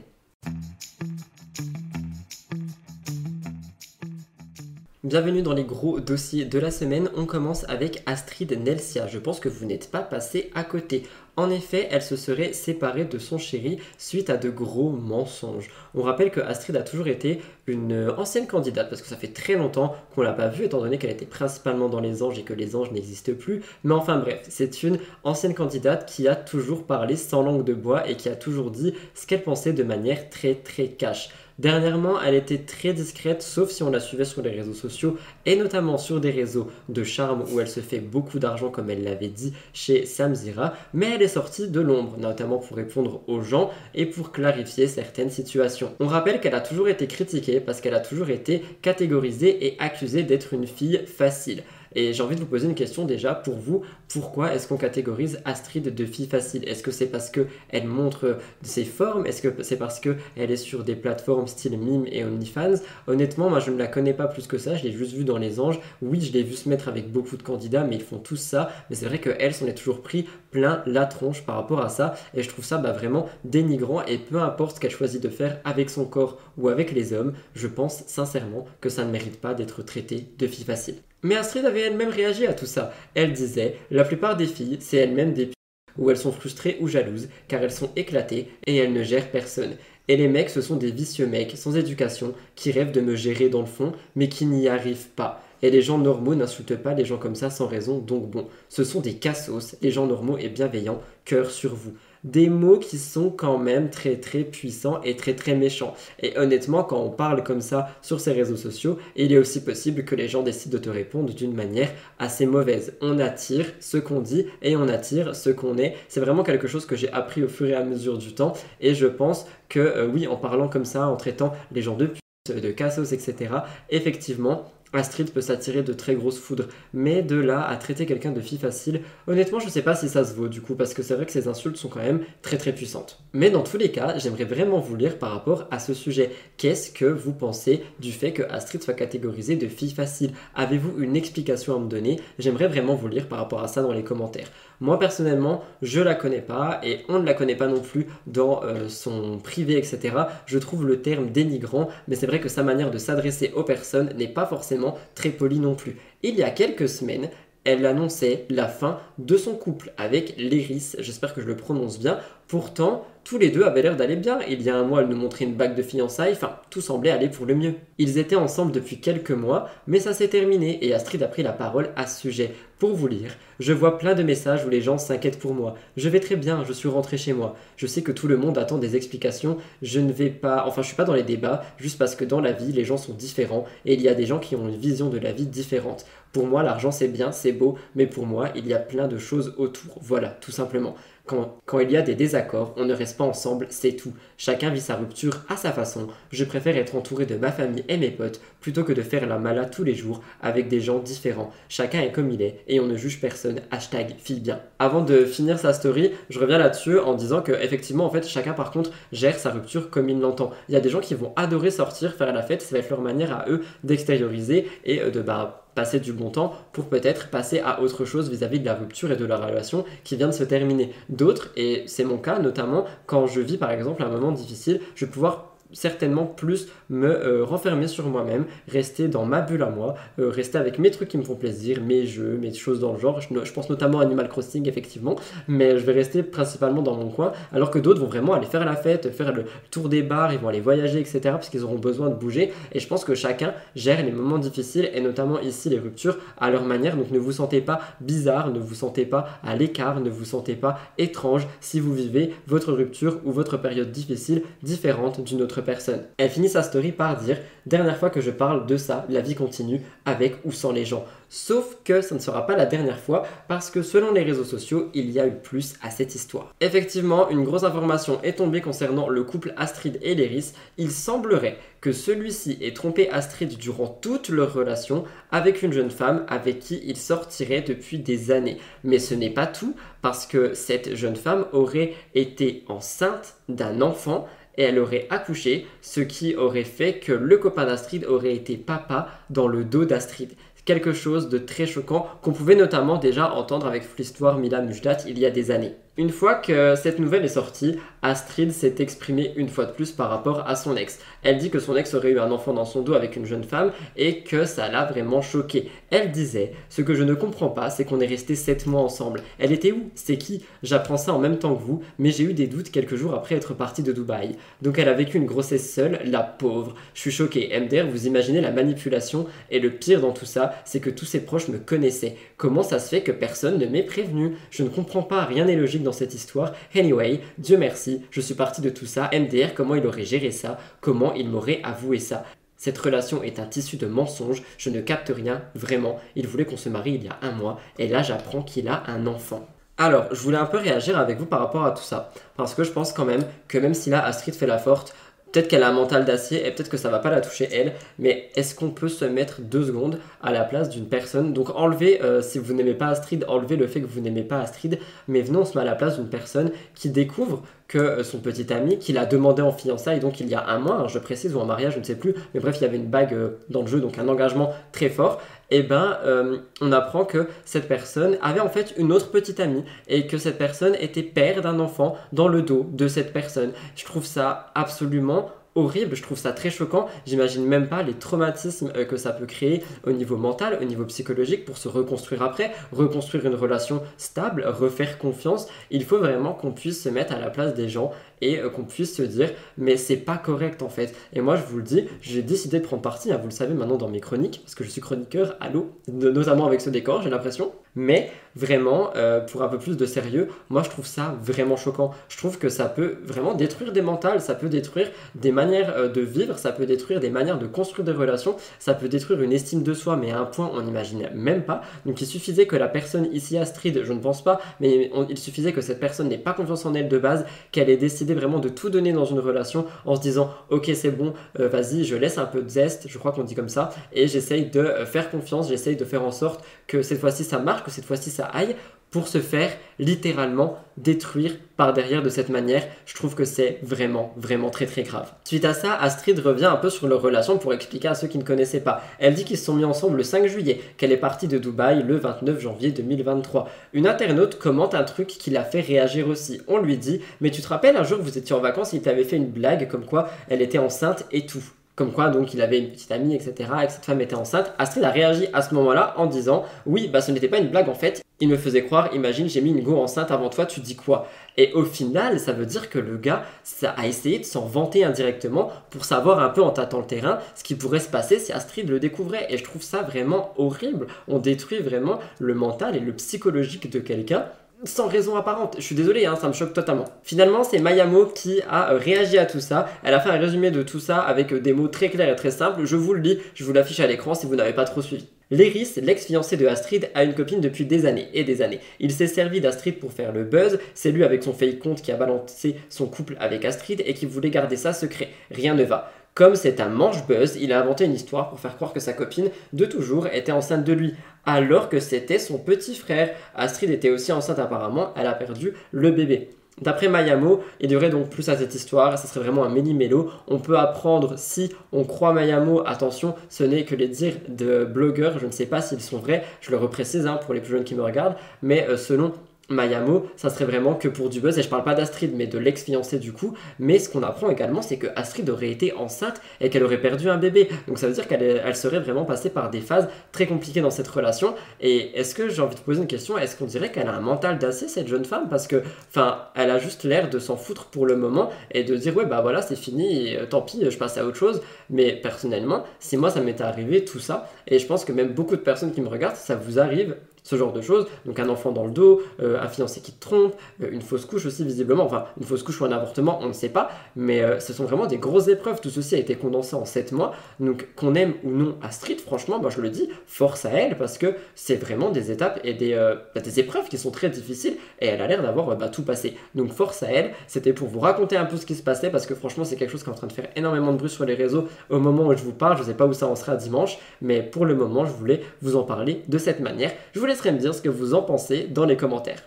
[5.06, 7.12] Bienvenue dans les gros dossiers de la semaine.
[7.16, 9.06] On commence avec Astrid Nelsia.
[9.06, 11.04] Je pense que vous n'êtes pas passé à côté.
[11.38, 15.70] En effet, elle se serait séparée de son chéri suite à de gros mensonges.
[15.94, 19.56] On rappelle que Astrid a toujours été une ancienne candidate parce que ça fait très
[19.56, 22.54] longtemps qu'on l'a pas vue étant donné qu'elle était principalement dans les anges et que
[22.54, 23.62] les anges n'existent plus.
[23.84, 28.08] Mais enfin bref, c'est une ancienne candidate qui a toujours parlé sans langue de bois
[28.10, 31.30] et qui a toujours dit ce qu'elle pensait de manière très très cash.
[31.58, 35.56] Dernièrement, elle était très discrète, sauf si on la suivait sur les réseaux sociaux, et
[35.56, 39.30] notamment sur des réseaux de charme où elle se fait beaucoup d'argent, comme elle l'avait
[39.30, 44.06] dit chez Samzira, mais elle est sortie de l'ombre, notamment pour répondre aux gens et
[44.06, 45.94] pour clarifier certaines situations.
[46.02, 50.24] On rappelle qu'elle a toujours été critiquée parce qu'elle a toujours été catégorisée et accusée
[50.24, 51.64] d'être une fille facile.
[51.96, 53.82] Et j'ai envie de vous poser une question déjà pour vous.
[54.10, 56.68] Pourquoi est-ce qu'on catégorise Astrid de fille facile?
[56.68, 59.26] Est-ce que c'est parce que elle montre ses formes?
[59.26, 62.82] Est-ce que c'est parce que elle est sur des plateformes style Mime et OnlyFans?
[63.08, 64.76] Honnêtement, moi je ne la connais pas plus que ça.
[64.76, 65.80] Je l'ai juste vue dans les anges.
[66.02, 68.72] Oui, je l'ai vue se mettre avec beaucoup de candidats, mais ils font tous ça.
[68.90, 72.16] Mais c'est vrai qu'elle s'en est toujours pris plein la tronche par rapport à ça.
[72.34, 74.04] Et je trouve ça bah, vraiment dénigrant.
[74.06, 77.34] Et peu importe ce qu'elle choisit de faire avec son corps ou avec les hommes,
[77.54, 80.96] je pense sincèrement que ça ne mérite pas d'être traité de fille facile.
[81.26, 82.94] Mais Astrid avait elle-même réagi à tout ça.
[83.16, 85.50] Elle disait La plupart des filles, c'est elles-mêmes des
[85.98, 89.76] où elles sont frustrées ou jalouses, car elles sont éclatées et elles ne gèrent personne.
[90.08, 93.50] Et les mecs, ce sont des vicieux mecs sans éducation qui rêvent de me gérer
[93.50, 95.42] dans le fond, mais qui n'y arrivent pas.
[95.64, 98.84] Et les gens normaux n'insultent pas les gens comme ça sans raison, donc bon, ce
[98.84, 101.94] sont des cassos, les gens normaux et bienveillants, cœur sur vous.
[102.26, 105.94] Des mots qui sont quand même très très puissants et très très méchants.
[106.22, 110.04] Et honnêtement, quand on parle comme ça sur ces réseaux sociaux, il est aussi possible
[110.04, 112.96] que les gens décident de te répondre d'une manière assez mauvaise.
[113.00, 115.96] On attire ce qu'on dit et on attire ce qu'on est.
[116.10, 118.54] C'est vraiment quelque chose que j'ai appris au fur et à mesure du temps.
[118.82, 122.10] Et je pense que euh, oui, en parlant comme ça, en traitant les gens de
[122.54, 123.56] de cassos, etc.,
[123.90, 126.68] effectivement, Astrid peut s'attirer de très grosses foudres.
[126.94, 130.24] Mais de là à traiter quelqu'un de fille facile, honnêtement, je sais pas si ça
[130.24, 132.58] se vaut du coup, parce que c'est vrai que ces insultes sont quand même très
[132.58, 133.24] très puissantes.
[133.34, 136.32] Mais dans tous les cas, j'aimerais vraiment vous lire par rapport à ce sujet.
[136.58, 140.32] Qu'est-ce que vous pensez du fait que Astrid soit catégorisée de fille facile?
[140.56, 142.20] Avez-vous une explication à me donner?
[142.40, 144.50] J'aimerais vraiment vous lire par rapport à ça dans les commentaires.
[144.86, 148.64] Moi personnellement, je la connais pas et on ne la connaît pas non plus dans
[148.64, 150.16] euh, son privé, etc.
[150.46, 154.14] Je trouve le terme dénigrant, mais c'est vrai que sa manière de s'adresser aux personnes
[154.16, 155.98] n'est pas forcément très polie non plus.
[156.22, 157.32] Il y a quelques semaines,
[157.66, 162.20] elle annonçait la fin de son couple avec Léris, j'espère que je le prononce bien.
[162.48, 164.38] Pourtant, tous les deux avaient l'air d'aller bien.
[164.48, 167.10] Il y a un mois, elle nous montrait une bague de fiançailles, enfin, tout semblait
[167.10, 167.74] aller pour le mieux.
[167.98, 171.52] Ils étaient ensemble depuis quelques mois, mais ça s'est terminé et Astrid a pris la
[171.52, 172.54] parole à ce sujet.
[172.78, 175.76] Pour vous lire, je vois plein de messages où les gens s'inquiètent pour moi.
[175.98, 177.56] Je vais très bien, je suis rentré chez moi.
[177.78, 179.58] Je sais que tout le monde attend des explications.
[179.82, 182.42] Je ne vais pas, enfin, je suis pas dans les débats, juste parce que dans
[182.42, 184.78] la vie, les gens sont différents et il y a des gens qui ont une
[184.78, 186.06] vision de la vie différente.
[186.36, 189.18] Pour moi, l'argent c'est bien, c'est beau, mais pour moi, il y a plein de
[189.18, 190.00] choses autour.
[190.02, 190.94] Voilà, tout simplement.
[191.26, 194.12] Quand, il y a des désaccords, on ne reste pas ensemble, c'est tout.
[194.38, 196.08] Chacun vit sa rupture à sa façon.
[196.32, 199.40] Je préfère être entouré de ma famille et mes potes plutôt que de faire la
[199.40, 201.52] mala tous les jours avec des gens différents.
[201.70, 203.62] Chacun est comme il est et on ne juge personne.
[203.72, 204.60] Hashtag fille bien.
[204.78, 208.54] Avant de finir sa story, je reviens là-dessus en disant que effectivement en fait chacun
[208.54, 210.52] par contre gère sa rupture comme il l'entend.
[210.68, 212.90] Il y a des gens qui vont adorer sortir, faire la fête, ça va être
[212.90, 217.60] leur manière à eux d'extérioriser et de bah passer du bon temps pour peut-être passer
[217.60, 220.44] à autre chose vis-à-vis de la rupture et de la relation qui vient de se
[220.44, 220.94] terminer.
[221.10, 225.06] D'autres, et c'est mon cas notamment, quand je vis par exemple un moment difficile, je
[225.06, 229.96] vais pouvoir certainement plus me euh, renfermer sur moi-même, rester dans ma bulle à moi,
[230.20, 233.00] euh, rester avec mes trucs qui me font plaisir, mes jeux, mes choses dans le
[233.00, 233.20] genre.
[233.22, 235.16] Je, pense notamment à Animal Crossing, effectivement,
[235.48, 238.66] mais je vais rester principalement dans mon coin, alors que d'autres vont vraiment aller faire
[238.66, 241.80] la fête, faire le tour des bars, ils vont aller voyager, etc., parce qu'ils auront
[241.80, 242.54] besoin de bouger.
[242.72, 246.50] Et je pense que chacun gère les moments difficiles, et notamment ici les ruptures, à
[246.50, 246.96] leur manière.
[246.96, 250.56] Donc ne vous sentez pas bizarre, ne vous sentez pas à l'écart, ne vous sentez
[250.56, 256.04] pas étrange si vous vivez votre rupture ou votre période difficile différente d'une autre personne.
[256.18, 259.34] Elle finit sa story par dire Dernière fois que je parle de ça, la vie
[259.34, 261.04] continue avec ou sans les gens.
[261.30, 264.90] Sauf que ça ne sera pas la dernière fois parce que selon les réseaux sociaux,
[264.94, 266.54] il y a eu plus à cette histoire.
[266.62, 270.54] Effectivement, une grosse information est tombée concernant le couple Astrid et Léris.
[270.78, 276.26] Il semblerait que celui-ci ait trompé Astrid durant toute leur relation avec une jeune femme
[276.28, 278.60] avec qui il sortirait depuis des années.
[278.84, 284.28] Mais ce n'est pas tout parce que cette jeune femme aurait été enceinte d'un enfant
[284.58, 289.10] et elle aurait accouché, ce qui aurait fait que le copain d'Astrid aurait été papa
[289.30, 290.32] dans le dos d'Astrid.
[290.66, 295.20] Quelque chose de très choquant qu'on pouvait notamment déjà entendre avec l'histoire Mila Mujdat il
[295.20, 295.76] y a des années.
[295.98, 300.10] Une fois que cette nouvelle est sortie, Astrid s'est exprimée une fois de plus par
[300.10, 301.00] rapport à son ex.
[301.24, 303.46] Elle dit que son ex aurait eu un enfant dans son dos avec une jeune
[303.46, 305.72] femme et que ça l'a vraiment choquée.
[305.92, 309.22] Elle disait Ce que je ne comprends pas, c'est qu'on est resté 7 mois ensemble.
[309.40, 309.90] Elle était où?
[309.96, 310.44] C'est qui?
[310.64, 313.36] J'apprends ça en même temps que vous, mais j'ai eu des doutes quelques jours après
[313.36, 314.36] être partie de Dubaï.
[314.62, 316.76] Donc elle a vécu une grossesse seule, la pauvre.
[316.94, 317.58] Je suis choquée.
[317.58, 321.22] MDR, vous imaginez la manipulation et le pire dans tout ça, c'est que tous ses
[321.26, 322.16] proches me connaissaient.
[322.38, 324.38] Comment ça se fait que personne ne m'ait prévenu?
[324.52, 326.54] Je ne comprends pas, rien n'est logique dans cette histoire.
[326.76, 329.10] Anyway, Dieu merci, je suis parti de tout ça.
[329.14, 330.58] MDR, comment il aurait géré ça?
[330.82, 332.26] Comment il m'aurait avoué ça?
[332.58, 336.00] Cette relation est un tissu de mensonges, je ne capte rien, vraiment.
[336.16, 338.84] Il voulait qu'on se marie il y a un mois, et là j'apprends qu'il a
[338.88, 339.48] un enfant.
[339.78, 342.64] Alors, je voulais un peu réagir avec vous par rapport à tout ça, parce que
[342.64, 344.96] je pense quand même que même si là Astrid fait la forte,
[345.36, 347.74] Peut-être qu'elle a un mental d'acier et peut-être que ça va pas la toucher elle,
[348.00, 351.34] mais est-ce qu'on peut se mettre deux secondes à la place d'une personne?
[351.34, 354.40] Donc enlevez, euh, si vous n'aimez pas Astrid, enlevez le fait que vous n'aimez pas
[354.40, 354.80] Astrid,
[355.10, 358.20] mais venons on se met à la place d'une personne qui découvre que euh, son
[358.20, 361.00] petit ami, qu'il a demandé en fiançailles, donc il y a un mois, hein, je
[361.00, 363.14] précise, ou en mariage, je ne sais plus, mais bref, il y avait une bague
[363.14, 367.06] euh, dans le jeu, donc un engagement très fort, et eh ben euh, on apprend
[367.06, 371.04] que cette personne avait en fait une autre petite amie, et que cette personne était
[371.04, 373.52] père d'un enfant dans le dos de cette personne.
[373.76, 376.88] Je trouve ça absolument horrible, je trouve ça très choquant.
[377.06, 380.86] J'imagine même pas les traumatismes euh, que ça peut créer au niveau mental, au niveau
[380.86, 385.48] psychologique pour se reconstruire après, reconstruire une relation stable, refaire confiance.
[385.72, 387.92] Il faut vraiment qu'on puisse se mettre à la place des gens
[388.22, 390.96] et euh, qu'on puisse se dire mais c'est pas correct en fait.
[391.14, 393.54] Et moi je vous le dis, j'ai décidé de prendre parti, hein, vous le savez
[393.54, 397.10] maintenant dans mes chroniques, parce que je suis chroniqueur, allô, notamment avec ce décor, j'ai
[397.10, 397.52] l'impression.
[397.78, 401.92] Mais vraiment, euh, pour un peu plus de sérieux, moi je trouve ça vraiment choquant.
[402.08, 405.90] Je trouve que ça peut vraiment détruire des mentales, ça peut détruire des manières euh,
[405.90, 409.34] de vivre, ça peut détruire des manières de construire des relations, ça peut détruire une
[409.34, 411.62] estime de soi, mais à un point on n'imagine même pas.
[411.86, 415.52] Donc il suffisait que la personne ici Astrid, je ne pense pas, mais il suffisait
[415.52, 418.50] que cette personne n'ait pas confiance en elle de base, qu'elle ait décidé vraiment de
[418.50, 422.18] tout donner dans une relation en se disant ok c'est bon, euh, vas-y, je laisse
[422.18, 425.50] un peu de zeste, je crois qu'on dit comme ça, et j'essaye de faire confiance,
[425.50, 428.56] j'essaye de faire en sorte que cette fois-ci ça marche, que cette fois-ci ça aille
[428.96, 432.66] pour se faire littéralement détruire par derrière de cette manière.
[432.86, 435.12] Je trouve que c'est vraiment, vraiment très très grave.
[435.26, 438.18] Suite à ça, Astrid revient un peu sur leur relation pour expliquer à ceux qui
[438.18, 438.82] ne connaissaient pas.
[438.98, 441.84] Elle dit qu'ils se sont mis ensemble le 5 juillet, qu'elle est partie de Dubaï
[441.84, 443.50] le 29 janvier 2023.
[443.74, 446.40] Une internaute commente un truc qui l'a fait réagir aussi.
[446.48, 449.04] On lui dit Mais tu te rappelles un jour vous étiez en vacances, il t'avait
[449.04, 451.44] fait une blague comme quoi elle était enceinte et tout.
[451.76, 454.54] Comme quoi, donc, il avait une petite amie, etc., et que cette femme était enceinte.
[454.58, 457.68] Astrid a réagi à ce moment-là en disant Oui, bah ce n'était pas une blague
[457.68, 458.02] en fait.
[458.22, 461.10] Il me faisait croire, imagine, j'ai mis une go enceinte avant toi, tu dis quoi?
[461.36, 464.86] Et au final, ça veut dire que le gars ça a essayé de s'en vanter
[464.86, 468.32] indirectement pour savoir un peu en tâtant le terrain ce qui pourrait se passer si
[468.32, 469.28] Astrid le découvrait.
[469.30, 470.88] Et je trouve ça vraiment horrible.
[471.10, 474.28] On détruit vraiment le mental et le psychologique de quelqu'un
[474.64, 475.56] sans raison apparente.
[475.58, 476.86] Je suis désolé, hein, ça me choque totalement.
[477.04, 479.68] Finalement, c'est Mayamo qui a euh, réagi à tout ça.
[479.84, 482.16] Elle a fait un résumé de tout ça avec euh, des mots très clairs et
[482.16, 482.66] très simples.
[482.66, 485.08] Je vous le lis, je vous l'affiche à l'écran si vous n'avez pas trop suivi.
[485.32, 488.60] Léris, l'ex-fiancé de Astrid, a une copine depuis des années et des années.
[488.80, 490.60] Il s'est servi d'Astrid pour faire le buzz.
[490.76, 494.06] C'est lui avec son fake compte qui a balancé son couple avec Astrid et qui
[494.06, 495.10] voulait garder ça secret.
[495.32, 495.92] Rien ne va.
[496.16, 499.32] Comme c'est un manche-buzz, il a inventé une histoire pour faire croire que sa copine
[499.52, 500.94] de toujours était enceinte de lui,
[501.26, 503.14] alors que c'était son petit frère.
[503.36, 506.30] Astrid était aussi enceinte apparemment, elle a perdu le bébé.
[506.62, 510.10] D'après Mayamo, il y aurait donc plus à cette histoire, ça serait vraiment un méli-mélo.
[510.30, 515.20] On peut apprendre si on croit Mayamo, attention, ce n'est que les dires de blogueurs,
[515.20, 517.66] je ne sais pas s'ils sont vrais, je le reprécise hein, pour les plus jeunes
[517.66, 519.12] qui me regardent, mais euh, selon
[519.50, 522.38] Mayamo, ça serait vraiment que pour du buzz, et je parle pas d'Astrid, mais de
[522.38, 526.50] l'ex-fiancé du coup, mais ce qu'on apprend également, c'est que Astrid aurait été enceinte et
[526.50, 527.50] qu'elle aurait perdu un bébé.
[527.68, 530.72] Donc ça veut dire qu'elle elle serait vraiment passée par des phases très compliquées dans
[530.72, 531.36] cette relation.
[531.62, 534.02] Et est-ce que j'ai envie de poser une question, est-ce qu'on dirait qu'elle a un
[534.02, 535.30] mental d'acier, cette jeune femme?
[535.30, 538.76] Parce que, enfin, elle a juste l'air de s'en foutre pour le moment et de
[538.76, 541.42] dire, ouais, bah voilà, c'est fini, euh, tant pis, je passe à autre chose.
[541.70, 545.36] Mais personnellement, si moi ça m'était arrivé, tout ça, et je pense que même beaucoup
[545.36, 547.88] de personnes qui me regardent, ça vous arrive ce genre de choses.
[548.06, 551.06] Donc un enfant dans le dos, euh, un fiancé qui te trompe, euh, une fausse
[551.06, 554.22] couche aussi visiblement, enfin une fausse couche ou un avortement, on ne sait pas, mais
[554.22, 555.60] euh, ce sont vraiment des grosses épreuves.
[555.60, 557.14] Tout ceci a été condensé en 7 mois.
[557.40, 560.98] Donc qu'on aime ou non Astrid, franchement, moi je le dis, force à elle parce
[560.98, 562.80] que c'est vraiment des étapes et des,
[563.16, 566.16] des épreuves qui sont très difficiles et elle a l'air d'avoir bah, tout passé.
[566.36, 569.08] Donc force à elle, c'était pour vous raconter un peu ce qui se passait parce
[569.08, 571.06] que franchement c'est quelque chose qui est en train de faire énormément de bruit sur
[571.06, 572.56] les réseaux au moment où je vous parle.
[572.58, 575.22] Je ne sais pas où ça en sera dimanche, mais pour le moment je voulais
[575.42, 576.72] vous en parler de cette manière.
[576.94, 579.24] Je vous me dire ce que vous en pensez dans les commentaires.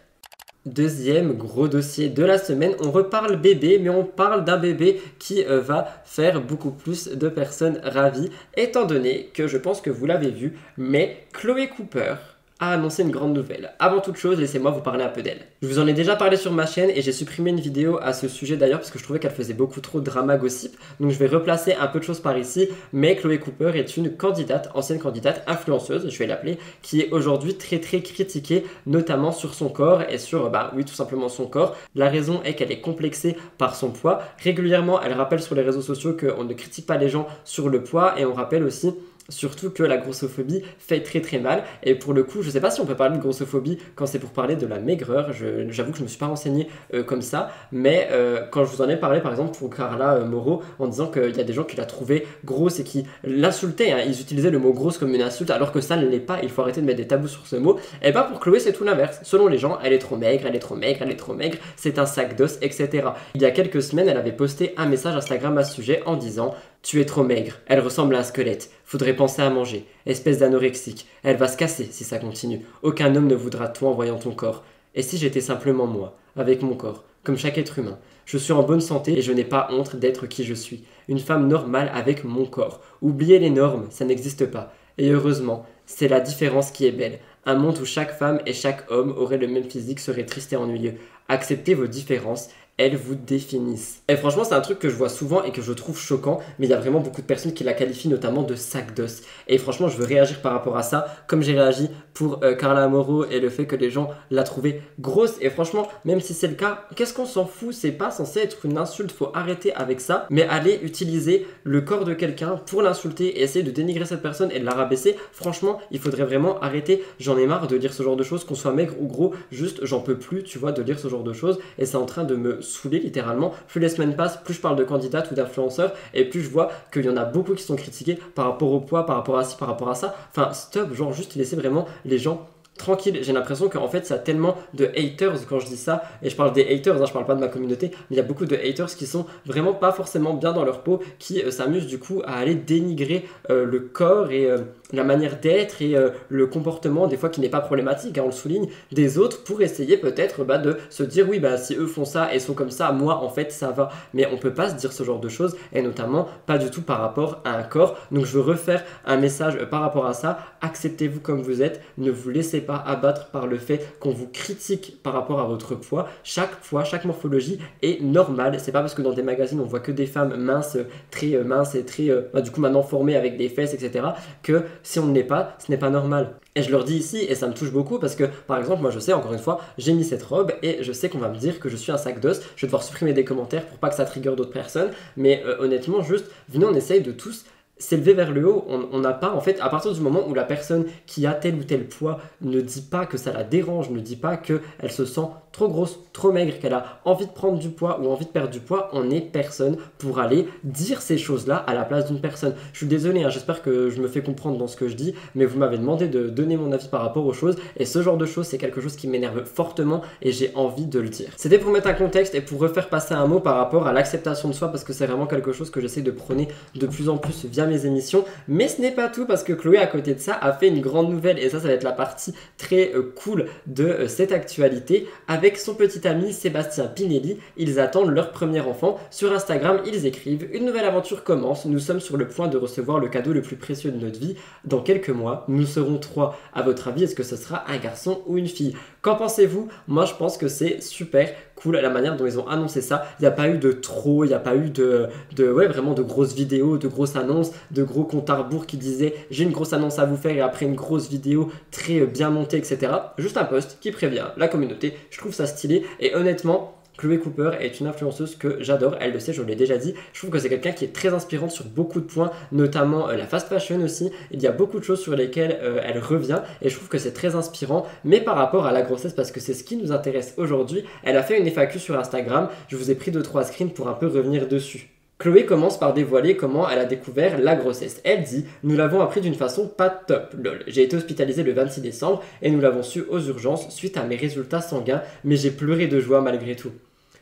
[0.67, 5.43] Deuxième gros dossier de la semaine, on reparle bébé, mais on parle d'un bébé qui
[5.45, 10.05] euh, va faire beaucoup plus de personnes ravies, étant donné que je pense que vous
[10.05, 12.17] l'avez vu, mais Chloé Cooper
[12.61, 13.73] a annoncé une grande nouvelle.
[13.79, 15.41] Avant toute chose, laissez-moi vous parler un peu d'elle.
[15.63, 18.13] Je vous en ai déjà parlé sur ma chaîne et j'ai supprimé une vidéo à
[18.13, 20.77] ce sujet d'ailleurs parce que je trouvais qu'elle faisait beaucoup trop drama gossip.
[20.99, 22.69] Donc je vais replacer un peu de choses par ici.
[22.93, 27.55] Mais Chloé Cooper est une candidate, ancienne candidate, influenceuse, je vais l'appeler, qui est aujourd'hui
[27.55, 31.77] très très critiquée, notamment sur son corps et sur, bah oui, tout simplement son corps.
[31.95, 34.21] La raison est qu'elle est complexée par son poids.
[34.43, 37.83] Régulièrement, elle rappelle sur les réseaux sociaux qu'on ne critique pas les gens sur le
[37.83, 38.95] poids et on rappelle aussi
[39.31, 41.63] Surtout que la grossophobie fait très très mal.
[41.83, 44.19] Et pour le coup, je sais pas si on peut parler de grossophobie quand c'est
[44.19, 45.33] pour parler de la maigreur.
[45.69, 47.51] J'avoue que je me suis pas renseigné euh, comme ça.
[47.71, 50.87] Mais euh, quand je vous en ai parlé, par exemple, pour Carla euh, Moreau, en
[50.87, 53.93] disant qu'il y a des gens qui la trouvaient grosse et qui l'insultaient.
[53.93, 54.01] Hein.
[54.07, 56.39] Ils utilisaient le mot grosse comme une insulte alors que ça ne l'est pas.
[56.43, 57.79] Il faut arrêter de mettre des tabous sur ce mot.
[58.03, 59.21] Et bah pour Chloé, c'est tout l'inverse.
[59.25, 61.59] Selon les gens, elle est trop maigre, elle est trop maigre, elle est trop maigre,
[61.77, 63.09] c'est un sac d'os, etc.
[63.35, 66.17] Il y a quelques semaines, elle avait posté un message Instagram à ce sujet en
[66.17, 70.39] disant tu es trop maigre, elle ressemble à un squelette, faudrait penser à manger, espèce
[70.39, 74.19] d'anorexique, elle va se casser si ça continue, aucun homme ne voudra toi en voyant
[74.19, 74.65] ton corps.
[74.95, 78.63] Et si j'étais simplement moi, avec mon corps, comme chaque être humain, je suis en
[78.63, 82.25] bonne santé et je n'ai pas honte d'être qui je suis, une femme normale avec
[82.25, 82.81] mon corps.
[83.03, 84.73] Oubliez les normes, ça n'existe pas.
[84.97, 87.19] Et heureusement, c'est la différence qui est belle.
[87.45, 90.57] Un monde où chaque femme et chaque homme aurait le même physique serait triste et
[90.57, 90.95] ennuyeux.
[91.29, 92.49] Acceptez vos différences
[92.79, 94.03] elles vous définissent.
[94.09, 96.67] Et franchement, c'est un truc que je vois souvent et que je trouve choquant, mais
[96.67, 99.23] il y a vraiment beaucoup de personnes qui la qualifient notamment de sac d'os.
[99.49, 102.85] Et franchement, je veux réagir par rapport à ça, comme j'ai réagi pour euh, Carla
[102.85, 105.35] Amoro et le fait que les gens la trouvaient grosse.
[105.41, 107.73] Et franchement, même si c'est le cas, qu'est-ce qu'on s'en fout?
[107.73, 112.05] C'est pas censé être une insulte, faut arrêter avec ça, mais aller utiliser le corps
[112.05, 115.17] de quelqu'un pour l'insulter et essayer de dénigrer cette personne et de la rabaisser.
[115.33, 117.05] Franchement, il faudrait vraiment arrêter.
[117.19, 119.85] J'en ai marre de dire ce genre de choses, qu'on soit maigre ou gros, juste
[119.85, 121.59] j'en peux plus, tu vois, de lire ce genre de choses.
[121.79, 123.53] Et c'est en train de me saouler littéralement.
[123.67, 126.71] Plus les semaines passent, plus je parle de candidates ou d'influenceurs et plus je vois
[126.93, 129.45] qu'il y en a beaucoup qui sont critiqués par rapport au poids, par rapport à
[129.45, 130.15] ci, par rapport à ça.
[130.31, 132.47] Enfin, stop, genre juste laisser vraiment les gens
[132.79, 133.19] tranquille.
[133.21, 136.37] J'ai l'impression qu'en fait, y a tellement de haters quand je dis ça, et je
[136.37, 138.47] parle des haters, hein, je parle pas de ma communauté, mais il y a beaucoup
[138.47, 141.99] de haters qui sont vraiment pas forcément bien dans leur peau, qui euh, s'amusent du
[141.99, 144.59] coup à aller dénigrer euh, le corps et euh,
[144.93, 145.95] la manière d'être et
[146.29, 149.61] le comportement, des fois qui n'est pas problématique, hein, on le souligne, des autres pour
[149.63, 152.71] essayer peut-être bah, de se dire oui, bah si eux font ça et sont comme
[152.71, 153.91] ça, moi en fait ça va.
[154.15, 156.83] Mais on peut pas se dire ce genre de choses, et notamment pas du tout
[156.83, 157.97] par rapport à un corps.
[158.11, 160.39] Donc je veux refaire un message par rapport à ça.
[160.61, 165.03] Acceptez-vous comme vous êtes, ne vous laissez pas abattre par le fait qu'on vous critique
[165.03, 166.09] par rapport à votre poids.
[166.25, 168.59] Chaque poids, chaque morphologie est normale.
[168.59, 170.79] C'est pas parce que dans des magazines on voit que des femmes minces,
[171.11, 174.07] très euh, minces et très, euh, bah, du coup maintenant formées avec des fesses, etc.
[174.43, 176.37] que si on ne l'est pas, ce n'est pas normal.
[176.55, 178.91] Et je leur dis ici, et ça me touche beaucoup parce que, par exemple, moi
[178.91, 181.37] je sais, encore une fois, j'ai mis cette robe et je sais qu'on va me
[181.37, 182.41] dire que je suis un sac d'os.
[182.57, 184.91] Je vais devoir supprimer des commentaires pour pas que ça trigger d'autres personnes.
[185.19, 187.45] Mais euh, honnêtement, juste, venez, on essaye de tous
[187.79, 188.65] s'élever vers le haut.
[188.69, 191.55] On n'a pas, en fait, à partir du moment où la personne qui a tel
[191.55, 195.05] ou tel poids ne dit pas que ça la dérange, ne dit pas qu'elle se
[195.05, 198.31] sent trop grosse, trop maigre, qu'elle a envie de prendre du poids ou envie de
[198.31, 202.21] perdre du poids, on n'est personne pour aller dire ces choses-là à la place d'une
[202.21, 202.55] personne.
[202.73, 205.15] Je suis désolé, hein, j'espère que je me fais comprendre dans ce que je dis,
[205.35, 208.17] mais vous m'avez demandé de donner mon avis par rapport aux choses, et ce genre
[208.17, 211.31] de choses, c'est quelque chose qui m'énerve fortement, et j'ai envie de le dire.
[211.37, 214.49] C'était pour mettre un contexte et pour refaire passer un mot par rapport à l'acceptation
[214.49, 217.17] de soi, parce que c'est vraiment quelque chose que j'essaie de prôner de plus en
[217.17, 218.25] plus via émissions.
[218.47, 220.81] Mais ce n'est pas tout parce que Chloé, à côté de ça, a fait une
[220.81, 221.39] grande nouvelle.
[221.39, 225.07] Et ça, ça va être la partie très euh, cool de euh, cette actualité.
[225.27, 228.99] Avec son petit ami Sébastien Pinelli, ils attendent leur premier enfant.
[229.11, 231.65] Sur Instagram, ils écrivent Une nouvelle aventure commence.
[231.65, 234.37] Nous sommes sur le point de recevoir le cadeau le plus précieux de notre vie.
[234.65, 236.39] Dans quelques mois, nous serons trois.
[236.55, 238.75] À votre avis, est-ce que ce sera un garçon ou une fille?
[239.03, 239.69] Qu'en pensez-vous?
[239.87, 243.07] Moi, je pense que c'est super cool la manière dont ils ont annoncé ça.
[243.19, 245.67] Il n'y a pas eu de trop, il n'y a pas eu de, de, ouais,
[245.67, 249.45] vraiment de grosses vidéos, de grosses annonces, de gros comptes à rebours qui disaient j'ai
[249.45, 252.93] une grosse annonce à vous faire et après une grosse vidéo très bien montée, etc.
[253.19, 254.95] Juste un post qui prévient la communauté.
[255.11, 259.21] Je trouve ça stylé et honnêtement, Chloé Cooper est une influenceuse que j'adore, elle le
[259.21, 259.95] sait, je l'ai déjà dit.
[260.13, 263.17] Je trouve que c'est quelqu'un qui est très inspirante sur beaucoup de points, notamment euh,
[263.17, 264.11] la fast fashion aussi.
[264.33, 266.99] Il y a beaucoup de choses sur lesquelles euh, elle revient et je trouve que
[266.99, 267.87] c'est très inspirant.
[268.05, 271.17] Mais par rapport à la grossesse, parce que c'est ce qui nous intéresse aujourd'hui, elle
[271.17, 272.49] a fait une FAQ sur Instagram.
[272.67, 274.91] Je vous ai pris 2-3 screens pour un peu revenir dessus.
[275.19, 278.01] Chloé commence par dévoiler comment elle a découvert la grossesse.
[278.03, 280.65] Elle dit Nous l'avons appris d'une façon pas top, lol.
[280.67, 284.17] J'ai été hospitalisée le 26 décembre et nous l'avons su aux urgences suite à mes
[284.17, 286.73] résultats sanguins, mais j'ai pleuré de joie malgré tout.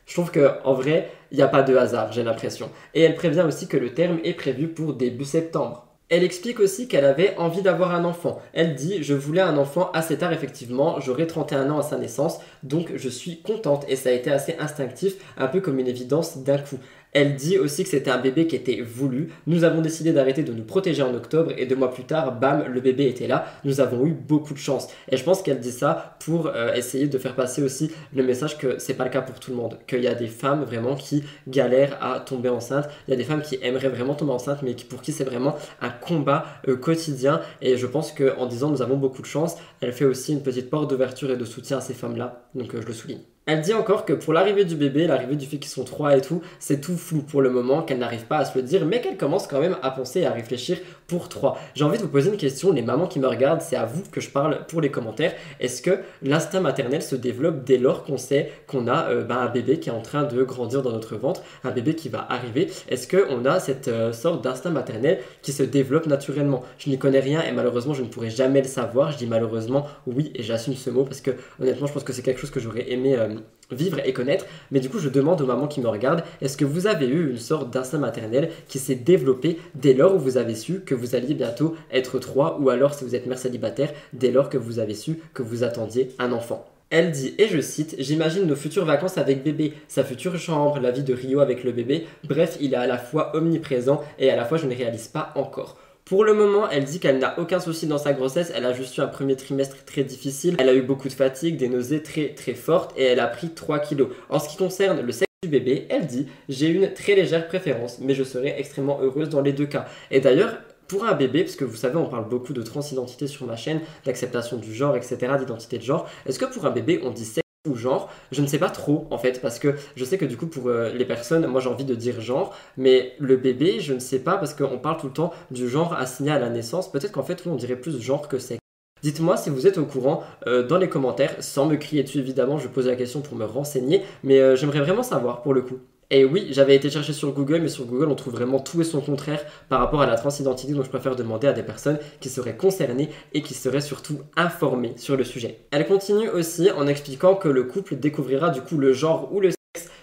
[0.07, 2.71] Je trouve qu'en vrai, il n'y a pas de hasard, j'ai l'impression.
[2.95, 5.87] Et elle prévient aussi que le terme est prévu pour début septembre.
[6.09, 8.41] Elle explique aussi qu'elle avait envie d'avoir un enfant.
[8.53, 12.39] Elle dit Je voulais un enfant assez tard, effectivement, j'aurai 31 ans à sa naissance,
[12.63, 13.85] donc je suis contente.
[13.89, 16.79] Et ça a été assez instinctif, un peu comme une évidence d'un coup.
[17.19, 19.31] Elle dit aussi que c'était un bébé qui était voulu.
[19.47, 22.67] Nous avons décidé d'arrêter de nous protéger en octobre et deux mois plus tard, bam,
[22.69, 23.47] le bébé était là.
[23.65, 24.89] Nous avons eu beaucoup de chance.
[25.11, 28.59] Et je pense qu'elle dit ça pour euh, essayer de faire passer aussi le message
[28.59, 29.79] que c'est pas le cas pour tout le monde.
[29.87, 32.87] Qu'il y a des femmes vraiment qui galèrent à tomber enceinte.
[33.09, 35.57] Il y a des femmes qui aimeraient vraiment tomber enceinte, mais pour qui c'est vraiment
[35.81, 37.41] un combat euh, quotidien.
[37.63, 40.69] Et je pense qu'en disant nous avons beaucoup de chance, elle fait aussi une petite
[40.69, 42.47] porte d'ouverture et de soutien à ces femmes-là.
[42.55, 43.23] Donc euh, je le souligne.
[43.49, 46.21] Elle dit encore que pour l'arrivée du bébé, l'arrivée du fait qu'ils sont trois et
[46.21, 49.01] tout, c'est tout flou pour le moment, qu'elle n'arrive pas à se le dire, mais
[49.01, 51.59] qu'elle commence quand même à penser et à réfléchir pour trois.
[51.75, 54.03] J'ai envie de vous poser une question, les mamans qui me regardent, c'est à vous
[54.11, 55.33] que je parle pour les commentaires.
[55.61, 59.49] Est-ce que l'instinct maternel se développe dès lors qu'on sait qu'on a euh, ben, un
[59.49, 62.71] bébé qui est en train de grandir dans notre ventre, un bébé qui va arriver?
[62.89, 66.63] Est-ce qu'on a cette euh, sorte d'instinct maternel qui se développe naturellement?
[66.79, 69.13] Je n'y connais rien et malheureusement je ne pourrai jamais le savoir.
[69.13, 72.23] Je dis malheureusement oui et j'assume ce mot parce que honnêtement je pense que c'est
[72.23, 73.17] quelque chose que j'aurais aimé...
[73.17, 73.35] Euh,
[73.71, 74.47] vivre et connaître.
[74.71, 77.31] Mais du coup, je demande aux mamans qui me regardent, est-ce que vous avez eu
[77.31, 81.15] une sorte d'instinct maternel qui s'est développé dès lors où vous avez su que vous
[81.15, 84.79] alliez bientôt être trois, ou alors si vous êtes mère célibataire, dès lors que vous
[84.79, 86.67] avez su que vous attendiez un enfant?
[86.89, 90.93] Elle dit, et je cite, J'imagine nos futures vacances avec bébé, sa future chambre, la
[90.93, 94.37] vie de Rio avec le bébé, bref, il est à la fois omniprésent et à
[94.37, 95.77] la fois je ne réalise pas encore.
[96.07, 98.53] Pour le moment, elle dit qu'elle n'a aucun souci dans sa grossesse.
[98.55, 100.55] Elle a juste eu un premier trimestre très difficile.
[100.61, 103.51] Elle a eu beaucoup de fatigue, des nausées très très fortes et elle a pris
[103.51, 104.11] 3 kilos.
[104.29, 107.99] En ce qui concerne le sexe du bébé, elle dit J'ai une très légère préférence,
[107.99, 109.87] mais je serai extrêmement heureuse dans les deux cas.
[110.13, 113.45] Et d'ailleurs, pour un bébé, parce que vous savez, on parle beaucoup de transidentité sur
[113.45, 117.11] ma chaîne, d'acceptation du genre, etc., d'identité de genre, est-ce que pour un bébé, on
[117.11, 120.25] dit sexe genre, je ne sais pas trop en fait, parce que je sais que
[120.25, 123.81] du coup pour euh, les personnes, moi j'ai envie de dire genre, mais le bébé,
[123.81, 126.51] je ne sais pas, parce qu'on parle tout le temps du genre assigné à la
[126.51, 128.61] naissance, peut-être qu'en fait, on dirait plus genre que sexe.
[129.03, 132.59] Dites-moi si vous êtes au courant euh, dans les commentaires, sans me crier dessus évidemment,
[132.59, 135.79] je pose la question pour me renseigner, mais euh, j'aimerais vraiment savoir pour le coup.
[136.11, 138.85] Et oui, j'avais été chercher sur Google, mais sur Google, on trouve vraiment tout et
[138.85, 142.29] son contraire par rapport à la transidentité, donc je préfère demander à des personnes qui
[142.29, 145.59] seraient concernées et qui seraient surtout informées sur le sujet.
[145.73, 149.51] Elle continue aussi en expliquant que le couple découvrira du coup le genre ou le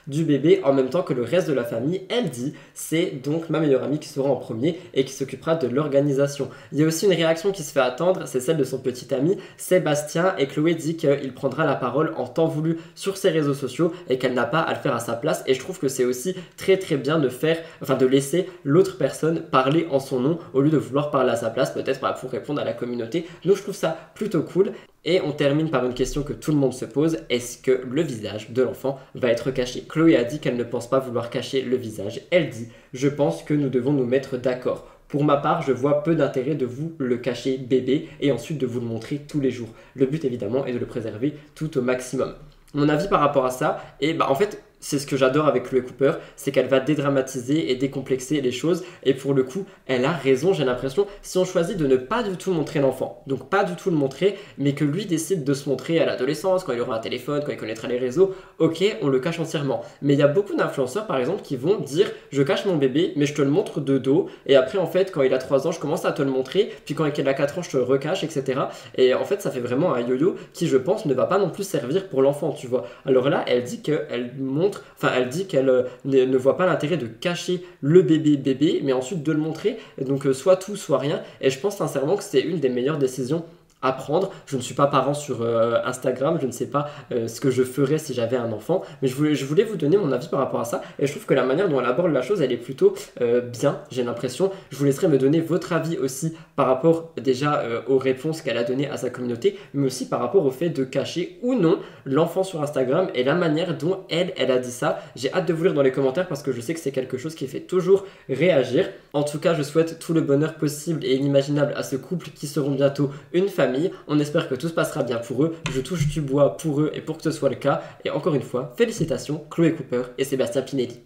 [0.07, 2.01] du bébé en même temps que le reste de la famille.
[2.09, 5.67] Elle dit, c'est donc ma meilleure amie qui sera en premier et qui s'occupera de
[5.67, 6.49] l'organisation.
[6.71, 9.13] Il y a aussi une réaction qui se fait attendre, c'est celle de son petit
[9.13, 13.53] ami Sébastien et Chloé dit qu'il prendra la parole en temps voulu sur ses réseaux
[13.53, 15.87] sociaux et qu'elle n'a pas à le faire à sa place et je trouve que
[15.87, 20.19] c'est aussi très très bien de faire, enfin de laisser l'autre personne parler en son
[20.19, 23.25] nom au lieu de vouloir parler à sa place peut-être pour répondre à la communauté.
[23.45, 24.71] Donc je trouve ça plutôt cool
[25.05, 28.01] et on termine par une question que tout le monde se pose, est-ce que le
[28.01, 29.83] visage de l'enfant va être caché?
[29.93, 32.21] Chloé a dit qu'elle ne pense pas vouloir cacher le visage.
[32.31, 34.87] Elle dit, je pense que nous devons nous mettre d'accord.
[35.07, 38.65] Pour ma part, je vois peu d'intérêt de vous le cacher bébé et ensuite de
[38.65, 39.69] vous le montrer tous les jours.
[39.93, 42.33] Le but évidemment est de le préserver tout au maximum.
[42.73, 45.63] Mon avis par rapport à ça, et bah en fait, c'est ce que j'adore avec
[45.63, 48.83] Chloé Cooper, c'est qu'elle va dédramatiser et décomplexer les choses.
[49.03, 52.21] Et pour le coup, elle a raison, j'ai l'impression, si on choisit de ne pas
[52.21, 55.53] du tout montrer l'enfant, donc pas du tout le montrer, mais que lui décide de
[55.53, 58.83] se montrer à l'adolescence, quand il aura un téléphone, quand il connaîtra les réseaux, ok,
[59.01, 59.83] on le cache entièrement.
[60.01, 63.13] Mais il y a beaucoup d'influenceurs, par exemple, qui vont dire, je cache mon bébé,
[63.15, 65.65] mais je te le montre de dos, et après, en fait, quand il a 3
[65.65, 67.77] ans, je commence à te le montrer, puis quand il a 4 ans, je te
[67.77, 68.63] le recache, etc.
[68.97, 71.49] Et en fait, ça fait vraiment un yo-yo qui, je pense, ne va pas non
[71.49, 72.85] plus servir pour l'enfant, tu vois.
[73.05, 76.97] Alors là, elle dit qu'elle montre enfin elle dit qu'elle euh, ne, voit pas l'intérêt
[76.97, 80.97] de cacher le bébé bébé, mais ensuite de le montrer, donc euh, soit tout, soit
[80.97, 81.21] rien.
[81.41, 83.45] Et je pense sincèrement que c'est une des meilleures décisions
[83.83, 84.31] apprendre.
[84.47, 87.51] Je ne suis pas parent sur euh, Instagram, je ne sais pas euh, ce que
[87.51, 90.61] je ferais si j'avais un enfant, mais je voulais, vous donner mon avis par rapport
[90.61, 90.81] à ça.
[90.99, 93.41] Et je trouve que la manière dont elle aborde la chose, elle est plutôt euh,
[93.41, 94.51] bien, j'ai l'impression.
[94.71, 98.63] Je vous laisserai me donner votre avis aussi par rapport déjà aux réponses qu'elle a
[98.63, 102.43] données à sa communauté, mais aussi par rapport au fait de cacher ou non l'enfant
[102.43, 105.01] sur Instagram et la manière dont elle, elle a dit ça.
[105.15, 107.17] J'ai hâte de vous lire dans les commentaires parce que je sais que c'est quelque
[107.17, 108.89] chose qui fait toujours réagir.
[109.13, 112.47] En tout cas, je souhaite tout le bonheur possible et inimaginable à ce couple qui
[112.47, 113.72] seront bientôt une famille
[114.07, 115.55] on espère que tout se passera bien pour eux.
[115.71, 117.81] Je touche du bois pour eux et pour que ce soit le cas.
[118.05, 121.01] Et encore une fois, félicitations Chloé Cooper et Sébastien Pinelli.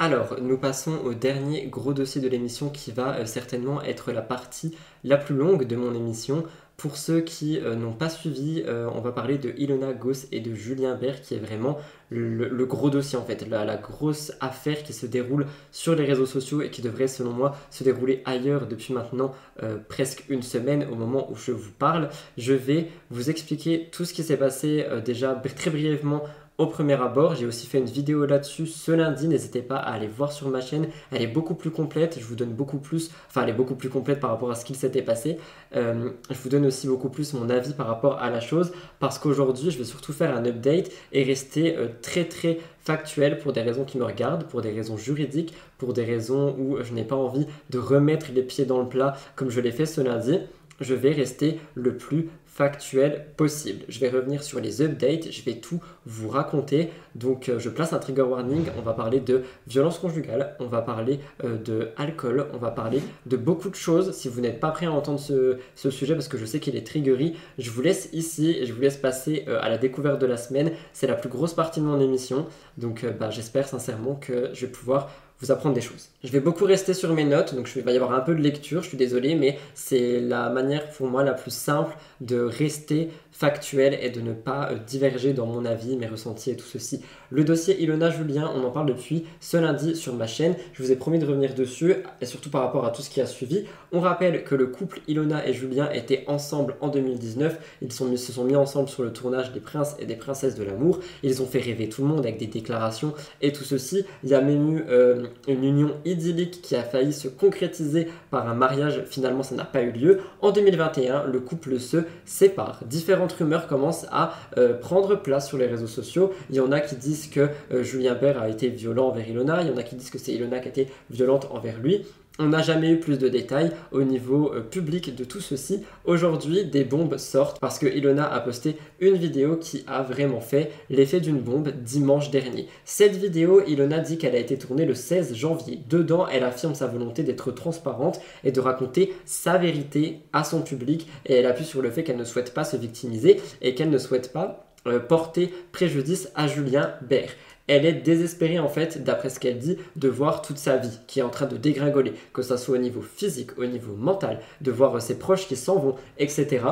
[0.00, 4.22] Alors, nous passons au dernier gros dossier de l'émission qui va euh, certainement être la
[4.22, 6.44] partie la plus longue de mon émission.
[6.76, 10.40] Pour ceux qui euh, n'ont pas suivi, euh, on va parler de Ilona Goss et
[10.40, 11.78] de Julien Bert, qui est vraiment
[12.14, 16.62] le, gros dossier en fait, la, grosse affaire qui se déroule sur les réseaux sociaux
[16.62, 20.94] et qui devrait selon moi se dérouler ailleurs depuis maintenant euh, presque une semaine au
[20.94, 22.08] moment où je vous parle.
[22.38, 26.22] Je vais vous expliquer tout ce qui s'est passé déjà très brièvement
[26.58, 27.34] au premier abord.
[27.34, 29.28] J'ai aussi fait une vidéo là-dessus ce lundi.
[29.28, 30.88] N'hésitez pas à aller voir sur ma chaîne.
[31.10, 32.18] Elle est beaucoup plus complète.
[32.18, 33.10] Je vous donne beaucoup plus.
[33.28, 35.38] Enfin, elle est beaucoup plus complète par rapport à ce qu'il s'était passé.
[35.74, 38.72] Euh, je vous donne aussi beaucoup plus mon avis par rapport à la chose.
[39.00, 43.52] Parce qu'aujourd'hui, je vais surtout faire un update et rester euh, très très factuel pour
[43.52, 47.04] des raisons qui me regardent, pour des raisons juridiques, pour des raisons où je n'ai
[47.04, 50.38] pas envie de remettre les pieds dans le plat comme je l'ai fait ce lundi.
[50.80, 53.84] Je vais rester le plus factuel possible.
[53.88, 56.90] Je vais revenir sur les updates, je vais tout vous raconter.
[57.16, 60.80] Donc euh, je place un trigger warning, on va parler de violence conjugale, on va
[60.80, 64.12] parler euh, de alcool, on va parler de beaucoup de choses.
[64.12, 65.58] Si vous n'êtes pas prêt à entendre ce,
[65.90, 68.80] sujet parce que je sais qu'il est triggery, je vous laisse ici et je vous
[68.80, 70.70] laisse passer euh, à la découverte de la semaine.
[70.92, 72.46] C'est la plus grosse partie de mon émission.
[72.78, 75.10] Donc bah, j'espère sincèrement que je vais pouvoir
[75.40, 76.13] vous apprendre des choses.
[76.24, 78.40] Je vais beaucoup rester sur mes notes, donc il va y avoir un peu de
[78.40, 83.10] lecture, je suis désolé, mais c'est la manière pour moi la plus simple de rester
[83.34, 87.02] factuel et de ne pas euh, diverger dans mon avis, mes ressentis et tout ceci.
[87.30, 90.54] Le dossier Ilona Julien, on en parle depuis ce lundi sur ma chaîne.
[90.72, 93.20] Je vous ai promis de revenir dessus et surtout par rapport à tout ce qui
[93.20, 93.64] a suivi.
[93.92, 97.78] On rappelle que le couple Ilona et Julien étaient ensemble en 2019.
[97.82, 101.00] Ils, se sont mis ensemble sur le tournage des princes et des princesses de l'amour.
[101.24, 104.04] Ils ont fait rêver tout le monde avec des déclarations et tout ceci.
[104.22, 108.48] Il y a même eu euh, une union idyllique qui a failli se concrétiser par
[108.48, 109.04] un mariage.
[109.06, 110.20] Finalement, ça n'a pas eu lieu.
[110.40, 112.80] En 2021, le couple se sépare.
[112.86, 116.32] Différents rumeurs commencent à euh, prendre place sur les réseaux sociaux.
[116.50, 119.62] Il y en a qui disent que euh, Julien Bert a été violent envers Ilona,
[119.62, 122.04] il y en a qui disent que c'est Ilona qui a été violente envers lui.
[122.40, 125.84] On n'a jamais eu plus de détails au niveau euh, public de tout ceci.
[126.04, 130.72] Aujourd'hui, des bombes sortent parce que Ilona a posté une vidéo qui a vraiment fait
[130.90, 132.66] l'effet d'une bombe dimanche dernier.
[132.84, 135.78] Cette vidéo, Ilona dit qu'elle a été tournée le 16 janvier.
[135.88, 141.06] Dedans, elle affirme sa volonté d'être transparente et de raconter sa vérité à son public
[141.26, 143.98] et elle appuie sur le fait qu'elle ne souhaite pas se victimiser et qu'elle ne
[143.98, 147.30] souhaite pas euh, porter préjudice à Julien Bert
[147.66, 151.20] elle est désespérée en fait, d'après ce qu'elle dit, de voir toute sa vie qui
[151.20, 154.70] est en train de dégringoler, que ce soit au niveau physique, au niveau mental, de
[154.70, 156.64] voir ses proches qui s'en vont, etc.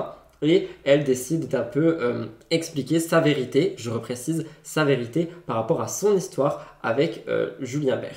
[0.43, 5.81] et elle décide d'un peu euh, expliquer sa vérité, je reprécise sa vérité par rapport
[5.81, 8.17] à son histoire avec euh, Julien Bert.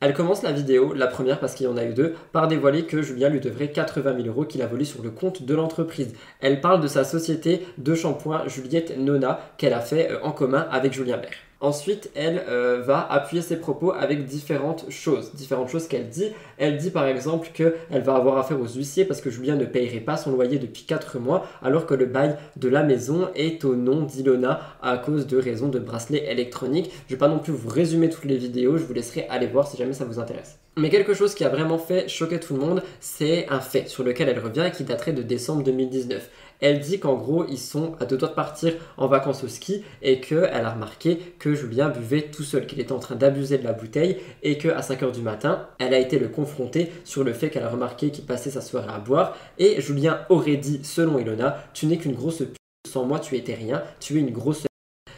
[0.00, 2.86] Elle commence la vidéo, la première parce qu'il y en a eu deux, par dévoiler
[2.86, 6.14] que Julien lui devrait 80 000 euros qu'il a volé sur le compte de l'entreprise.
[6.40, 10.66] Elle parle de sa société de shampoing Juliette Nona qu'elle a fait euh, en commun
[10.70, 11.49] avec Julien Bert.
[11.62, 16.32] Ensuite, elle euh, va appuyer ses propos avec différentes choses, différentes choses qu'elle dit.
[16.56, 20.00] Elle dit par exemple qu'elle va avoir affaire aux huissiers parce que Julien ne payerait
[20.00, 23.76] pas son loyer depuis 4 mois alors que le bail de la maison est au
[23.76, 26.90] nom d'Ilona à cause de raisons de bracelet électronique.
[27.08, 29.46] Je ne vais pas non plus vous résumer toutes les vidéos, je vous laisserai aller
[29.46, 30.58] voir si jamais ça vous intéresse.
[30.78, 34.02] Mais quelque chose qui a vraiment fait choquer tout le monde, c'est un fait sur
[34.02, 36.30] lequel elle revient et qui daterait de décembre 2019.
[36.60, 39.82] Elle dit qu'en gros, ils sont à deux doigts de partir en vacances au ski
[40.02, 43.64] et qu'elle a remarqué que Julien buvait tout seul, qu'il était en train d'abuser de
[43.64, 47.50] la bouteille et qu'à 5h du matin, elle a été le confronter sur le fait
[47.50, 49.36] qu'elle a remarqué qu'il passait sa soirée à boire.
[49.58, 52.56] Et Julien aurait dit, selon Ilona, tu n'es qu'une grosse pute,
[52.88, 54.64] sans moi tu étais rien, tu es une grosse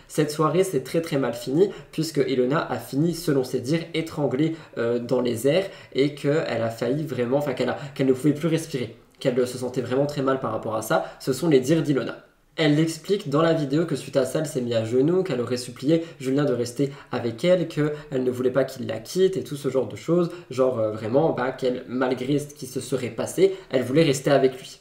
[0.08, 4.56] cette soirée s'est très très mal finie puisque Ilona a fini, selon ses dires, étranglée
[4.76, 8.94] euh, dans les airs et qu'elle a failli vraiment, enfin qu'elle ne pouvait plus respirer
[9.22, 12.26] qu'elle se sentait vraiment très mal par rapport à ça, ce sont les dires d'Ilona.
[12.56, 15.40] Elle explique dans la vidéo que suite à ça, elle s'est mise à genoux, qu'elle
[15.40, 19.44] aurait supplié Julien de rester avec elle, qu'elle ne voulait pas qu'il la quitte et
[19.44, 20.30] tout ce genre de choses.
[20.50, 24.58] Genre euh, vraiment, bah, qu'elle, malgré ce qui se serait passé, elle voulait rester avec
[24.58, 24.80] lui.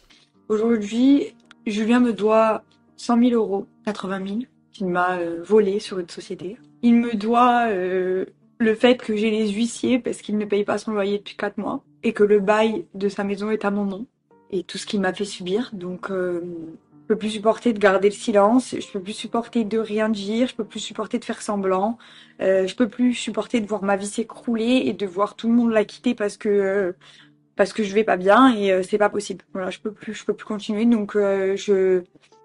[0.49, 1.35] Aujourd'hui,
[1.67, 2.63] Julien me doit
[2.97, 4.39] 100 000 euros, 80 000,
[4.73, 6.57] qu'il m'a euh, volé sur une société.
[6.81, 8.25] Il me doit euh,
[8.57, 11.57] le fait que j'ai les huissiers parce qu'il ne paye pas son loyer depuis 4
[11.57, 14.07] mois et que le bail de sa maison est à mon nom
[14.51, 15.69] et tout ce qu'il m'a fait subir.
[15.73, 16.41] Donc, euh,
[17.03, 20.47] je peux plus supporter de garder le silence, je peux plus supporter de rien dire,
[20.47, 21.97] je peux plus supporter de faire semblant,
[22.41, 25.53] euh, je peux plus supporter de voir ma vie s'écrouler et de voir tout le
[25.53, 26.93] monde la quitter parce que euh,
[27.57, 29.43] parce que je vais pas bien et euh, c'est pas possible.
[29.53, 30.85] Voilà, je peux plus, je peux plus continuer.
[30.85, 32.01] Donc, euh, je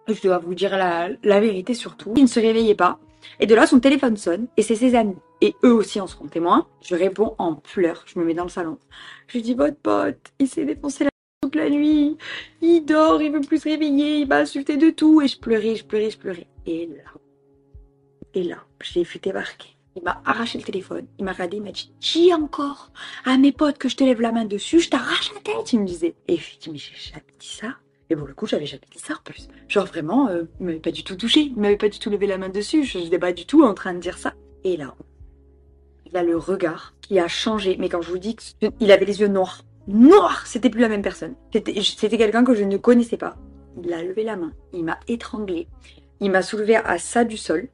[0.08, 2.12] je dois vous dire la, la vérité surtout.
[2.16, 2.98] Il ne se réveillait pas.
[3.40, 5.16] Et de là, son téléphone sonne et c'est ses amis.
[5.40, 6.66] Et eux aussi en seront témoins.
[6.82, 8.04] Je réponds en pleurs.
[8.06, 8.78] Je me mets dans le salon.
[9.28, 11.10] Je dis, votre pote, il s'est défoncé la
[11.47, 12.16] toute la nuit.
[12.60, 15.23] Il dort, il veut plus se réveiller, il m'a insulté de tout.
[15.23, 16.47] Et je pleurais, je pleurais, je pleurais.
[16.66, 17.12] Et là,
[18.35, 19.68] et là, je l'ai fait débarquer.
[19.94, 21.06] Il m'a arraché le téléphone.
[21.18, 22.90] Il m'a regardé, il m'a dit, dis encore?
[23.24, 25.81] À mes potes que je te lève la main dessus, je t'arrache la tête, il
[25.81, 26.14] me disait.
[26.28, 27.77] Et je dis, mais j'ai jamais dit ça.
[28.10, 29.48] Et pour le coup, j'avais jamais dit ça en plus.
[29.68, 32.27] Genre vraiment, euh, il m'avait pas du tout touché, il m'avait pas du tout levé
[32.27, 34.35] la main dessus, je n'étais pas du tout en train de dire ça.
[34.64, 34.94] Et là,
[36.05, 37.77] il a le regard qui a changé.
[37.78, 41.02] Mais quand je vous dis qu'il avait les yeux noirs, noirs, c'était plus la même
[41.02, 41.34] personne.
[41.52, 43.36] C'était quelqu'un que je ne connaissais pas.
[43.82, 45.68] Il a levé la main, il m'a étranglé,
[46.20, 47.68] il m'a soulevé à ça du sol.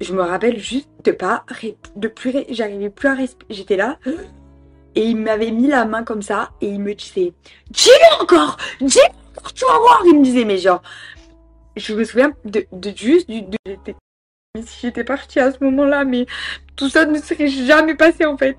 [0.00, 1.44] Je me rappelle juste de pas,
[1.96, 3.46] de plus, j'arrivais plus à respirer.
[3.50, 3.98] J'étais là.
[4.94, 7.32] Et il m'avait mis la main comme ça et il me disait,
[7.70, 8.98] dis-le encore, dis
[9.36, 10.02] encore, tu vas voir.
[10.06, 10.82] Il me disait, mais genre,
[11.76, 13.42] je me souviens de, juste du,
[14.64, 16.26] si j'étais partie à ce moment-là, mais
[16.76, 18.56] tout ça ne serait jamais passé en fait.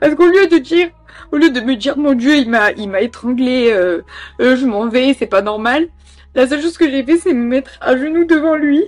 [0.00, 0.90] Parce qu'au lieu de dire,
[1.32, 4.02] au lieu de me dire, mon Dieu, il m'a, il m'a étranglé, euh,
[4.40, 5.88] euh, je m'en vais, c'est pas normal.
[6.34, 8.84] La seule chose que j'ai fait, c'est me mettre à genoux devant lui,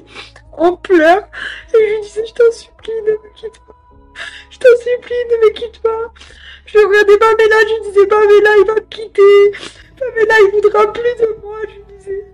[0.53, 1.29] en pleurs,
[1.75, 3.75] et je lui disais, je t'en supplie, ne me quitte pas.
[4.51, 6.13] Je t'en supplie, ne me quitte pas.
[6.67, 9.73] Je regardais Pamela, je lui disais, Pamela, il va me quitter.
[9.99, 12.25] Pamela, il voudra plus de moi, je lui disais.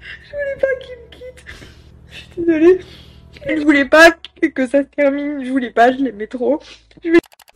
[0.00, 1.44] Je voulais pas qu'il me quitte.
[2.10, 2.80] Je suis désolée.
[3.48, 4.10] Je voulais pas
[4.54, 6.60] que ça se termine, je voulais pas, je l'aimais trop.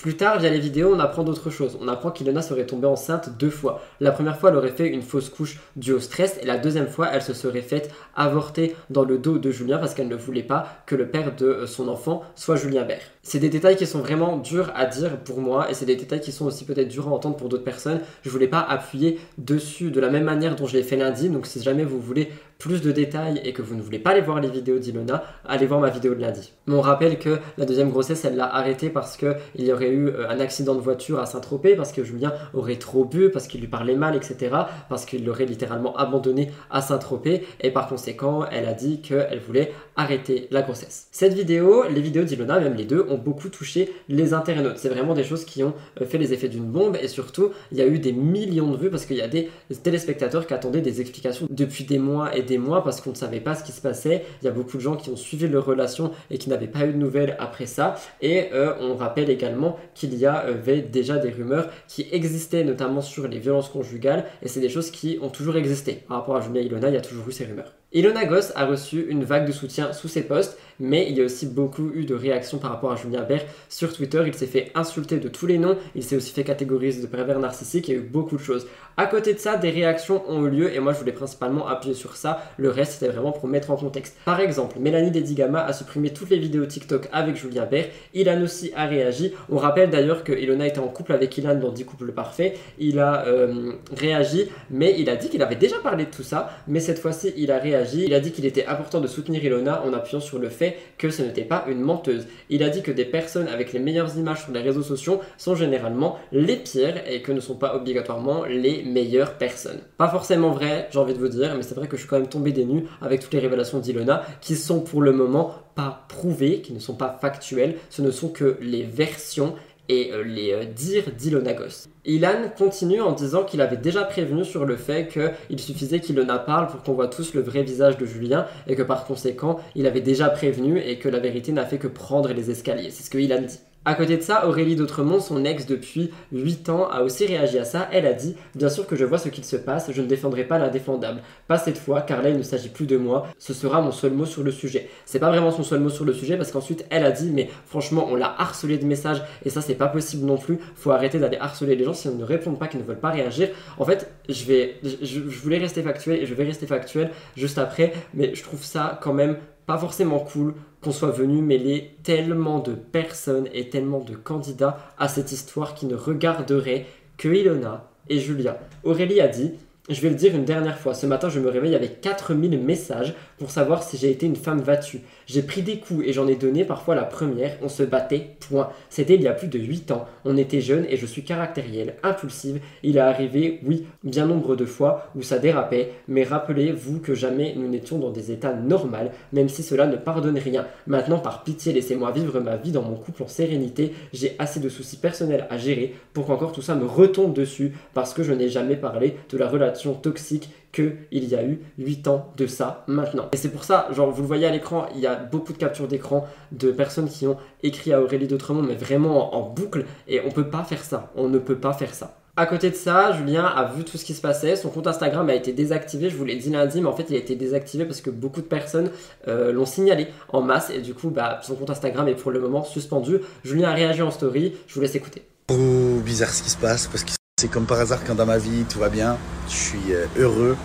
[0.00, 1.76] Plus tard, via les vidéos, on apprend d'autres choses.
[1.78, 3.82] On apprend qu'Ilona serait tombée enceinte deux fois.
[4.00, 6.88] La première fois, elle aurait fait une fausse couche due au stress, et la deuxième
[6.88, 10.42] fois, elle se serait faite avorter dans le dos de Julien parce qu'elle ne voulait
[10.42, 13.02] pas que le père de euh, son enfant soit Julien Bert.
[13.22, 16.22] C'est des détails qui sont vraiment durs à dire pour moi, et c'est des détails
[16.22, 18.00] qui sont aussi peut-être durs à entendre pour d'autres personnes.
[18.22, 21.46] Je voulais pas appuyer dessus de la même manière dont je l'ai fait lundi, donc
[21.46, 22.30] si jamais vous voulez
[22.60, 25.66] plus de détails et que vous ne voulez pas aller voir les vidéos d'Ilona, allez
[25.66, 26.52] voir ma vidéo de lundi.
[26.68, 30.28] On rappelle que la deuxième grossesse, elle l'a arrêtée parce qu'il y aurait eu euh,
[30.28, 33.66] un accident de voiture à Saint-Tropez, parce que Julien aurait trop bu, parce qu'il lui
[33.66, 34.54] parlait mal, etc.
[34.88, 39.72] Parce qu'il l'aurait littéralement abandonné à Saint-Tropez, et par conséquent, elle a dit qu'elle voulait
[39.96, 41.08] arrêter la grossesse.
[41.12, 44.76] Cette vidéo, les vidéos d'Ilona, même les deux, ont beaucoup touché les internautes.
[44.76, 47.78] C'est vraiment des choses qui ont euh, fait les effets d'une bombe, et surtout, il
[47.78, 49.48] y a eu des millions de vues parce qu'il y a des
[49.82, 53.40] téléspectateurs qui attendaient des explications depuis des mois et des mois parce qu'on ne savait
[53.40, 54.24] pas ce qui se passait.
[54.42, 56.86] Il y a beaucoup de gens qui ont suivi leur relation et qui n'avaient pas
[56.86, 57.96] eu de nouvelles après ça.
[58.20, 63.28] Et euh, on rappelle également qu'il y avait déjà des rumeurs qui existaient, notamment sur
[63.28, 66.02] les violences conjugales, et c'est des choses qui ont toujours existé.
[66.08, 67.72] Par rapport à Julia Ilona, il y a toujours eu ces rumeurs.
[67.92, 71.24] Ilona Goss a reçu une vague de soutien sous ses posts, mais il y a
[71.24, 74.22] aussi beaucoup eu de réactions par rapport à Julien Bert sur Twitter.
[74.26, 77.38] Il s'est fait insulter de tous les noms, il s'est aussi fait catégoriser de pervers
[77.38, 78.66] narcissique, il y a eu beaucoup de choses.
[78.96, 81.94] À côté de ça, des réactions ont eu lieu et moi je voulais principalement appuyer
[81.94, 82.42] sur ça.
[82.58, 84.16] Le reste c'était vraiment pour mettre en contexte.
[84.24, 87.86] Par exemple, Mélanie Dedigama a supprimé toutes les vidéos TikTok avec Julien Bert.
[88.14, 89.32] Ilan aussi a réagi.
[89.48, 92.58] On rappelle d'ailleurs que Ilona était en couple avec Ilan dans 10 couples parfaits.
[92.78, 96.50] Il a euh, réagi, mais il a dit qu'il avait déjà parlé de tout ça.
[96.68, 98.04] Mais cette fois-ci, il a réagi.
[98.04, 101.10] Il a dit qu'il était important de soutenir Ilona en appuyant sur le fait que
[101.10, 102.26] ce n'était pas une menteuse.
[102.48, 105.54] Il a dit que des personnes avec les meilleures images sur les réseaux sociaux sont
[105.54, 109.80] généralement les pires et que ne sont pas obligatoirement les meilleures personnes.
[109.96, 112.18] Pas forcément vrai, j'ai envie de vous dire, mais c'est vrai que je suis quand
[112.18, 116.04] même tombé des nues avec toutes les révélations d'Ilona qui sont pour le moment pas
[116.08, 119.54] prouvées, qui ne sont pas factuelles, ce ne sont que les versions
[119.90, 121.88] et euh, les euh, dires d'Ilona Goss.
[122.04, 126.68] Ilan continue en disant qu'il avait déjà prévenu sur le fait qu'il suffisait qu'Ilona parle
[126.68, 130.00] pour qu'on voit tous le vrai visage de Julien et que par conséquent il avait
[130.00, 132.90] déjà prévenu et que la vérité n'a fait que prendre les escaliers.
[132.90, 133.58] C'est ce que Ilan dit.
[133.86, 137.64] À côté de ça, Aurélie d'Autremont, son ex depuis 8 ans, a aussi réagi à
[137.64, 137.88] ça.
[137.92, 140.44] Elle a dit Bien sûr que je vois ce qu'il se passe, je ne défendrai
[140.44, 141.22] pas l'indéfendable.
[141.48, 144.12] Pas cette fois, car là il ne s'agit plus de moi, ce sera mon seul
[144.12, 144.90] mot sur le sujet.
[145.06, 147.48] C'est pas vraiment son seul mot sur le sujet parce qu'ensuite elle a dit Mais
[147.64, 150.58] franchement, on l'a harcelé de messages et ça c'est pas possible non plus.
[150.74, 153.10] Faut arrêter d'aller harceler les gens si on ne répondent pas, qu'ils ne veulent pas
[153.10, 153.48] réagir.
[153.78, 157.94] En fait, je vais, je voulais rester factuel et je vais rester factuel juste après,
[158.12, 159.38] mais je trouve ça quand même
[159.70, 165.06] pas forcément cool qu'on soit venu mêler tellement de personnes et tellement de candidats à
[165.06, 166.86] cette histoire qui ne regarderait
[167.16, 168.58] que Ilona et Julia.
[168.82, 169.52] Aurélie a dit
[169.88, 173.14] je vais le dire une dernière fois, ce matin je me réveille avec 4000 messages
[173.40, 175.00] pour savoir si j'ai été une femme battue.
[175.26, 178.68] J'ai pris des coups et j'en ai donné parfois la première, on se battait, point.
[178.90, 181.94] C'était il y a plus de 8 ans, on était jeunes et je suis caractérielle,
[182.02, 182.60] impulsive.
[182.82, 187.54] Il est arrivé, oui, bien nombre de fois où ça dérapait, mais rappelez-vous que jamais
[187.56, 188.90] nous n'étions dans des états normaux,
[189.32, 190.66] même si cela ne pardonne rien.
[190.86, 193.94] Maintenant, par pitié, laissez-moi vivre ma vie dans mon couple en sérénité.
[194.12, 198.12] J'ai assez de soucis personnels à gérer pour qu'encore tout ça me retombe dessus parce
[198.12, 202.32] que je n'ai jamais parlé de la relation toxique qu'il y a eu 8 ans
[202.36, 203.28] de ça maintenant.
[203.32, 205.58] Et c'est pour ça, genre vous le voyez à l'écran, il y a beaucoup de
[205.58, 210.20] captures d'écran de personnes qui ont écrit à Aurélie d'Autremont, mais vraiment en, boucle, et
[210.24, 212.16] on peut pas faire ça, on ne peut pas faire ça.
[212.36, 214.56] À côté de ça, Julien a vu tout ce qui se passait.
[214.56, 216.08] Son compte Instagram a été désactivé.
[216.08, 218.40] Je vous l'ai dit lundi, mais en fait, il a été désactivé parce que beaucoup
[218.40, 218.90] de personnes
[219.28, 220.70] euh, l'ont signalé en masse.
[220.70, 223.18] Et du coup, bah, son compte Instagram est pour le moment suspendu.
[223.44, 224.54] Julien a réagi en story.
[224.68, 225.22] Je vous laisse écouter.
[225.50, 228.36] Oh, bizarre ce qui se passe parce que c'est comme par hasard quand dans ma
[228.36, 229.16] vie tout va bien,
[229.48, 230.58] je suis euh, heureux,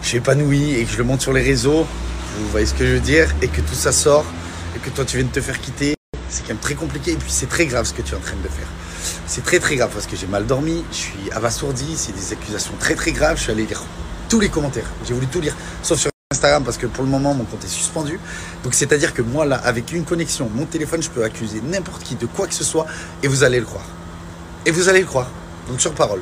[0.00, 1.86] je suis épanoui et que je le monte sur les réseaux,
[2.38, 4.24] vous voyez ce que je veux dire, et que tout ça sort,
[4.74, 5.94] et que toi tu viens de te faire quitter,
[6.30, 8.20] c'est quand même très compliqué et puis c'est très grave ce que tu es en
[8.20, 8.66] train de faire.
[9.26, 12.72] C'est très très grave parce que j'ai mal dormi, je suis abasourdi, c'est des accusations
[12.80, 13.82] très très graves, je suis allé lire
[14.30, 17.34] tous les commentaires, j'ai voulu tout lire, sauf sur Instagram parce que pour le moment
[17.34, 18.18] mon compte est suspendu.
[18.64, 21.60] Donc c'est à dire que moi là avec une connexion, mon téléphone, je peux accuser
[21.60, 22.86] n'importe qui de quoi que ce soit
[23.22, 23.84] et vous allez le croire.
[24.64, 25.28] Et vous allez le croire.
[25.70, 26.20] Donc sur parole.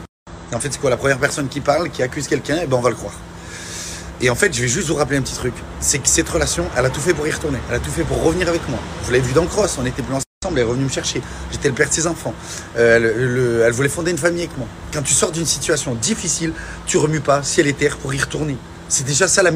[0.53, 2.77] en fait, c'est quoi la première personne qui parle, qui accuse quelqu'un, et eh ben
[2.77, 3.15] on va le croire.
[4.21, 5.55] Et en fait, je vais juste vous rappeler un petit truc.
[5.81, 7.59] C'est que cette relation, elle a tout fait pour y retourner.
[7.71, 8.79] Elle a tout fait pour revenir avec moi.
[9.05, 11.23] Vous l'avez vu dans Cross, on était plus ensemble, elle est revenue me chercher.
[11.51, 12.35] J'étais le père de ses enfants.
[12.77, 14.67] Euh, elle voulait fonder une famille avec moi.
[14.93, 16.53] Quand tu sors d'une situation difficile,
[16.85, 18.59] tu remues pas ciel et terre pour y retourner.
[18.91, 19.53] C'est déjà ça la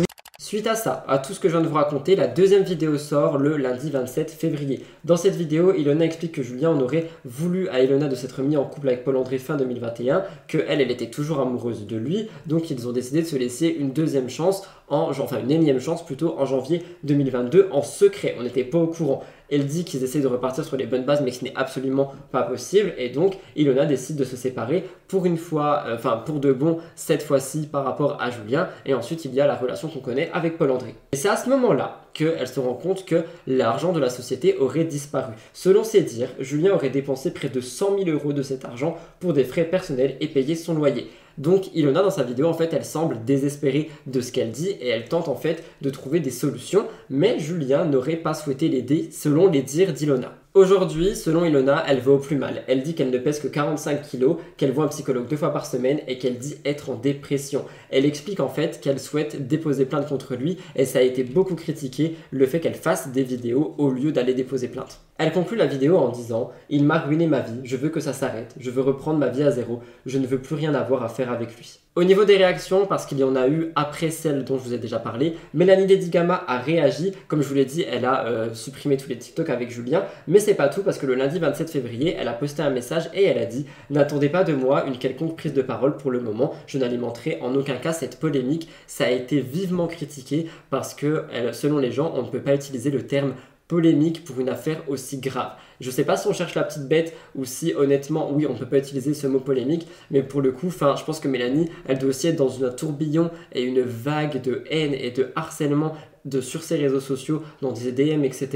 [0.52, 2.98] Suite à ça, à tout ce que je viens de vous raconter, la deuxième vidéo
[2.98, 4.84] sort le lundi 27 février.
[5.02, 8.58] Dans cette vidéo, Ilona explique que Julien en aurait voulu à Ilona de s'être mis
[8.58, 12.70] en couple avec Paul-André fin 2021, que elle, elle était toujours amoureuse de lui, donc
[12.70, 16.36] ils ont décidé de se laisser une deuxième chance, en, enfin une énième chance plutôt,
[16.38, 18.36] en janvier 2022 en secret.
[18.38, 19.22] On n'était pas au courant.
[19.50, 22.12] Elle dit qu'ils essaient de repartir sur les bonnes bases, mais que ce n'est absolument
[22.30, 22.94] pas possible.
[22.96, 26.78] Et donc, Ilona décide de se séparer pour une fois, euh, enfin pour de bon,
[26.94, 28.68] cette fois-ci par rapport à Julien.
[28.86, 30.94] Et ensuite, il y a la relation qu'on connaît avec Paul-André.
[31.12, 34.84] Et c'est à ce moment-là qu'elle se rend compte que l'argent de la société aurait
[34.84, 35.32] disparu.
[35.54, 39.32] Selon ses dires, Julien aurait dépensé près de 100 000 euros de cet argent pour
[39.32, 41.10] des frais personnels et payé son loyer.
[41.38, 44.88] Donc Ilona dans sa vidéo en fait elle semble désespérée de ce qu'elle dit et
[44.88, 49.48] elle tente en fait de trouver des solutions mais Julien n'aurait pas souhaité l'aider selon
[49.48, 50.32] les dires d'Ilona.
[50.54, 52.62] Aujourd'hui, selon Ilona, elle va au plus mal.
[52.66, 55.64] Elle dit qu'elle ne pèse que 45 kilos, qu'elle voit un psychologue deux fois par
[55.64, 57.64] semaine et qu'elle dit être en dépression.
[57.88, 61.54] Elle explique en fait qu'elle souhaite déposer plainte contre lui et ça a été beaucoup
[61.54, 65.00] critiqué le fait qu'elle fasse des vidéos au lieu d'aller déposer plainte.
[65.18, 68.12] Elle conclut la vidéo en disant Il m'a ruiné ma vie, je veux que ça
[68.12, 71.08] s'arrête, je veux reprendre ma vie à zéro, je ne veux plus rien avoir à
[71.08, 71.78] faire avec lui.
[71.94, 74.72] Au niveau des réactions, parce qu'il y en a eu après celle dont je vous
[74.72, 77.12] ai déjà parlé, Mélanie Dedigama a réagi.
[77.28, 80.06] Comme je vous l'ai dit, elle a euh, supprimé tous les TikTok avec Julien.
[80.26, 83.10] Mais c'est pas tout parce que le lundi 27 février, elle a posté un message
[83.12, 86.20] et elle a dit N'attendez pas de moi une quelconque prise de parole pour le
[86.20, 86.54] moment.
[86.66, 88.70] Je n'alimenterai en aucun cas cette polémique.
[88.86, 92.90] Ça a été vivement critiqué parce que, selon les gens, on ne peut pas utiliser
[92.90, 93.34] le terme
[93.72, 95.52] polémique pour une affaire aussi grave.
[95.80, 98.66] Je sais pas si on cherche la petite bête ou si honnêtement, oui, on peut
[98.66, 102.10] pas utiliser ce mot polémique, mais pour le coup, je pense que Mélanie, elle doit
[102.10, 105.94] aussi être dans un tourbillon et une vague de haine et de harcèlement
[106.42, 108.48] sur ses réseaux sociaux, dans des DM, etc.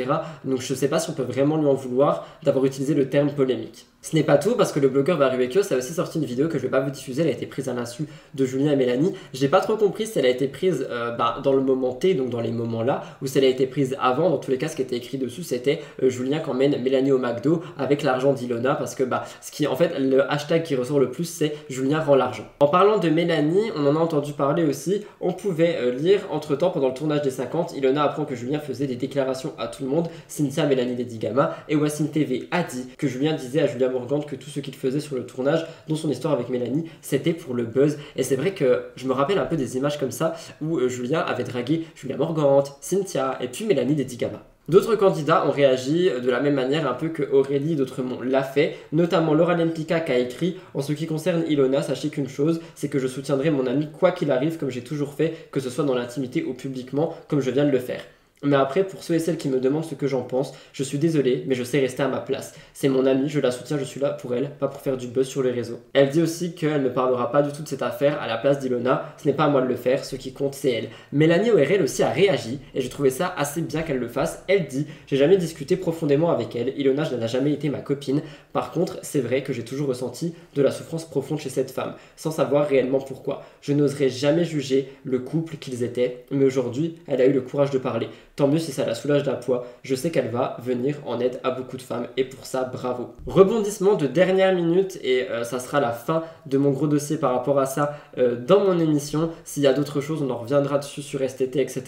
[0.45, 3.31] Donc je sais pas si on peut vraiment lui en vouloir d'avoir utilisé le terme
[3.31, 3.87] polémique.
[4.07, 6.59] Ce n'est pas tout parce que le blogueur Barubekio a aussi sorti une vidéo que
[6.59, 8.05] je vais pas vous diffuser, elle a été prise à l'insu
[8.35, 9.13] de Julien et Mélanie.
[9.35, 12.15] J'ai pas trop compris si elle a été prise euh, bah, dans le moment T,
[12.15, 14.31] donc dans les moments là, ou si elle a été prise avant.
[14.31, 17.11] Dans tous les cas, ce qui était écrit dessus, c'était euh, Julien qui emmène Mélanie
[17.11, 20.77] au McDo avec l'argent d'Ilona parce que bah, ce qui en fait le hashtag qui
[20.77, 22.47] ressort le plus, c'est Julien rend l'argent.
[22.61, 25.03] En parlant de Mélanie, on en a entendu parler aussi.
[25.21, 28.61] On pouvait euh, lire entre temps pendant le tournage des 50, Ilona apprend que Julien
[28.61, 32.87] faisait des déclarations à tout le monde, Cynthia, Mélanie, Dedigama, et Wassim TV a dit
[32.97, 33.89] que Julien disait à Julien
[34.29, 37.55] que tout ce qu'il faisait sur le tournage, dont son histoire avec Mélanie, c'était pour
[37.55, 37.99] le buzz.
[38.17, 40.89] Et c'est vrai que je me rappelle un peu des images comme ça où euh,
[40.89, 44.43] Julien avait dragué Julia Morgante, Cynthia et puis Mélanie Dedigama.
[44.69, 48.77] D'autres candidats ont réagi de la même manière un peu que Aurélie d'Autremont l'a fait,
[48.91, 52.89] notamment Laura Lempicka qui a écrit En ce qui concerne Ilona, sachez qu'une chose, c'est
[52.89, 55.85] que je soutiendrai mon ami quoi qu'il arrive comme j'ai toujours fait, que ce soit
[55.85, 58.03] dans l'intimité ou publiquement, comme je viens de le faire.
[58.43, 60.99] Mais après, pour ceux et celles qui me demandent ce que j'en pense, je suis
[60.99, 62.55] désolé, mais je sais rester à ma place.
[62.75, 65.07] C'est mon amie, je la soutiens, je suis là pour elle, pas pour faire du
[65.07, 65.81] buzz sur les réseaux.
[65.95, 68.59] Elle dit aussi qu'elle ne parlera pas du tout de cette affaire à la place
[68.59, 70.89] d'Ilona, ce n'est pas à moi de le faire, ce qui compte c'est elle.
[71.13, 74.45] Mélanie ORL aussi a réagi, et j'ai trouvé ça assez bien qu'elle le fasse.
[74.49, 78.21] Elle dit J'ai jamais discuté profondément avec elle, Ilona n'a jamais été ma copine.
[78.53, 81.95] Par contre, c'est vrai que j'ai toujours ressenti de la souffrance profonde chez cette femme,
[82.17, 83.45] sans savoir réellement pourquoi.
[83.63, 87.71] Je n'oserais jamais juger le couple qu'ils étaient, mais aujourd'hui, elle a eu le courage
[87.71, 88.09] de parler.
[88.37, 89.67] Tant mieux si ça la soulage d'un poids.
[89.83, 93.15] Je sais qu'elle va venir en aide à beaucoup de femmes et pour ça, bravo.
[93.27, 97.33] Rebondissement de dernière minute et euh, ça sera la fin de mon gros dossier par
[97.33, 99.31] rapport à ça euh, dans mon émission.
[99.45, 101.83] S'il y a d'autres choses, on en reviendra dessus sur STT, etc.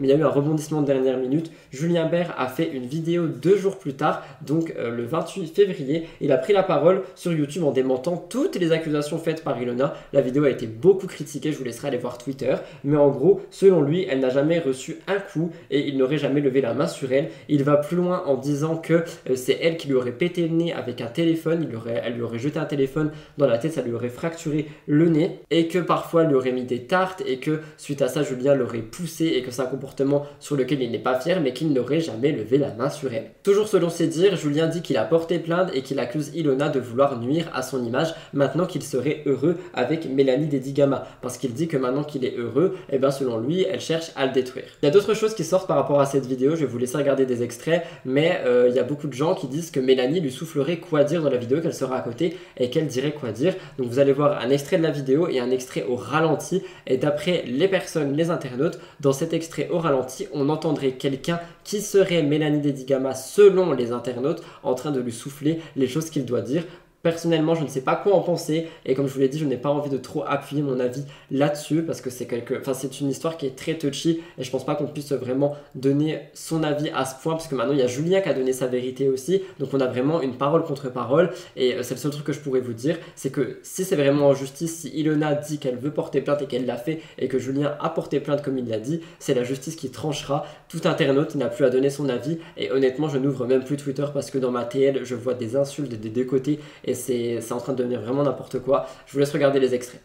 [0.00, 1.52] Mais il y a eu un rebondissement de dernière minute.
[1.70, 6.08] Julien Bert a fait une vidéo deux jours plus tard, donc euh, le 28 février.
[6.20, 9.94] Il a pris la parole sur YouTube en démentant toutes les accusations faites par Ilona.
[10.12, 12.56] La vidéo a été beaucoup critiquée, je vous laisserai aller voir Twitter.
[12.82, 16.40] Mais en gros, selon lui, elle n'a jamais reçu un coup et il n'aurait jamais
[16.40, 17.30] levé la main sur elle.
[17.48, 20.54] Il va plus loin en disant que euh, c'est elle qui lui aurait pété le
[20.54, 23.72] nez avec un téléphone, il aurait, elle lui aurait jeté un téléphone dans la tête,
[23.72, 27.22] ça lui aurait fracturé le nez, et que parfois elle lui aurait mis des tartes,
[27.26, 30.82] et que suite à ça, Julien l'aurait poussé, et que c'est un comportement sur lequel
[30.82, 33.30] il n'est pas fier, mais qu'il n'aurait jamais levé la main sur elle.
[33.42, 36.80] Toujours selon ses dires, Julien dit qu'il a porté plainte et qu'il accuse Ilona de
[36.80, 41.68] vouloir nuire à son image maintenant qu'il serait heureux avec Mélanie Dedigama, parce qu'il dit
[41.68, 44.64] que maintenant qu'il est heureux, et eh bien selon lui, elle cherche à le détruire.
[44.82, 46.78] Il y a d'autres choses qui sortent par rapport à cette vidéo, je vais vous
[46.78, 49.80] laisser regarder des extraits, mais euh, il y a beaucoup de gens qui disent que
[49.80, 53.12] Mélanie lui soufflerait quoi dire dans la vidéo, qu'elle sera à côté et qu'elle dirait
[53.12, 53.54] quoi dire.
[53.78, 56.62] Donc vous allez voir un extrait de la vidéo et un extrait au ralenti.
[56.86, 61.80] Et d'après les personnes, les internautes, dans cet extrait au ralenti, on entendrait quelqu'un qui
[61.80, 66.40] serait Mélanie Dedigama selon les internautes en train de lui souffler les choses qu'il doit
[66.40, 66.64] dire.
[67.02, 69.44] Personnellement, je ne sais pas quoi en penser et comme je vous l'ai dit, je
[69.44, 73.00] n'ai pas envie de trop appuyer mon avis là-dessus parce que c'est quelque, enfin c'est
[73.00, 76.62] une histoire qui est très touchy et je pense pas qu'on puisse vraiment donner son
[76.62, 78.68] avis à ce point parce que maintenant il y a Julien qui a donné sa
[78.68, 82.12] vérité aussi, donc on a vraiment une parole contre parole et euh, c'est le seul
[82.12, 85.34] truc que je pourrais vous dire, c'est que si c'est vraiment en justice, si Ilona
[85.34, 88.42] dit qu'elle veut porter plainte et qu'elle l'a fait et que Julien a porté plainte
[88.42, 90.46] comme il l'a dit, c'est la justice qui tranchera.
[90.68, 94.06] Tout internaute n'a plus à donner son avis et honnêtement, je n'ouvre même plus Twitter
[94.14, 96.60] parce que dans ma TL, je vois des insultes des deux côtés
[96.92, 98.86] et c'est en train de devenir vraiment n'importe quoi.
[99.06, 100.02] Je vous laisse regarder les extraits.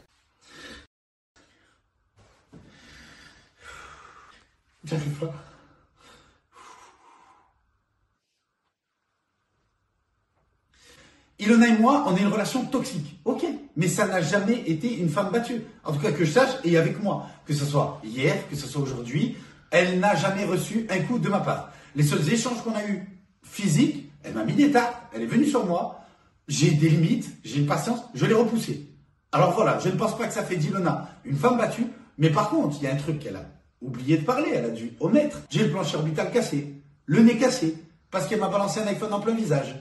[5.20, 5.34] pas.
[11.40, 13.20] Ilona et moi, on a une relation toxique.
[13.24, 13.46] Ok,
[13.76, 15.62] mais ça n'a jamais été une femme battue.
[15.84, 17.28] En tout cas, que je sache, et avec moi.
[17.46, 19.38] Que ce soit hier, que ce soit aujourd'hui,
[19.70, 21.72] elle n'a jamais reçu un coup de ma part.
[21.96, 23.08] Les seuls échanges qu'on a eus
[23.44, 25.97] physiques, elle m'a mis des tartes, elle est venue sur moi,
[26.48, 28.88] j'ai des limites, j'ai une patience, je l'ai repoussé.
[29.32, 31.88] Alors voilà, je ne pense pas que ça fait d'Ilona une femme battue,
[32.18, 33.46] mais par contre, il y a un truc qu'elle a
[33.82, 35.40] oublié de parler, elle a dû omettre.
[35.50, 37.76] J'ai le plancher orbital cassé, le nez cassé,
[38.10, 39.76] parce qu'elle m'a balancé un iPhone en plein visage.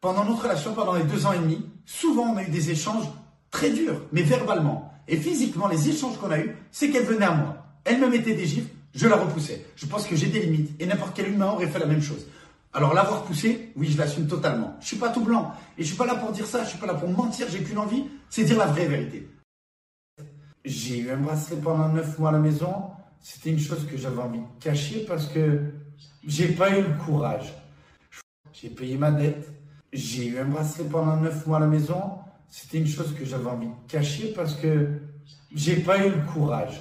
[0.00, 3.04] Pendant notre relation, pendant les deux ans et demi, souvent on a eu des échanges
[3.50, 4.92] très durs, mais verbalement.
[5.06, 7.56] Et physiquement, les échanges qu'on a eus, c'est qu'elle venait à moi.
[7.84, 9.66] Elle me mettait des gifs, je la repoussais.
[9.76, 12.26] Je pense que j'ai des limites, et n'importe quel humain aurait fait la même chose.
[12.78, 14.76] Alors l'avoir poussé, oui, je l'assume totalement.
[14.78, 15.50] Je suis pas tout blanc.
[15.76, 17.64] Et je suis pas là pour dire ça, je suis pas là pour mentir, j'ai
[17.64, 19.28] qu'une envie, c'est dire la vraie vérité.
[20.64, 22.92] J'ai eu un bracelet pendant 9 mois à la maison.
[23.20, 25.72] C'était une chose que j'avais envie de cacher parce que
[26.24, 27.52] j'ai pas eu le courage.
[28.52, 29.52] J'ai payé ma dette.
[29.92, 32.00] J'ai eu un bracelet pendant 9 mois à la maison.
[32.48, 35.00] C'était une chose que j'avais envie de cacher parce que
[35.52, 36.80] j'ai pas eu le courage.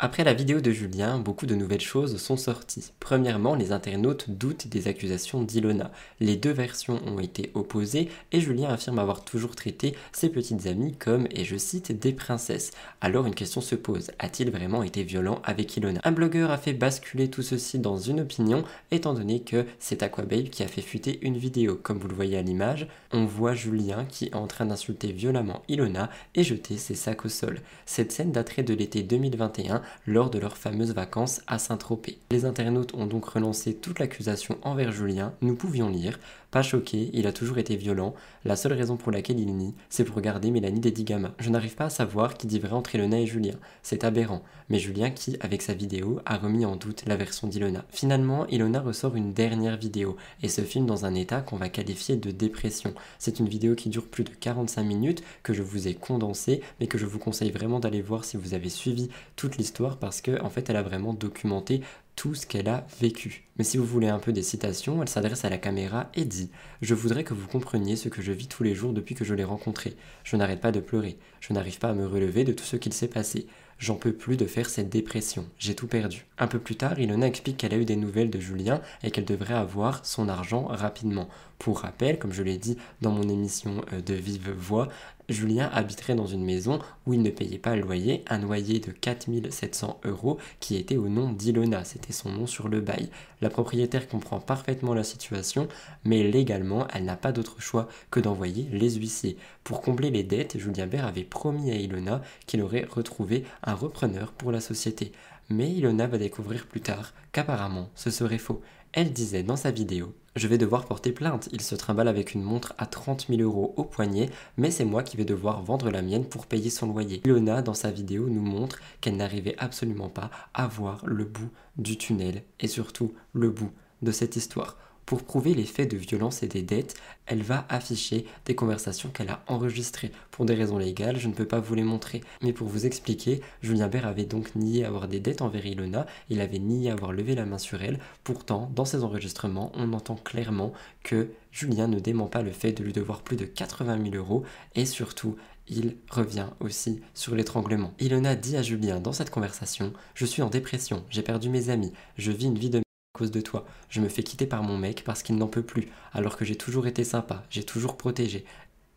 [0.00, 2.92] Après la vidéo de Julien, beaucoup de nouvelles choses sont sorties.
[3.00, 5.90] Premièrement, les internautes doutent des accusations d'Ilona.
[6.20, 10.94] Les deux versions ont été opposées et Julien affirme avoir toujours traité ses petites amies
[10.94, 12.70] comme, et je cite, des princesses.
[13.00, 16.00] Alors une question se pose, a-t-il vraiment été violent avec Ilona?
[16.04, 18.62] Un blogueur a fait basculer tout ceci dans une opinion,
[18.92, 21.74] étant donné que c'est Aquababe qui a fait fuiter une vidéo.
[21.74, 25.62] Comme vous le voyez à l'image, on voit Julien qui est en train d'insulter violemment
[25.66, 27.62] Ilona et jeter ses sacs au sol.
[27.84, 32.18] Cette scène daterait de l'été 2021 lors de leurs fameuses vacances à Saint-Tropez.
[32.30, 35.32] Les internautes ont donc relancé toute l'accusation envers Julien.
[35.40, 36.18] Nous pouvions lire
[36.50, 38.14] pas choqué, il a toujours été violent.
[38.44, 41.34] La seule raison pour laquelle il nie, c'est pour garder Mélanie Dedigama.
[41.38, 43.56] Je n'arrive pas à savoir qui dit vrai entre Ilona et Julien.
[43.82, 44.42] C'est aberrant.
[44.70, 47.84] Mais Julien qui, avec sa vidéo, a remis en doute la version d'Ilona.
[47.90, 52.16] Finalement, Ilona ressort une dernière vidéo et se filme dans un état qu'on va qualifier
[52.16, 52.94] de dépression.
[53.18, 56.86] C'est une vidéo qui dure plus de 45 minutes, que je vous ai condensée, mais
[56.86, 60.44] que je vous conseille vraiment d'aller voir si vous avez suivi toute l'histoire parce qu'en
[60.44, 61.82] en fait, elle a vraiment documenté
[62.18, 63.44] tout ce qu'elle a vécu.
[63.56, 66.50] Mais si vous voulez un peu des citations, elle s'adresse à la caméra et dit
[66.82, 69.34] Je voudrais que vous compreniez ce que je vis tous les jours depuis que je
[69.34, 69.94] l'ai rencontré.
[70.24, 71.16] Je n'arrête pas de pleurer.
[71.38, 73.46] Je n'arrive pas à me relever de tout ce qu'il s'est passé.
[73.78, 75.46] J'en peux plus de faire cette dépression.
[75.60, 76.26] J'ai tout perdu.
[76.38, 79.24] Un peu plus tard, Ilona explique qu'elle a eu des nouvelles de Julien et qu'elle
[79.24, 81.28] devrait avoir son argent rapidement.
[81.60, 84.88] Pour rappel, comme je l'ai dit dans mon émission euh, de Vive Voix,
[85.28, 88.90] Julien habiterait dans une maison où il ne payait pas le loyer, un loyer de
[88.90, 93.10] 4700 euros qui était au nom d'Ilona, c'était son nom sur le bail.
[93.42, 95.68] La propriétaire comprend parfaitement la situation,
[96.04, 99.36] mais légalement, elle n'a pas d'autre choix que d'envoyer les huissiers.
[99.64, 104.32] Pour combler les dettes, Julien Bert avait promis à Ilona qu'il aurait retrouvé un repreneur
[104.32, 105.12] pour la société.
[105.50, 108.62] Mais Ilona va découvrir plus tard qu'apparemment ce serait faux.
[108.92, 112.42] Elle disait dans sa vidéo Je vais devoir porter plainte, il se trimballe avec une
[112.42, 116.00] montre à 30 000 euros au poignet, mais c'est moi qui vais devoir vendre la
[116.00, 117.20] mienne pour payer son loyer.
[117.26, 121.98] Ilona, dans sa vidéo, nous montre qu'elle n'arrivait absolument pas à voir le bout du
[121.98, 124.78] tunnel et surtout le bout de cette histoire.
[125.08, 126.94] Pour prouver les faits de violence et des dettes,
[127.24, 130.12] elle va afficher des conversations qu'elle a enregistrées.
[130.30, 132.20] Pour des raisons légales, je ne peux pas vous les montrer.
[132.42, 136.42] Mais pour vous expliquer, Julien Bert avait donc nié avoir des dettes envers Ilona, il
[136.42, 138.00] avait nié avoir levé la main sur elle.
[138.22, 142.84] Pourtant, dans ces enregistrements, on entend clairement que Julien ne dément pas le fait de
[142.84, 144.42] lui devoir plus de 80 000 euros
[144.74, 145.36] et surtout,
[145.68, 147.94] il revient aussi sur l'étranglement.
[147.98, 151.94] Ilona dit à Julien dans cette conversation Je suis en dépression, j'ai perdu mes amis,
[152.18, 152.82] je vis une vie de
[153.18, 153.66] cause de toi.
[153.88, 156.56] Je me fais quitter par mon mec parce qu'il n'en peut plus, alors que j'ai
[156.56, 158.44] toujours été sympa, j'ai toujours protégé.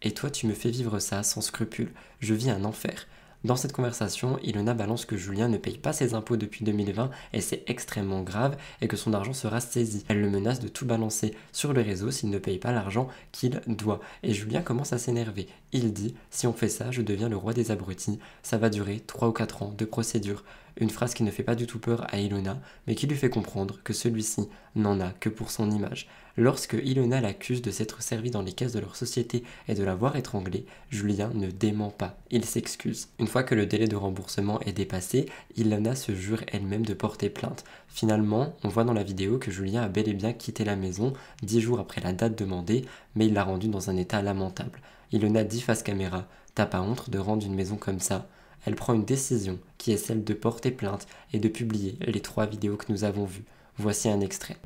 [0.04, 1.92] Et toi, tu me fais vivre ça sans scrupule.
[2.20, 3.08] Je vis un enfer.
[3.44, 7.42] Dans cette conversation, Ilona balance que Julien ne paye pas ses impôts depuis 2020 et
[7.42, 10.06] c'est extrêmement grave et que son argent sera saisi.
[10.10, 13.60] Elle le menace de tout balancer sur le réseau s'il ne paye pas l'argent qu'il
[13.66, 14.00] doit.
[14.22, 15.48] Et Julien commence à s'énerver.
[15.72, 18.20] Il dit Si on fait ça, je deviens le roi des abrutis.
[18.44, 20.44] Ça va durer 3 ou 4 ans de procédure.
[20.82, 23.30] Une phrase qui ne fait pas du tout peur à Ilona, mais qui lui fait
[23.30, 26.08] comprendre que celui-ci n'en a que pour son image.
[26.38, 30.16] Lorsque Ilona l'accuse de s'être servi dans les caisses de leur société et de l'avoir
[30.16, 33.10] étranglée, Julien ne dément pas, il s'excuse.
[33.20, 37.30] Une fois que le délai de remboursement est dépassé, Ilona se jure elle-même de porter
[37.30, 37.64] plainte.
[37.88, 41.14] Finalement, on voit dans la vidéo que Julien a bel et bien quitté la maison
[41.44, 44.82] dix jours après la date demandée, mais il l'a rendue dans un état lamentable.
[45.12, 48.28] Ilona dit face caméra T'as pas honte de rendre une maison comme ça?
[48.66, 52.46] Elle prend une décision qui est celle de porter plainte et de publier les trois
[52.46, 53.46] vidéos que nous avons vues.
[53.78, 54.58] Voici un extrait.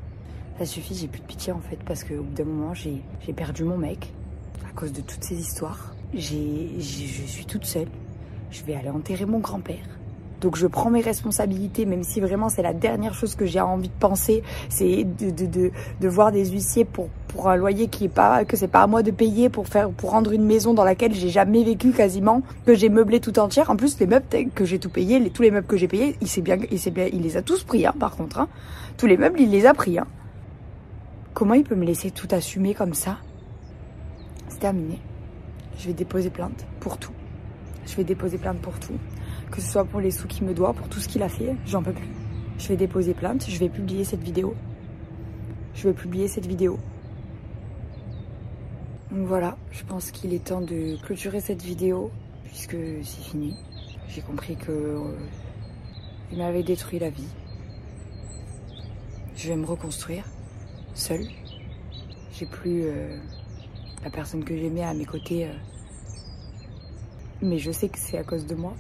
[0.58, 3.02] Ça suffit, j'ai plus de pitié en fait, parce qu'au bout d'un moment, j'ai
[3.36, 4.14] perdu mon mec
[4.68, 5.94] à cause de toutes ces histoires.
[6.14, 7.90] je suis toute seule.
[8.52, 9.86] Je vais aller enterrer mon grand-père.
[10.42, 13.88] Donc je prends mes responsabilités, même si vraiment c'est la dernière chose que j'ai envie
[13.88, 15.72] de penser, c'est de, de,
[16.02, 18.88] de, voir des huissiers pour, pour un loyer qui est pas que c'est pas à
[18.88, 22.42] moi de payer pour faire pour rendre une maison dans laquelle j'ai jamais vécu quasiment,
[22.66, 23.70] que j'ai meublé tout entière.
[23.70, 26.44] En plus les meubles que j'ai tout payé, tous les meubles que j'ai payés, il
[26.44, 28.40] bien, il bien, il les a tous pris, hein, par contre.
[28.40, 28.48] Hein.
[28.98, 29.98] Tous les meubles, il les a pris.
[29.98, 30.08] Hein.
[31.34, 33.18] Comment il peut me laisser tout assumer comme ça?
[34.50, 35.00] C'est terminé.
[35.78, 37.12] Je vais déposer plainte pour tout.
[37.86, 38.94] Je vais déposer plainte pour tout
[39.56, 41.56] que ce soit pour les sous qu'il me doit, pour tout ce qu'il a fait,
[41.66, 42.10] j'en peux plus.
[42.58, 44.54] Je vais déposer plainte, je vais publier cette vidéo.
[45.76, 46.78] Je vais publier cette vidéo.
[49.12, 52.12] Donc voilà, je pense qu'il est temps de clôturer cette vidéo,
[52.44, 53.56] puisque c'est fini.
[54.10, 55.00] J'ai compris que euh,
[56.32, 57.28] il m'avait détruit la vie.
[59.38, 60.26] Je vais me reconstruire.
[60.94, 61.28] seule.
[62.34, 63.18] J'ai plus euh,
[64.04, 65.48] la personne que j'aimais à mes côtés.
[65.48, 65.54] euh.
[67.42, 68.74] Mais je sais que c'est à cause de moi.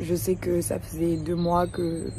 [0.00, 2.10] Je sais que ça faisait deux mois que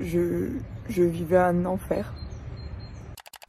[0.00, 0.50] je,
[0.88, 2.12] vivais un enfer.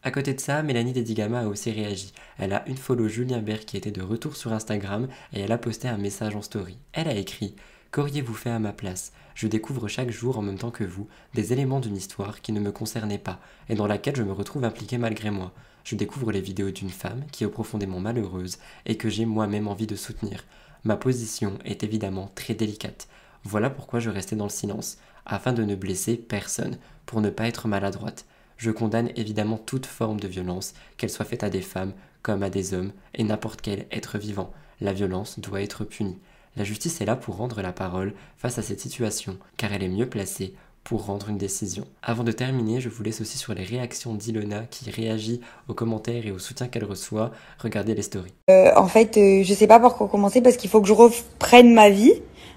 [0.04, 2.14] À côté de ça, Mélanie Dedigama a aussi réagi.
[2.38, 5.58] Elle a une follow Julien Bert qui était de retour sur Instagram et elle a
[5.58, 6.78] posté un message en story.
[6.94, 7.56] Elle a écrit
[7.92, 9.12] Qu'auriez-vous fait à ma place?
[9.34, 12.60] Je découvre chaque jour en même temps que vous des éléments d'une histoire qui ne
[12.60, 15.52] me concernaient pas et dans laquelle je me retrouve impliqué malgré moi.
[15.84, 19.88] Je découvre les vidéos d'une femme qui est profondément malheureuse et que j'ai moi-même envie
[19.88, 20.44] de soutenir.
[20.84, 23.08] Ma position est évidemment très délicate.
[23.44, 27.48] Voilà pourquoi je restais dans le silence, afin de ne blesser personne, pour ne pas
[27.48, 28.26] être maladroite.
[28.58, 32.50] Je condamne évidemment toute forme de violence, qu'elle soit faite à des femmes comme à
[32.50, 34.52] des hommes et n'importe quel être vivant.
[34.82, 36.20] La violence doit être punie.
[36.56, 39.90] La justice est là pour rendre la parole face à cette situation, car elle est
[39.90, 40.56] mieux placée
[40.90, 41.86] pour rendre une décision.
[42.02, 46.26] Avant de terminer, je vous laisse aussi sur les réactions d'Ilona qui réagit aux commentaires
[46.26, 47.30] et au soutien qu'elle reçoit.
[47.60, 48.34] Regardez les stories.
[48.50, 50.94] Euh, en fait, euh, je sais pas par quoi commencer parce qu'il faut que je
[50.94, 52.14] reprenne ma vie.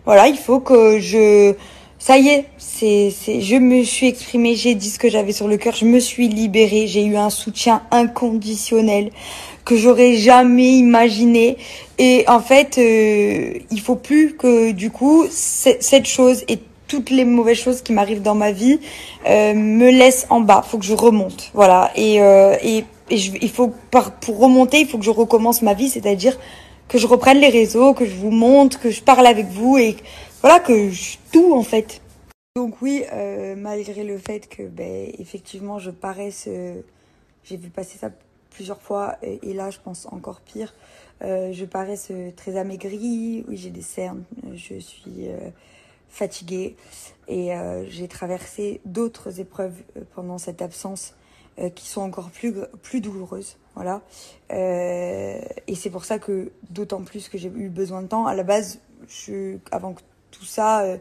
[0.07, 1.55] Voilà, il faut que je
[1.99, 5.47] ça y est, c'est c'est je me suis exprimée, j'ai dit ce que j'avais sur
[5.47, 9.11] le cœur, je me suis libérée, j'ai eu un soutien inconditionnel
[9.67, 11.59] que j'aurais jamais imaginé
[11.99, 16.59] et en fait, euh, il faut plus que du coup cette chose et
[16.93, 18.79] toutes les mauvaises choses qui m'arrivent dans ma vie
[19.27, 20.61] euh, me laissent en bas.
[20.61, 21.91] Faut que je remonte, voilà.
[21.97, 23.73] Et euh, il faut
[24.21, 26.39] pour remonter, il faut que je recommence ma vie, c'est-à-dire
[26.89, 29.97] que je reprenne les réseaux, que je vous montre, que je parle avec vous et
[30.43, 32.03] voilà que je, tout en fait.
[32.57, 36.47] Donc oui, euh, malgré le fait que ben effectivement je paraisse,
[37.43, 38.11] j'ai vu passer ça
[38.51, 40.75] plusieurs fois et, là je pense encore pire.
[41.23, 44.25] Je paraisse très amaigrie, oui j'ai des cernes,
[44.55, 45.31] je suis
[46.13, 46.77] fatiguée
[47.27, 51.15] et euh, j'ai traversé d'autres épreuves euh, pendant cette absence
[51.59, 53.57] euh, qui sont encore plus plus douloureuses.
[53.75, 54.03] Voilà.
[54.51, 58.27] Et c'est pour ça que d'autant plus que j'ai eu besoin de temps.
[58.27, 59.95] À la base, je, avant
[60.31, 60.99] tout ça,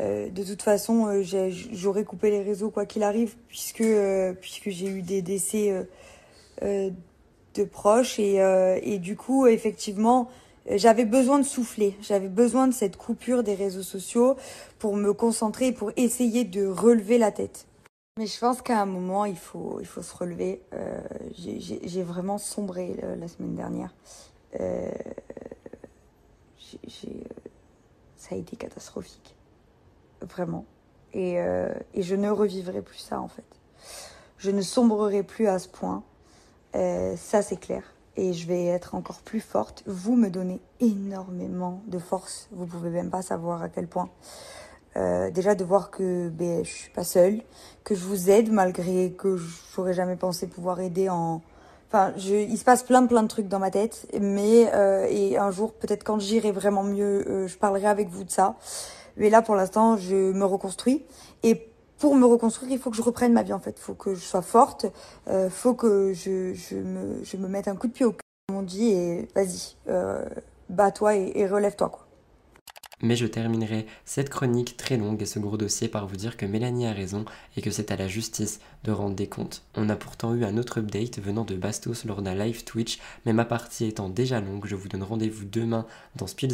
[0.00, 1.22] de toute façon,
[1.72, 3.84] j'aurais coupé les réseaux quoi qu'il arrive, puisque
[4.40, 5.86] puisque j'ai eu des décès
[6.60, 8.40] de proches et
[8.82, 10.28] et du coup, effectivement,
[10.78, 11.96] j'avais besoin de souffler.
[12.00, 14.36] J'avais besoin de cette coupure des réseaux sociaux
[14.78, 17.66] pour me concentrer, pour essayer de relever la tête.
[18.18, 20.60] Mais je pense qu'à un moment, il faut, il faut se relever.
[20.74, 21.00] Euh,
[21.36, 23.94] j'ai- vraiment sombré euh, la semaine dernière.
[24.60, 24.90] Euh,
[27.04, 27.08] euh,
[28.16, 29.34] ça a été catastrophique.
[30.22, 30.64] Vraiment.
[31.14, 33.44] Et, euh, je ne revivrai plus ça, en fait.
[34.38, 36.02] Je ne sombrerai plus à ce point.
[36.74, 37.82] Euh, ça, c'est clair.
[38.16, 39.82] Et je vais être encore plus forte.
[39.86, 42.48] Vous me donnez énormément de force.
[42.52, 44.10] Vous pouvez même pas savoir à quel point.
[44.96, 47.42] Euh, déjà de voir que ben, je suis pas seule,
[47.84, 51.42] que je vous aide malgré que j'aurais jamais pensé pouvoir aider en.
[51.88, 55.36] Enfin, je, il se passe plein plein de trucs dans ma tête, mais euh, et
[55.36, 58.56] un jour peut-être quand j'irai vraiment mieux, euh, je parlerai avec vous de ça.
[59.16, 61.04] Mais là pour l'instant, je me reconstruis
[61.44, 61.69] et
[62.00, 63.76] pour me reconstruire, il faut que je reprenne ma vie en fait.
[63.78, 64.86] Il faut que je sois forte,
[65.28, 68.18] euh, faut que je, je me je me mette un coup de pied au cul,
[68.48, 70.24] comme on dit, et vas-y, euh,
[70.70, 72.06] bats-toi et, et relève-toi quoi.
[73.02, 76.46] Mais je terminerai cette chronique très longue et ce gros dossier par vous dire que
[76.46, 77.24] Mélanie a raison
[77.56, 79.62] et que c'est à la justice de rendre des comptes.
[79.74, 83.32] On a pourtant eu un autre update venant de Bastos lors d'un live Twitch, mais
[83.32, 85.86] ma partie étant déjà longue, je vous donne rendez-vous demain
[86.16, 86.50] dans Spill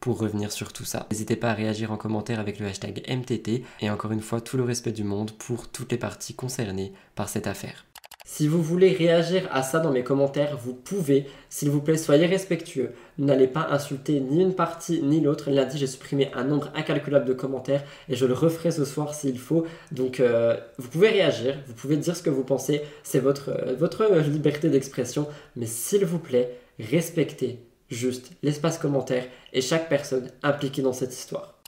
[0.00, 1.06] pour revenir sur tout ça.
[1.10, 4.56] N'hésitez pas à réagir en commentaire avec le hashtag MTT et encore une fois tout
[4.56, 7.84] le respect du monde pour toutes les parties concernées par cette affaire.
[8.26, 11.26] Si vous voulez réagir à ça dans mes commentaires, vous pouvez.
[11.50, 12.92] S'il vous plaît, soyez respectueux.
[13.18, 15.50] N'allez pas insulter ni une partie ni l'autre.
[15.50, 19.38] Lundi, j'ai supprimé un nombre incalculable de commentaires et je le referai ce soir s'il
[19.38, 19.66] faut.
[19.92, 22.82] Donc, euh, vous pouvez réagir, vous pouvez dire ce que vous pensez.
[23.02, 25.28] C'est votre, euh, votre liberté d'expression.
[25.54, 27.60] Mais s'il vous plaît, respectez
[27.90, 31.60] juste l'espace commentaire et chaque personne impliquée dans cette histoire.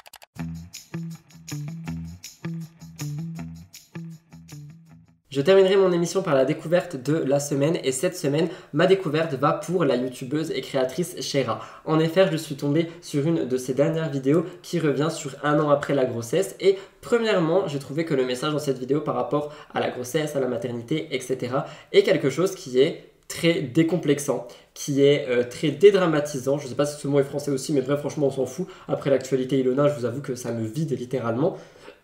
[5.36, 9.34] Je terminerai mon émission par la découverte de la semaine et cette semaine, ma découverte
[9.34, 11.60] va pour la youtubeuse et créatrice Shera.
[11.84, 15.60] En effet, je suis tombé sur une de ses dernières vidéos qui revient sur un
[15.60, 19.14] an après la grossesse et premièrement, j'ai trouvé que le message dans cette vidéo par
[19.14, 21.48] rapport à la grossesse, à la maternité, etc.
[21.92, 26.56] est quelque chose qui est très décomplexant, qui est euh, très dédramatisant.
[26.56, 28.46] Je ne sais pas si ce mot est français aussi, mais bref, franchement, on s'en
[28.46, 28.68] fout.
[28.88, 31.58] Après l'actualité Ilona, je vous avoue que ça me vide littéralement.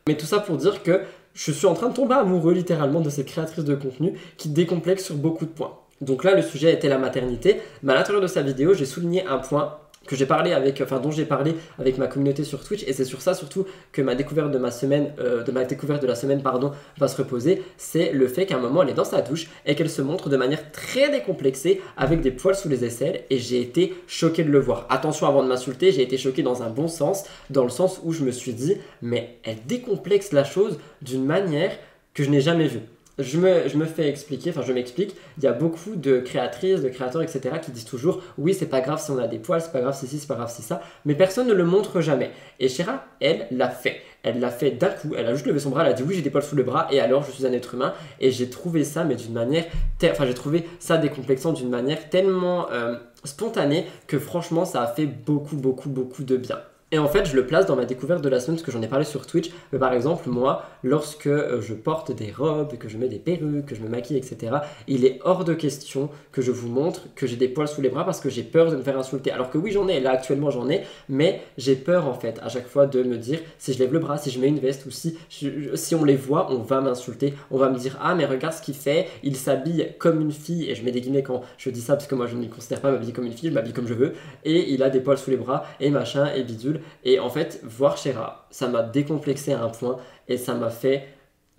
[0.07, 1.01] Mais tout ça pour dire que
[1.35, 5.05] je suis en train de tomber amoureux littéralement de cette créatrice de contenu qui décomplexe
[5.05, 5.79] sur beaucoup de points.
[6.01, 9.25] Donc là, le sujet était la maternité, mais à l'intérieur de sa vidéo, j'ai souligné
[9.27, 12.85] un point que j'ai parlé avec, enfin dont j'ai parlé avec ma communauté sur Twitch
[12.87, 16.03] et c'est sur ça surtout que ma découverte de ma semaine, euh, de ma découverte
[16.03, 18.95] de la semaine pardon, va se reposer, c'est le fait qu'à un moment elle est
[18.95, 22.69] dans sa douche et qu'elle se montre de manière très décomplexée avec des poils sous
[22.69, 24.87] les aisselles et j'ai été choqué de le voir.
[24.91, 28.13] Attention avant de m'insulter, j'ai été choqué dans un bon sens, dans le sens où
[28.13, 31.73] je me suis dit mais elle décomplexe la chose d'une manière
[32.15, 32.81] que je n'ai jamais vue
[33.19, 36.81] je me, je me, fais expliquer, enfin je m'explique, il y a beaucoup de créatrices,
[36.81, 37.57] de créateurs, etc.
[37.63, 39.97] qui disent toujours oui c'est pas grave si on a des poils, c'est pas grave
[39.97, 42.31] si si, c'est pas grave si ça, mais personne ne le montre jamais.
[42.59, 44.01] Et Shira, elle l'a fait.
[44.23, 46.15] Elle l'a fait d'un coup, elle a juste levé son bras, elle a dit oui
[46.15, 48.49] j'ai des poils sous le bras et alors je suis un être humain et j'ai
[48.49, 49.65] trouvé ça mais d'une manière,
[50.05, 55.07] enfin j'ai trouvé ça décomplexant d'une manière tellement euh, spontanée que franchement ça a fait
[55.07, 56.59] beaucoup beaucoup beaucoup de bien.
[56.95, 58.83] Et en fait, je le place dans ma découverte de la semaine parce que j'en
[58.83, 59.51] ai parlé sur Twitch.
[59.81, 63.75] Par exemple, moi, lorsque euh, je porte des robes, que je mets des perruques, que
[63.75, 64.59] je me maquille, etc.,
[64.89, 67.89] il est hors de question que je vous montre que j'ai des poils sous les
[67.89, 69.33] bras parce que j'ai peur de me faire insulter.
[69.33, 72.51] Alors que oui, j'en ai, là actuellement j'en ai, mais j'ai peur en fait à
[72.51, 74.85] chaque fois de me dire si je lève le bras, si je mets une veste
[74.85, 77.33] ou si, si on les voit, on va m'insulter.
[77.51, 80.71] On va me dire ah, mais regarde ce qu'il fait, il s'habille comme une fille.
[80.71, 82.83] Et je mets des guillemets quand je dis ça parce que moi je ne considère
[82.83, 84.13] pas m'habiller comme une fille, je m'habille comme je veux.
[84.45, 86.82] Et il a des poils sous les bras et machin et bidule.
[87.05, 89.99] Et en fait, voir Shera, ça m'a décomplexé à un point
[90.29, 91.09] et ça m'a fait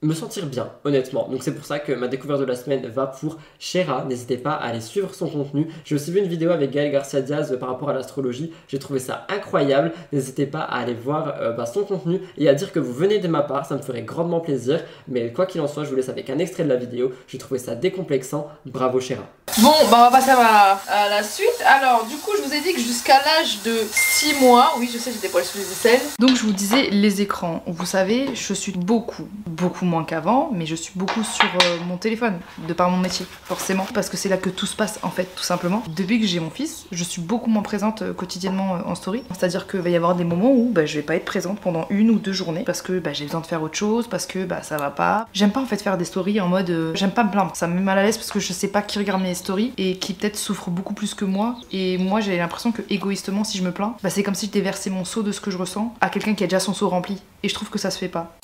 [0.03, 1.27] me sentir bien, honnêtement.
[1.29, 4.05] Donc c'est pour ça que ma découverte de la semaine va pour Shera.
[4.05, 5.67] N'hésitez pas à aller suivre son contenu.
[5.85, 8.51] J'ai aussi vu une vidéo avec Gaël Garcia Diaz par rapport à l'astrologie.
[8.67, 9.91] J'ai trouvé ça incroyable.
[10.11, 13.19] N'hésitez pas à aller voir euh, bah, son contenu et à dire que vous venez
[13.19, 13.65] de ma part.
[13.65, 14.81] Ça me ferait grandement plaisir.
[15.07, 17.11] Mais quoi qu'il en soit, je vous laisse avec un extrait de la vidéo.
[17.27, 18.49] J'ai trouvé ça décomplexant.
[18.65, 19.23] Bravo Shera.
[19.61, 21.47] Bon, bah on va passer à, la suite.
[21.65, 24.97] Alors, du coup, je vous ai dit que jusqu'à l'âge de 6 mois, oui, je
[24.97, 26.01] sais, j'ai des poils sous les aisselles.
[26.17, 27.61] Donc, je vous disais les écrans.
[27.67, 31.97] Vous savez, je suis beaucoup, beaucoup moins qu'avant, mais je suis beaucoup sur euh, mon
[31.97, 35.11] téléphone, de par mon métier, forcément, parce que c'est là que tout se passe, en
[35.11, 35.83] fait, tout simplement.
[35.95, 39.23] Depuis que j'ai mon fils, je suis beaucoup moins présente euh, quotidiennement euh, en story.
[39.29, 41.85] C'est-à-dire qu'il va y avoir des moments où bah, je vais pas être présente pendant
[41.91, 44.43] une ou deux journées, parce que bah, j'ai besoin de faire autre chose, parce que
[44.43, 45.27] bah, ça va pas.
[45.33, 46.93] J'aime pas en fait faire des stories en mode.
[46.95, 48.81] J'aime pas me plaindre, ça me met mal à l'aise parce que je sais pas
[48.81, 51.57] qui regarde mes stories et qui peut-être souffre beaucoup plus que moi.
[51.71, 54.51] Et moi, j'ai l'impression que égoïstement, si je me plains, bah, c'est comme si je
[54.51, 56.89] déversais mon seau de ce que je ressens à quelqu'un qui a déjà son seau
[56.89, 57.21] rempli.
[57.43, 58.35] Et je trouve que ça se fait pas.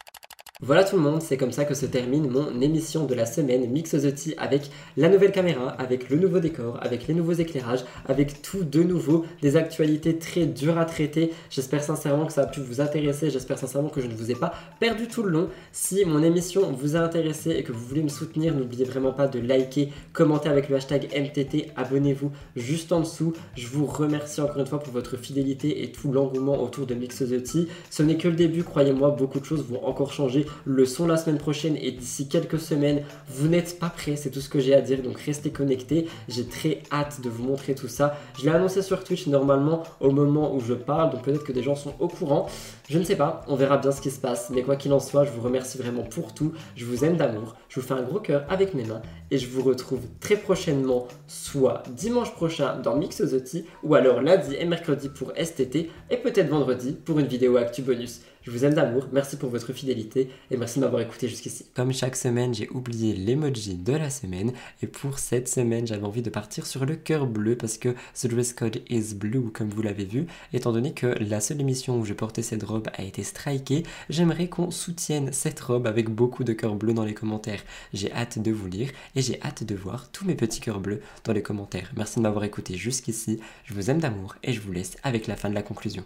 [0.62, 3.70] Voilà tout le monde, c'est comme ça que se termine mon émission de la semaine
[3.70, 7.86] Mix the Tea avec la nouvelle caméra, avec le nouveau décor, avec les nouveaux éclairages,
[8.10, 11.32] avec tout de nouveau, des actualités très dures à traiter.
[11.50, 14.36] J'espère sincèrement que ça a pu vous intéresser, j'espère sincèrement que je ne vous ai
[14.36, 15.48] pas perdu tout le long.
[15.72, 19.30] Si mon émission vous a intéressé et que vous voulez me soutenir, n'oubliez vraiment pas
[19.30, 23.32] de liker, commenter avec le hashtag MTT, abonnez-vous juste en dessous.
[23.56, 27.20] Je vous remercie encore une fois pour votre fidélité et tout l'engouement autour de Mix
[27.20, 27.70] the Tea.
[27.90, 31.18] Ce n'est que le début, croyez-moi, beaucoup de choses vont encore changer le son la
[31.18, 33.04] semaine prochaine et d'ici quelques semaines.
[33.28, 36.08] Vous n'êtes pas prêts, c'est tout ce que j'ai à dire, donc restez connectés.
[36.28, 38.18] J'ai très hâte de vous montrer tout ça.
[38.38, 41.64] Je l'ai annoncé sur Twitch normalement au moment où je parle, donc peut-être que des
[41.64, 42.48] gens sont au courant.
[42.90, 45.00] Je ne sais pas, on verra bien ce qui se passe, mais quoi qu'il en
[45.00, 46.54] soit, je vous remercie vraiment pour tout.
[46.76, 49.02] Je vous aime d'amour, je vous fais un gros cœur avec mes mains
[49.32, 53.40] et je vous retrouve très prochainement, soit dimanche prochain dans Mix the
[53.84, 58.22] ou alors lundi et mercredi pour STT, et peut-être vendredi pour une vidéo Actu Bonus.
[58.50, 61.68] Je vous aime d'amour, merci pour votre fidélité et merci de m'avoir écouté jusqu'ici.
[61.76, 66.24] Comme chaque semaine, j'ai oublié l'emoji de la semaine et pour cette semaine, j'avais envie
[66.24, 69.84] de partir sur le cœur bleu parce que ce dress code is blue comme vous
[69.84, 70.26] l'avez vu.
[70.52, 74.48] Étant donné que la seule émission où je portais cette robe a été strikée, j'aimerais
[74.48, 77.64] qu'on soutienne cette robe avec beaucoup de cœurs bleus dans les commentaires.
[77.94, 81.02] J'ai hâte de vous lire et j'ai hâte de voir tous mes petits cœurs bleus
[81.24, 81.92] dans les commentaires.
[81.96, 85.36] Merci de m'avoir écouté jusqu'ici, je vous aime d'amour et je vous laisse avec la
[85.36, 86.04] fin de la conclusion.